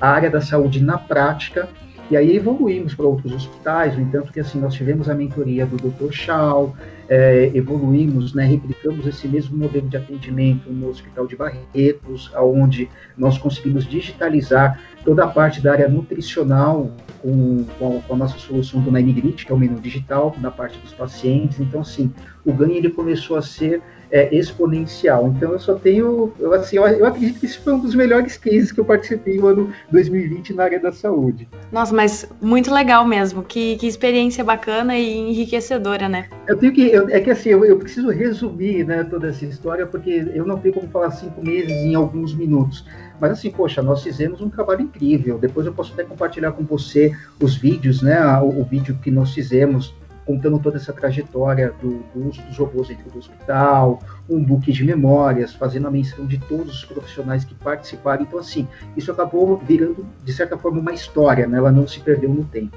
a 0.00 0.08
área 0.08 0.30
da 0.30 0.40
saúde 0.40 0.82
na 0.82 0.98
prática 0.98 1.68
e 2.10 2.16
aí 2.16 2.36
evoluímos 2.36 2.94
para 2.94 3.06
outros 3.06 3.32
hospitais, 3.32 3.96
no 3.96 4.02
entanto 4.02 4.32
que 4.32 4.40
assim 4.40 4.58
nós 4.58 4.74
tivemos 4.74 5.08
a 5.08 5.14
mentoria 5.14 5.64
do 5.64 5.76
Dr. 5.76 6.12
Shaw, 6.12 6.74
é, 7.10 7.50
evoluímos, 7.52 8.32
né, 8.32 8.44
replicamos 8.44 9.04
esse 9.04 9.26
mesmo 9.26 9.58
modelo 9.58 9.88
de 9.88 9.96
atendimento 9.96 10.70
no 10.70 10.88
Hospital 10.88 11.26
de 11.26 11.34
Barretos, 11.34 12.30
aonde 12.32 12.88
nós 13.18 13.36
conseguimos 13.36 13.84
digitalizar 13.84 14.80
toda 15.04 15.24
a 15.24 15.26
parte 15.26 15.60
da 15.60 15.72
área 15.72 15.88
nutricional 15.88 16.88
com, 17.20 17.64
com, 17.80 18.14
a, 18.14 18.16
nossa 18.16 18.38
solução 18.38 18.80
do 18.80 18.92
Nine 18.92 19.12
Grid, 19.12 19.44
que 19.44 19.50
é 19.50 19.54
o 19.54 19.58
menu 19.58 19.80
digital, 19.80 20.36
na 20.40 20.52
parte 20.52 20.78
dos 20.78 20.94
pacientes. 20.94 21.58
Então, 21.58 21.80
assim, 21.80 22.12
o 22.44 22.52
ganho 22.52 22.74
ele 22.74 22.90
começou 22.90 23.36
a 23.36 23.42
ser 23.42 23.82
é, 24.10 24.34
exponencial. 24.34 25.28
Então 25.28 25.52
eu 25.52 25.58
só 25.58 25.74
tenho, 25.74 26.32
eu, 26.38 26.52
assim, 26.52 26.76
eu, 26.76 26.86
eu, 26.86 27.06
acredito 27.06 27.40
que 27.40 27.46
esse 27.46 27.58
foi 27.58 27.72
um 27.72 27.78
dos 27.78 27.94
melhores 27.94 28.36
cases 28.36 28.72
que 28.72 28.80
eu 28.80 28.84
participei 28.84 29.38
no 29.38 29.46
ano 29.46 29.72
2020 29.90 30.54
na 30.54 30.64
área 30.64 30.80
da 30.80 30.92
saúde. 30.92 31.48
Nossa, 31.70 31.94
mas 31.94 32.28
muito 32.40 32.72
legal 32.72 33.06
mesmo, 33.06 33.42
que, 33.42 33.76
que 33.76 33.86
experiência 33.86 34.42
bacana 34.42 34.96
e 34.98 35.16
enriquecedora, 35.16 36.08
né? 36.08 36.28
Eu 36.46 36.56
tenho 36.56 36.72
que, 36.72 36.82
eu, 36.88 36.99
é 37.08 37.20
que 37.20 37.30
assim, 37.30 37.50
eu, 37.50 37.64
eu, 37.64 37.78
preciso 37.78 38.10
resumir, 38.10 38.84
né, 38.84 39.04
toda 39.04 39.28
essa 39.28 39.44
história, 39.44 39.86
porque 39.86 40.30
eu 40.34 40.44
não 40.44 40.58
tenho 40.58 40.74
como 40.74 40.88
falar 40.88 41.10
cinco 41.10 41.42
meses 41.42 41.70
em 41.70 41.94
alguns 41.94 42.34
minutos. 42.34 42.84
Mas 43.20 43.32
assim, 43.32 43.50
poxa, 43.50 43.82
nós 43.82 44.02
fizemos 44.02 44.40
um 44.40 44.50
trabalho 44.50 44.82
incrível. 44.82 45.38
Depois 45.38 45.66
eu 45.66 45.72
posso 45.72 45.92
até 45.92 46.04
compartilhar 46.04 46.52
com 46.52 46.64
você 46.64 47.14
os 47.40 47.56
vídeos, 47.56 48.02
né, 48.02 48.20
o, 48.40 48.60
o 48.60 48.64
vídeo 48.64 48.98
que 49.02 49.10
nós 49.10 49.32
fizemos 49.32 49.94
contando 50.30 50.60
toda 50.60 50.76
essa 50.76 50.92
trajetória 50.92 51.74
do, 51.82 52.04
do 52.14 52.28
uso 52.28 52.40
dos 52.42 52.56
robôs 52.56 52.86
dentro 52.86 53.10
do 53.10 53.18
hospital, 53.18 53.98
um 54.28 54.42
book 54.42 54.70
de 54.70 54.84
memórias, 54.84 55.52
fazendo 55.54 55.88
a 55.88 55.90
menção 55.90 56.24
de 56.24 56.38
todos 56.38 56.76
os 56.76 56.84
profissionais 56.84 57.44
que 57.44 57.54
participaram. 57.54 58.22
Então, 58.22 58.38
assim, 58.38 58.68
isso 58.96 59.10
acabou 59.10 59.56
virando, 59.56 60.06
de 60.24 60.32
certa 60.32 60.56
forma, 60.56 60.78
uma 60.78 60.92
história, 60.92 61.48
né? 61.48 61.58
ela 61.58 61.72
não 61.72 61.86
se 61.88 61.98
perdeu 61.98 62.30
no 62.30 62.44
tempo. 62.44 62.76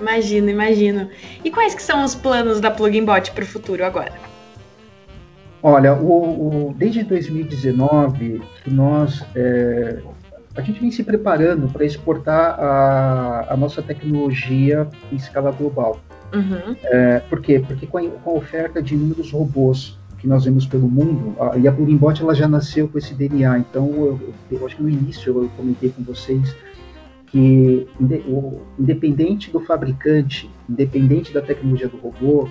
Imagino, 0.00 0.48
imagino. 0.48 1.08
E 1.44 1.50
quais 1.50 1.74
que 1.74 1.82
são 1.82 2.04
os 2.04 2.14
planos 2.14 2.60
da 2.60 2.70
Plugin 2.70 3.04
Bot 3.04 3.30
para 3.32 3.44
o 3.44 3.46
futuro 3.46 3.84
agora? 3.84 4.12
Olha, 5.62 5.94
o, 5.94 6.68
o, 6.68 6.74
desde 6.74 7.02
2019 7.04 8.42
que 8.64 8.70
nós 8.70 9.22
é, 9.34 9.98
a 10.56 10.60
gente 10.62 10.80
vem 10.80 10.90
se 10.90 11.02
preparando 11.02 11.68
para 11.68 11.84
exportar 11.84 12.58
a, 12.58 13.46
a, 13.50 13.56
nossa 13.56 13.82
tecnologia 13.82 14.88
em 15.12 15.16
escala 15.16 15.50
global. 15.52 16.00
Uhum. 16.32 16.76
É, 16.84 17.20
por 17.20 17.40
quê? 17.40 17.62
Porque 17.64 17.86
com 17.86 17.98
a, 17.98 18.08
com 18.08 18.30
a, 18.30 18.34
oferta 18.34 18.82
de 18.82 18.94
inúmeros 18.94 19.30
robôs 19.32 19.98
que 20.18 20.26
nós 20.26 20.44
vemos 20.44 20.66
pelo 20.66 20.88
mundo, 20.88 21.34
a, 21.40 21.56
e 21.56 21.66
a 21.66 21.72
Pluginbot 21.72 22.22
ela 22.22 22.34
já 22.34 22.48
nasceu 22.48 22.88
com 22.88 22.98
esse 22.98 23.14
DNA, 23.14 23.58
então 23.58 23.88
eu, 23.94 24.34
eu, 24.50 24.66
acho 24.66 24.76
que 24.76 24.82
no 24.82 24.88
início 24.88 25.30
eu 25.30 25.50
comentei 25.56 25.90
com 25.90 26.02
vocês 26.02 26.54
que 27.30 27.86
independente 28.78 29.50
do 29.50 29.60
fabricante, 29.60 30.50
independente 30.68 31.32
da 31.32 31.40
tecnologia 31.40 31.88
do 31.88 31.96
robô, 31.96 32.48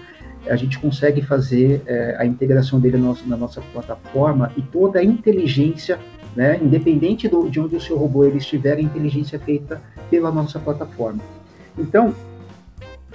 a 0.47 0.55
gente 0.55 0.79
consegue 0.79 1.21
fazer 1.21 1.81
é, 1.85 2.15
a 2.17 2.25
integração 2.25 2.79
dele 2.79 2.97
na 2.97 3.07
nossa, 3.07 3.25
na 3.25 3.37
nossa, 3.37 3.61
plataforma 3.73 4.51
e 4.55 4.61
toda 4.61 4.99
a 4.99 5.03
inteligência, 5.03 5.99
né, 6.35 6.57
independente 6.61 7.27
do, 7.27 7.49
de 7.49 7.59
onde 7.59 7.75
o 7.75 7.81
seu 7.81 7.97
robô 7.97 8.23
ele 8.23 8.37
estiver, 8.37 8.77
a 8.77 8.81
inteligência 8.81 9.35
é 9.35 9.39
feita 9.39 9.81
pela 10.09 10.31
nossa 10.31 10.57
plataforma. 10.57 11.19
Então, 11.77 12.15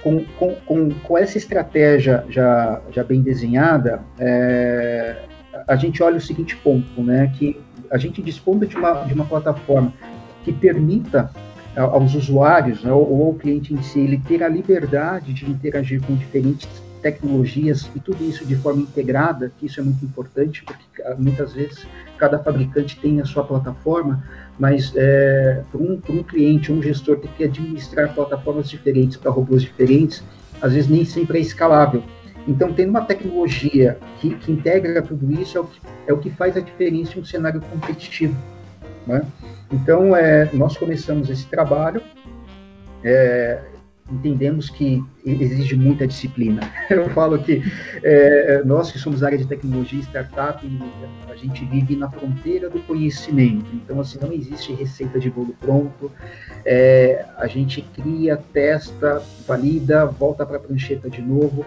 com, 0.03 0.23
com, 0.37 0.53
com, 0.67 0.89
com, 0.91 1.17
essa 1.17 1.37
estratégia 1.37 2.23
já, 2.29 2.79
já 2.91 3.03
bem 3.03 3.21
desenhada, 3.21 4.03
é, 4.19 5.23
a 5.67 5.75
gente 5.75 6.03
olha 6.03 6.17
o 6.17 6.21
seguinte 6.21 6.55
ponto, 6.57 7.01
né, 7.01 7.33
que 7.35 7.59
a 7.89 7.97
gente 7.97 8.21
disponha 8.21 8.67
de 8.67 8.75
uma, 8.75 9.03
de 9.03 9.13
uma 9.13 9.25
plataforma 9.25 9.91
que 10.43 10.53
permita 10.53 11.31
aos 11.75 12.15
usuários 12.15 12.83
né, 12.83 12.91
ou 12.91 13.27
ao 13.27 13.33
cliente 13.33 13.73
em 13.73 13.81
si 13.81 13.99
ele 13.99 14.17
ter 14.17 14.43
a 14.43 14.47
liberdade 14.47 15.33
de 15.33 15.49
interagir 15.49 16.01
com 16.01 16.15
diferentes 16.15 16.67
tecnologias 17.01 17.87
e 17.95 17.99
tudo 17.99 18.23
isso 18.23 18.43
de 18.45 18.55
forma 18.55 18.81
integrada, 18.81 19.51
que 19.59 19.67
isso 19.67 19.79
é 19.79 19.83
muito 19.83 20.03
importante, 20.03 20.63
porque 20.63 21.03
ah, 21.03 21.15
muitas 21.17 21.53
vezes 21.53 21.85
cada 22.17 22.39
fabricante 22.39 22.99
tem 22.99 23.21
a 23.21 23.25
sua 23.25 23.43
plataforma, 23.43 24.23
mas 24.57 24.91
é, 24.95 25.61
para 25.71 25.79
um, 25.79 26.01
um 26.09 26.23
cliente, 26.23 26.71
um 26.71 26.81
gestor 26.81 27.19
ter 27.19 27.27
que 27.37 27.43
administrar 27.43 28.11
plataformas 28.15 28.69
diferentes 28.69 29.17
para 29.17 29.29
robôs 29.29 29.61
diferentes, 29.61 30.23
às 30.59 30.73
vezes 30.73 30.89
nem 30.89 31.05
sempre 31.05 31.37
é 31.37 31.41
escalável. 31.41 32.01
Então, 32.47 32.73
tendo 32.73 32.89
uma 32.89 33.01
tecnologia 33.01 33.99
que, 34.19 34.33
que 34.35 34.51
integra 34.51 35.01
tudo 35.01 35.31
isso 35.39 35.57
é 35.57 35.61
o 35.61 35.65
que, 35.65 35.81
é 36.07 36.13
o 36.13 36.17
que 36.17 36.29
faz 36.31 36.57
a 36.57 36.59
diferença 36.59 37.17
em 37.17 37.21
um 37.21 37.25
cenário 37.25 37.61
competitivo. 37.61 38.35
Né? 39.07 39.25
Então, 39.71 40.15
é, 40.15 40.49
nós 40.53 40.77
começamos 40.77 41.29
esse 41.29 41.45
trabalho, 41.47 42.01
é, 43.03 43.61
entendemos 44.11 44.69
que 44.69 45.03
exige 45.25 45.75
muita 45.75 46.05
disciplina. 46.05 46.61
Eu 46.89 47.09
falo 47.09 47.39
que 47.39 47.61
é, 48.03 48.61
nós 48.63 48.91
que 48.91 48.99
somos 48.99 49.23
área 49.23 49.37
de 49.37 49.45
tecnologia 49.45 49.99
startup, 50.01 50.65
a 51.27 51.35
gente 51.35 51.65
vive 51.65 51.95
na 51.95 52.09
fronteira 52.09 52.69
do 52.69 52.79
conhecimento. 52.81 53.65
Então, 53.73 53.99
assim, 53.99 54.19
não 54.21 54.31
existe 54.31 54.73
receita 54.73 55.19
de 55.19 55.29
bolo 55.29 55.55
pronto. 55.59 56.11
É, 56.63 57.25
a 57.37 57.47
gente 57.47 57.81
cria, 57.95 58.37
testa, 58.53 59.21
valida, 59.47 60.05
volta 60.05 60.45
para 60.45 60.57
a 60.57 60.59
prancheta 60.59 61.09
de 61.09 61.21
novo. 61.21 61.65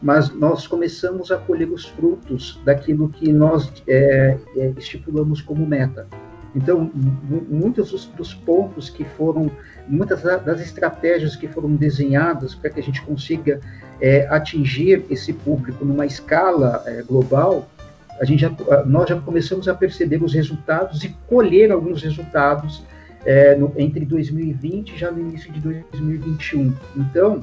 Mas 0.00 0.34
nós 0.34 0.66
começamos 0.66 1.30
a 1.30 1.36
colher 1.36 1.68
os 1.68 1.86
frutos 1.86 2.60
daquilo 2.64 3.08
que 3.08 3.32
nós 3.32 3.72
é, 3.86 4.36
é 4.56 4.72
estipulamos 4.76 5.40
como 5.40 5.64
meta. 5.64 6.08
Então, 6.54 6.90
muitos 7.48 7.90
dos, 7.90 8.06
dos, 8.06 8.34
pontos 8.34 8.90
que 8.90 9.04
foram, 9.04 9.50
muitas 9.88 10.22
das 10.22 10.60
estratégias 10.60 11.34
que 11.34 11.48
foram 11.48 11.74
desenhadas 11.74 12.54
para 12.54 12.68
que 12.68 12.80
a 12.80 12.82
gente 12.82 13.00
consiga 13.02 13.58
é, 14.00 14.26
atingir 14.28 15.04
esse 15.08 15.32
público 15.32 15.84
numa 15.84 16.04
escala 16.04 16.82
é, 16.86 17.02
global, 17.02 17.68
a 18.20 18.24
gente 18.24 18.40
já, 18.40 18.52
nós 18.84 19.08
já 19.08 19.18
começamos 19.18 19.66
a 19.66 19.74
perceber 19.74 20.22
os 20.22 20.34
resultados 20.34 21.02
e 21.04 21.08
colher 21.26 21.72
alguns 21.72 22.02
resultados 22.02 22.84
é, 23.24 23.56
no, 23.56 23.72
entre 23.76 24.04
2020 24.04 24.90
e 24.90 24.98
já 24.98 25.10
no 25.10 25.20
início 25.20 25.50
de 25.52 25.60
2021. 25.60 26.74
Então, 26.96 27.42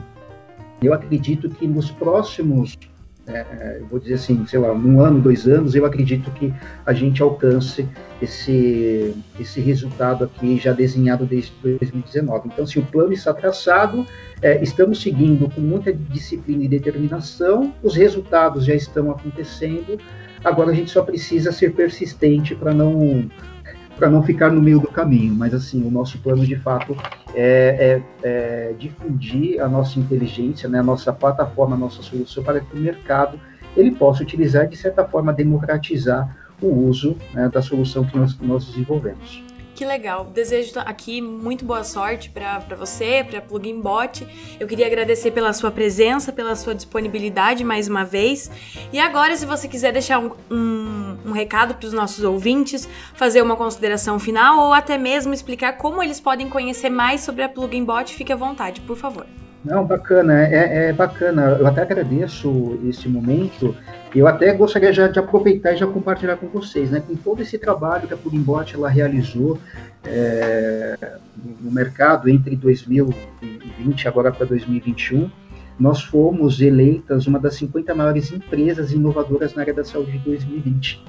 eu 0.82 0.94
acredito 0.94 1.50
que 1.50 1.68
nos 1.68 1.90
próximos 1.90 2.78
é, 3.28 3.82
vou 3.90 4.00
dizer 4.00 4.16
assim, 4.16 4.46
sei 4.48 4.60
lá, 4.60 4.74
um 4.74 5.02
ano, 5.02 5.20
dois 5.20 5.48
anos, 5.48 5.76
eu 5.76 5.86
acredito 5.86 6.32
que 6.32 6.54
a 6.86 6.94
gente 6.94 7.22
alcance 7.22 7.88
esse, 8.22 9.16
esse 9.40 9.62
resultado 9.62 10.24
aqui 10.24 10.58
já 10.58 10.74
desenhado 10.74 11.26
desde 11.26 11.54
2019. 11.62 12.50
Então, 12.52 12.66
se 12.66 12.80
o 12.80 12.86
plano 12.86 13.14
está 13.14 13.34
traçado, 13.34 14.06
é, 14.42 14.62
estamos 14.64 15.02
seguindo 15.02 15.50
com 15.50 15.62
muita 15.62 15.94
disciplina 15.94 16.64
e 16.64 16.68
determinação, 16.68 17.74
os 17.84 17.96
resultados 17.96 18.66
já 18.66 18.74
estão 18.74 19.12
acontecendo, 19.12 20.00
agora 20.44 20.72
a 20.72 20.74
gente 20.74 20.90
só 20.90 21.04
precisa 21.04 21.52
ser 21.52 21.74
persistente 21.74 22.56
para 22.56 22.74
não 22.74 23.30
para 24.00 24.10
não 24.10 24.24
ficar 24.24 24.50
no 24.50 24.62
meio 24.62 24.80
do 24.80 24.88
caminho, 24.88 25.36
mas 25.36 25.54
assim, 25.54 25.86
o 25.86 25.92
nosso 25.92 26.18
plano 26.20 26.46
de 26.46 26.56
fato 26.56 26.96
é, 27.36 28.02
é, 28.24 28.70
é 28.70 28.74
difundir 28.80 29.62
a 29.62 29.68
nossa 29.68 30.00
inteligência, 30.00 30.70
né, 30.70 30.80
a 30.80 30.84
nossa 30.84 31.12
plataforma, 31.12 31.76
a 31.76 31.80
nossa 31.80 32.02
solução 32.02 32.42
para 32.42 32.62
que 32.62 32.76
o 32.76 32.80
mercado 32.80 33.38
ele 33.76 33.92
possa 33.92 34.24
utilizar 34.24 34.68
de 34.68 34.78
certa 34.78 35.06
forma 35.06 35.34
democratizar 35.34 36.36
o 36.62 36.68
uso 36.68 37.18
né, 37.34 37.50
da 37.50 37.62
solução 37.62 38.06
que 38.06 38.18
nós, 38.18 38.38
nós 38.40 38.66
desenvolvemos. 38.66 39.44
Que 39.80 39.86
legal. 39.86 40.26
Desejo 40.26 40.74
aqui 40.80 41.22
muito 41.22 41.64
boa 41.64 41.86
sorte 41.86 42.30
para 42.30 42.60
você, 42.78 43.24
para 43.24 43.40
Plugin 43.40 43.80
Bot. 43.80 44.28
Eu 44.60 44.68
queria 44.68 44.86
agradecer 44.86 45.32
pela 45.32 45.54
sua 45.54 45.72
presença, 45.72 46.34
pela 46.34 46.54
sua 46.58 46.76
disponibilidade 46.76 47.64
mais 47.64 47.88
uma 47.88 48.04
vez. 48.04 48.52
E 48.92 49.00
agora, 49.00 49.38
se 49.38 49.46
você 49.46 49.70
quiser 49.70 49.94
deixar 49.94 50.20
um, 50.20 50.32
um, 50.52 50.99
um 51.26 51.32
recado 51.32 51.76
para 51.76 51.88
os 51.88 51.94
nossos 51.94 52.24
ouvintes, 52.24 52.88
fazer 53.14 53.42
uma 53.42 53.56
consideração 53.56 54.20
final 54.20 54.60
ou 54.60 54.74
até 54.74 54.98
mesmo 54.98 55.34
explicar 55.34 55.74
como 55.74 56.02
eles 56.02 56.20
podem 56.20 56.50
conhecer 56.50 56.90
mais 56.90 57.22
sobre 57.22 57.44
a 57.44 57.50
Plugin 57.50 57.84
Bot, 57.84 58.14
fique 58.14 58.34
à 58.34 58.36
vontade, 58.36 58.82
por 58.82 58.98
favor. 58.98 59.26
Não, 59.64 59.86
bacana, 59.86 60.42
é, 60.42 60.88
é 60.88 60.94
bacana. 60.94 61.58
Eu 61.60 61.68
até 61.68 61.82
agradeço 61.82 62.80
esse 62.88 63.10
momento 63.10 63.76
eu 64.16 64.28
até 64.28 64.52
gostaria 64.54 64.92
já 64.92 65.08
de 65.08 65.20
aproveitar 65.20 65.74
e 65.74 65.78
já 65.78 65.86
compartilhar 65.86 66.38
com 66.38 66.48
vocês, 66.48 66.90
né, 66.90 67.02
com 67.06 67.16
todo 67.16 67.42
esse 67.42 67.58
trabalho 67.60 68.08
que 68.08 68.14
a 68.14 68.18
Pulimbot 68.18 68.74
ela 68.74 68.90
realizou 68.90 69.60
é, 70.04 70.98
no 71.62 71.72
mercado 71.72 72.28
entre 72.28 72.56
2020 72.56 74.08
agora 74.08 74.32
para 74.32 74.48
2021, 74.48 75.30
nós 75.80 76.02
fomos 76.02 76.62
eleitas 76.62 77.26
uma 77.26 77.40
das 77.40 77.56
50 77.56 77.96
maiores 77.96 78.32
empresas 78.32 78.92
inovadoras 78.92 79.54
na 79.56 79.62
área 79.62 79.74
da 79.74 79.84
saúde 79.84 80.12
de 80.12 80.20
2020. 80.20 81.04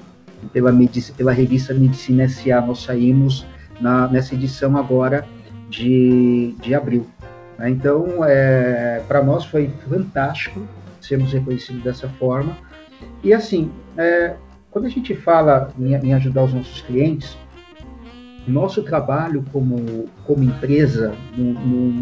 Pela, 0.52 0.72
pela 1.16 1.32
revista 1.32 1.74
Medicina 1.74 2.28
SA, 2.28 2.60
nós 2.60 2.82
saímos 2.82 3.44
na, 3.80 4.08
nessa 4.08 4.34
edição 4.34 4.76
agora 4.76 5.26
de, 5.68 6.54
de 6.60 6.74
abril. 6.74 7.06
Né? 7.58 7.70
Então, 7.70 8.24
é, 8.24 9.02
para 9.06 9.22
nós 9.22 9.44
foi 9.44 9.70
fantástico 9.88 10.62
sermos 11.00 11.32
reconhecidos 11.32 11.82
dessa 11.82 12.08
forma. 12.08 12.56
E 13.22 13.32
assim, 13.32 13.70
é, 13.96 14.34
quando 14.70 14.86
a 14.86 14.88
gente 14.88 15.14
fala 15.14 15.72
em, 15.78 15.94
em, 15.94 16.14
ajudar 16.14 16.44
os 16.44 16.54
nossos 16.54 16.80
clientes, 16.82 17.36
nosso 18.46 18.82
trabalho 18.82 19.44
como, 19.52 20.08
como 20.26 20.42
empresa, 20.42 21.14
no, 21.36 21.52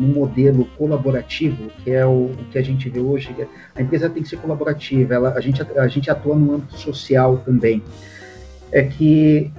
modelo 0.08 0.64
colaborativo, 0.76 1.70
que 1.82 1.90
é 1.90 2.06
o, 2.06 2.26
o, 2.26 2.44
que 2.50 2.58
a 2.58 2.62
gente 2.62 2.88
vê 2.88 3.00
hoje, 3.00 3.34
é, 3.38 3.46
a 3.74 3.82
empresa 3.82 4.08
tem 4.08 4.22
que 4.22 4.28
ser 4.28 4.38
colaborativa, 4.38 5.14
ela, 5.14 5.32
a, 5.34 5.40
gente, 5.40 5.62
a 5.62 5.88
gente 5.88 6.10
atua 6.10 6.36
no 6.36 6.54
âmbito 6.54 6.78
social 6.78 7.38
também, 7.38 7.82
é 8.70 8.82
que 8.82 9.50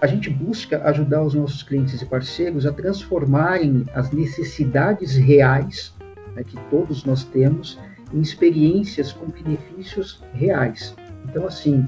a 0.00 0.06
gente 0.06 0.28
busca 0.28 0.82
ajudar 0.88 1.22
os 1.22 1.34
nossos 1.34 1.62
clientes 1.62 2.00
e 2.00 2.06
parceiros 2.06 2.66
a 2.66 2.72
transformarem 2.72 3.84
as 3.94 4.10
necessidades 4.10 5.16
reais 5.16 5.94
né, 6.34 6.44
que 6.44 6.56
todos 6.70 7.04
nós 7.04 7.24
temos 7.24 7.78
em 8.12 8.20
experiências 8.20 9.12
com 9.12 9.26
benefícios 9.26 10.22
reais. 10.34 10.94
Então, 11.28 11.46
assim, 11.46 11.86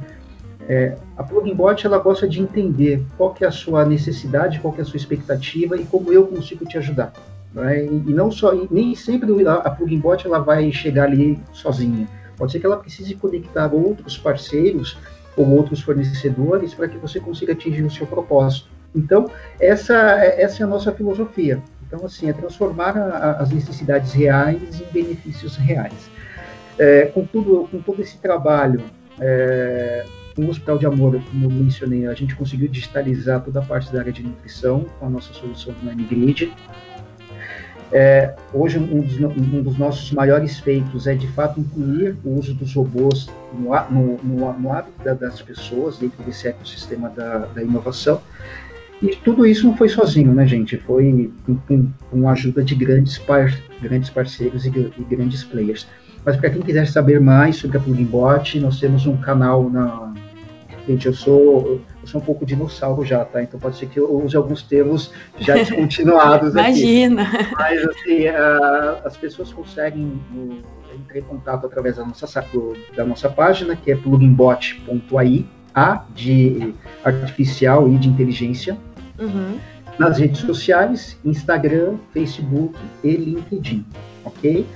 é, 0.69 0.95
a 1.17 1.23
Plugin 1.23 1.55
Bot 1.55 1.87
ela 1.87 1.99
gosta 1.99 2.29
de 2.29 2.43
entender 2.43 3.03
qual 3.17 3.33
que 3.33 3.43
é 3.43 3.49
a 3.49 3.51
sua 3.51 3.87
necessidade, 3.87 4.61
qual 4.61 4.75
que 4.75 4.81
é 4.81 4.83
a 4.83 4.87
sua 4.87 4.99
expectativa 4.99 5.77
e 5.77 5.85
como 5.85 6.13
eu 6.13 6.27
consigo 6.27 6.67
te 6.67 6.77
ajudar. 6.77 7.13
Né? 7.55 7.87
E, 7.87 8.11
e, 8.11 8.13
não 8.13 8.31
só, 8.31 8.55
e 8.55 8.69
nem 8.71 8.95
sempre 8.95 9.31
a 9.49 9.71
Plugin 9.71 9.99
Bot 9.99 10.27
ela 10.27 10.41
vai 10.41 10.71
chegar 10.71 11.05
ali 11.05 11.41
sozinha. 11.55 12.07
Pode 12.37 12.53
ser 12.53 12.61
que 12.61 12.67
ela 12.67 12.77
precise 12.77 13.15
conectar 13.15 13.73
outros 13.73 14.19
parceiros 14.19 14.99
ou 15.35 15.49
outros 15.49 15.81
fornecedores 15.81 16.75
para 16.75 16.87
que 16.87 16.99
você 16.99 17.19
consiga 17.19 17.55
atingir 17.55 17.83
o 17.83 17.91
seu 17.91 18.07
propósito. 18.07 18.69
Então, 18.95 19.31
essa, 19.59 19.95
essa 19.95 20.63
é 20.63 20.65
a 20.65 20.69
nossa 20.69 20.93
filosofia. 20.93 21.63
Então, 21.87 22.05
assim, 22.05 22.29
é 22.29 22.33
transformar 22.35 22.97
a, 22.99 23.33
as 23.41 23.51
necessidades 23.51 24.13
reais 24.13 24.81
em 24.81 24.93
benefícios 24.93 25.57
reais. 25.57 26.11
É, 26.79 27.07
com, 27.07 27.25
tudo, 27.25 27.67
com 27.71 27.81
todo 27.81 28.03
esse 28.03 28.19
trabalho, 28.19 28.83
é, 29.19 30.05
o 30.45 30.51
Hospital 30.51 30.79
de 30.79 30.87
Amor, 30.87 31.21
como 31.31 31.45
eu 31.45 31.51
mencionei, 31.51 32.07
a 32.07 32.15
gente 32.15 32.35
conseguiu 32.35 32.69
digitalizar 32.69 33.43
toda 33.43 33.61
a 33.61 33.63
parte 33.63 33.93
da 33.93 34.01
área 34.01 34.13
de 34.13 34.23
nutrição 34.23 34.87
com 34.99 35.07
a 35.07 35.11
nossa 35.11 35.33
solução 35.33 35.73
do 35.75 35.87
MindGrid. 35.87 36.53
É, 37.91 38.35
hoje, 38.53 38.79
um 38.79 39.01
dos, 39.01 39.19
um 39.19 39.63
dos, 39.63 39.79
nossos 39.79 40.13
maiores 40.13 40.61
feitos 40.61 41.07
é, 41.07 41.15
de 41.15 41.27
fato, 41.29 41.59
incluir 41.59 42.17
o 42.23 42.39
uso 42.39 42.53
dos 42.55 42.75
robôs 42.75 43.29
no, 43.53 43.71
no, 43.91 44.19
no, 44.23 44.53
no 44.53 44.73
hábito 44.73 45.15
das 45.15 45.41
pessoas, 45.41 45.97
dentro 45.97 46.23
desse 46.23 46.49
ecossistema 46.49 47.09
da, 47.09 47.47
da 47.47 47.63
inovação. 47.63 48.21
E 49.01 49.15
tudo 49.17 49.47
isso 49.47 49.67
não 49.67 49.77
foi 49.77 49.89
sozinho, 49.89 50.35
né, 50.35 50.47
gente? 50.47 50.77
Foi 50.77 51.33
com, 51.67 51.89
com 52.11 52.29
a 52.29 52.33
ajuda 52.33 52.63
de 52.63 52.75
grandes, 52.75 53.17
par, 53.17 53.57
grandes 53.81 54.11
parceiros 54.11 54.67
e, 54.67 54.69
e 54.69 55.05
grandes 55.05 55.45
players. 55.45 55.87
Mas 56.25 56.37
para 56.37 56.51
quem 56.51 56.61
quiser 56.61 56.87
saber 56.87 57.21
mais 57.21 57.57
sobre 57.57 57.79
a 57.79 57.81
Pluginbot, 57.81 58.59
nós 58.61 58.81
temos 58.81 59.07
um 59.07 59.17
canal 59.17 59.71
na. 59.71 60.13
Gente, 60.89 61.05
eu 61.05 61.13
sou, 61.13 61.83
eu 62.01 62.09
sou 62.09 62.19
um 62.19 62.25
pouco 62.25 62.47
dinossauro 62.47 63.05
já, 63.05 63.23
tá? 63.23 63.43
Então 63.43 63.61
pode 63.61 63.77
ser 63.77 63.91
que 63.91 64.01
eu 64.01 64.11
use 64.25 64.35
alguns 64.35 64.63
termos 64.63 65.13
já 65.39 65.53
descontinuados 65.53 66.53
Imagina. 66.53 67.25
aqui. 67.25 67.35
Imagina! 67.35 67.53
Mas 67.59 67.85
assim, 67.85 68.27
uh, 68.29 69.07
as 69.07 69.15
pessoas 69.15 69.53
conseguem 69.53 70.19
uh, 70.35 70.95
entrar 70.95 71.19
em 71.19 71.23
contato 71.23 71.67
através 71.67 71.97
da 71.97 72.07
nossa, 72.07 72.27
da 72.97 73.05
nossa 73.05 73.29
página, 73.29 73.77
que 73.77 73.93
é 73.93 73.97
pluginbot.ai, 73.97 75.45
A 75.75 76.05
de 76.15 76.75
artificial 77.05 77.87
e 77.93 77.99
de 77.99 78.09
inteligência, 78.09 78.79
uhum. 79.19 79.59
nas 79.99 80.17
redes 80.19 80.41
sociais, 80.41 81.19
Instagram, 81.23 81.97
Facebook 82.15 82.79
e 83.05 83.11
LinkedIn. 83.11 83.85
ok? 84.25 84.67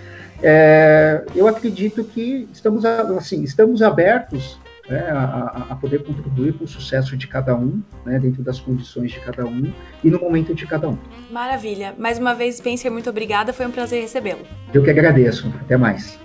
É, 0.42 1.24
eu 1.34 1.48
acredito 1.48 2.04
que 2.04 2.46
estamos, 2.52 2.84
assim, 2.84 3.42
estamos 3.42 3.80
abertos 3.80 4.60
né, 4.93 5.11
a, 5.11 5.66
a, 5.70 5.76
poder 5.76 6.05
contribuir 6.05 6.53
para 6.53 6.64
o 6.64 6.68
sucesso 6.68 7.16
de 7.16 7.26
cada 7.26 7.57
um, 7.57 7.82
né, 8.05 8.18
dentro 8.18 8.43
das 8.43 8.61
condições 8.61 9.11
de 9.11 9.20
cada 9.20 9.47
um 9.47 9.72
e 10.05 10.11
no 10.11 10.20
momento 10.20 10.55
de 10.55 10.66
cada 10.66 10.88
um. 10.88 10.99
Maravilha. 11.30 11.95
Mais 11.99 12.18
uma 12.18 12.34
vez, 12.34 12.57
Spencer, 12.57 12.93
muito 12.93 13.09
obrigada. 13.09 13.53
Foi 13.53 13.66
um 13.66 13.70
prazer 13.70 14.03
recebê-lo. 14.03 14.40
Eu 14.72 14.82
que 14.82 14.90
agradeço. 14.90 15.53
Até 15.62 15.76
mais. 15.76 16.18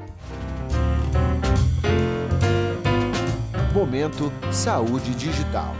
Momento 3.73 4.31
Saúde 4.51 5.14
Digital. 5.14 5.73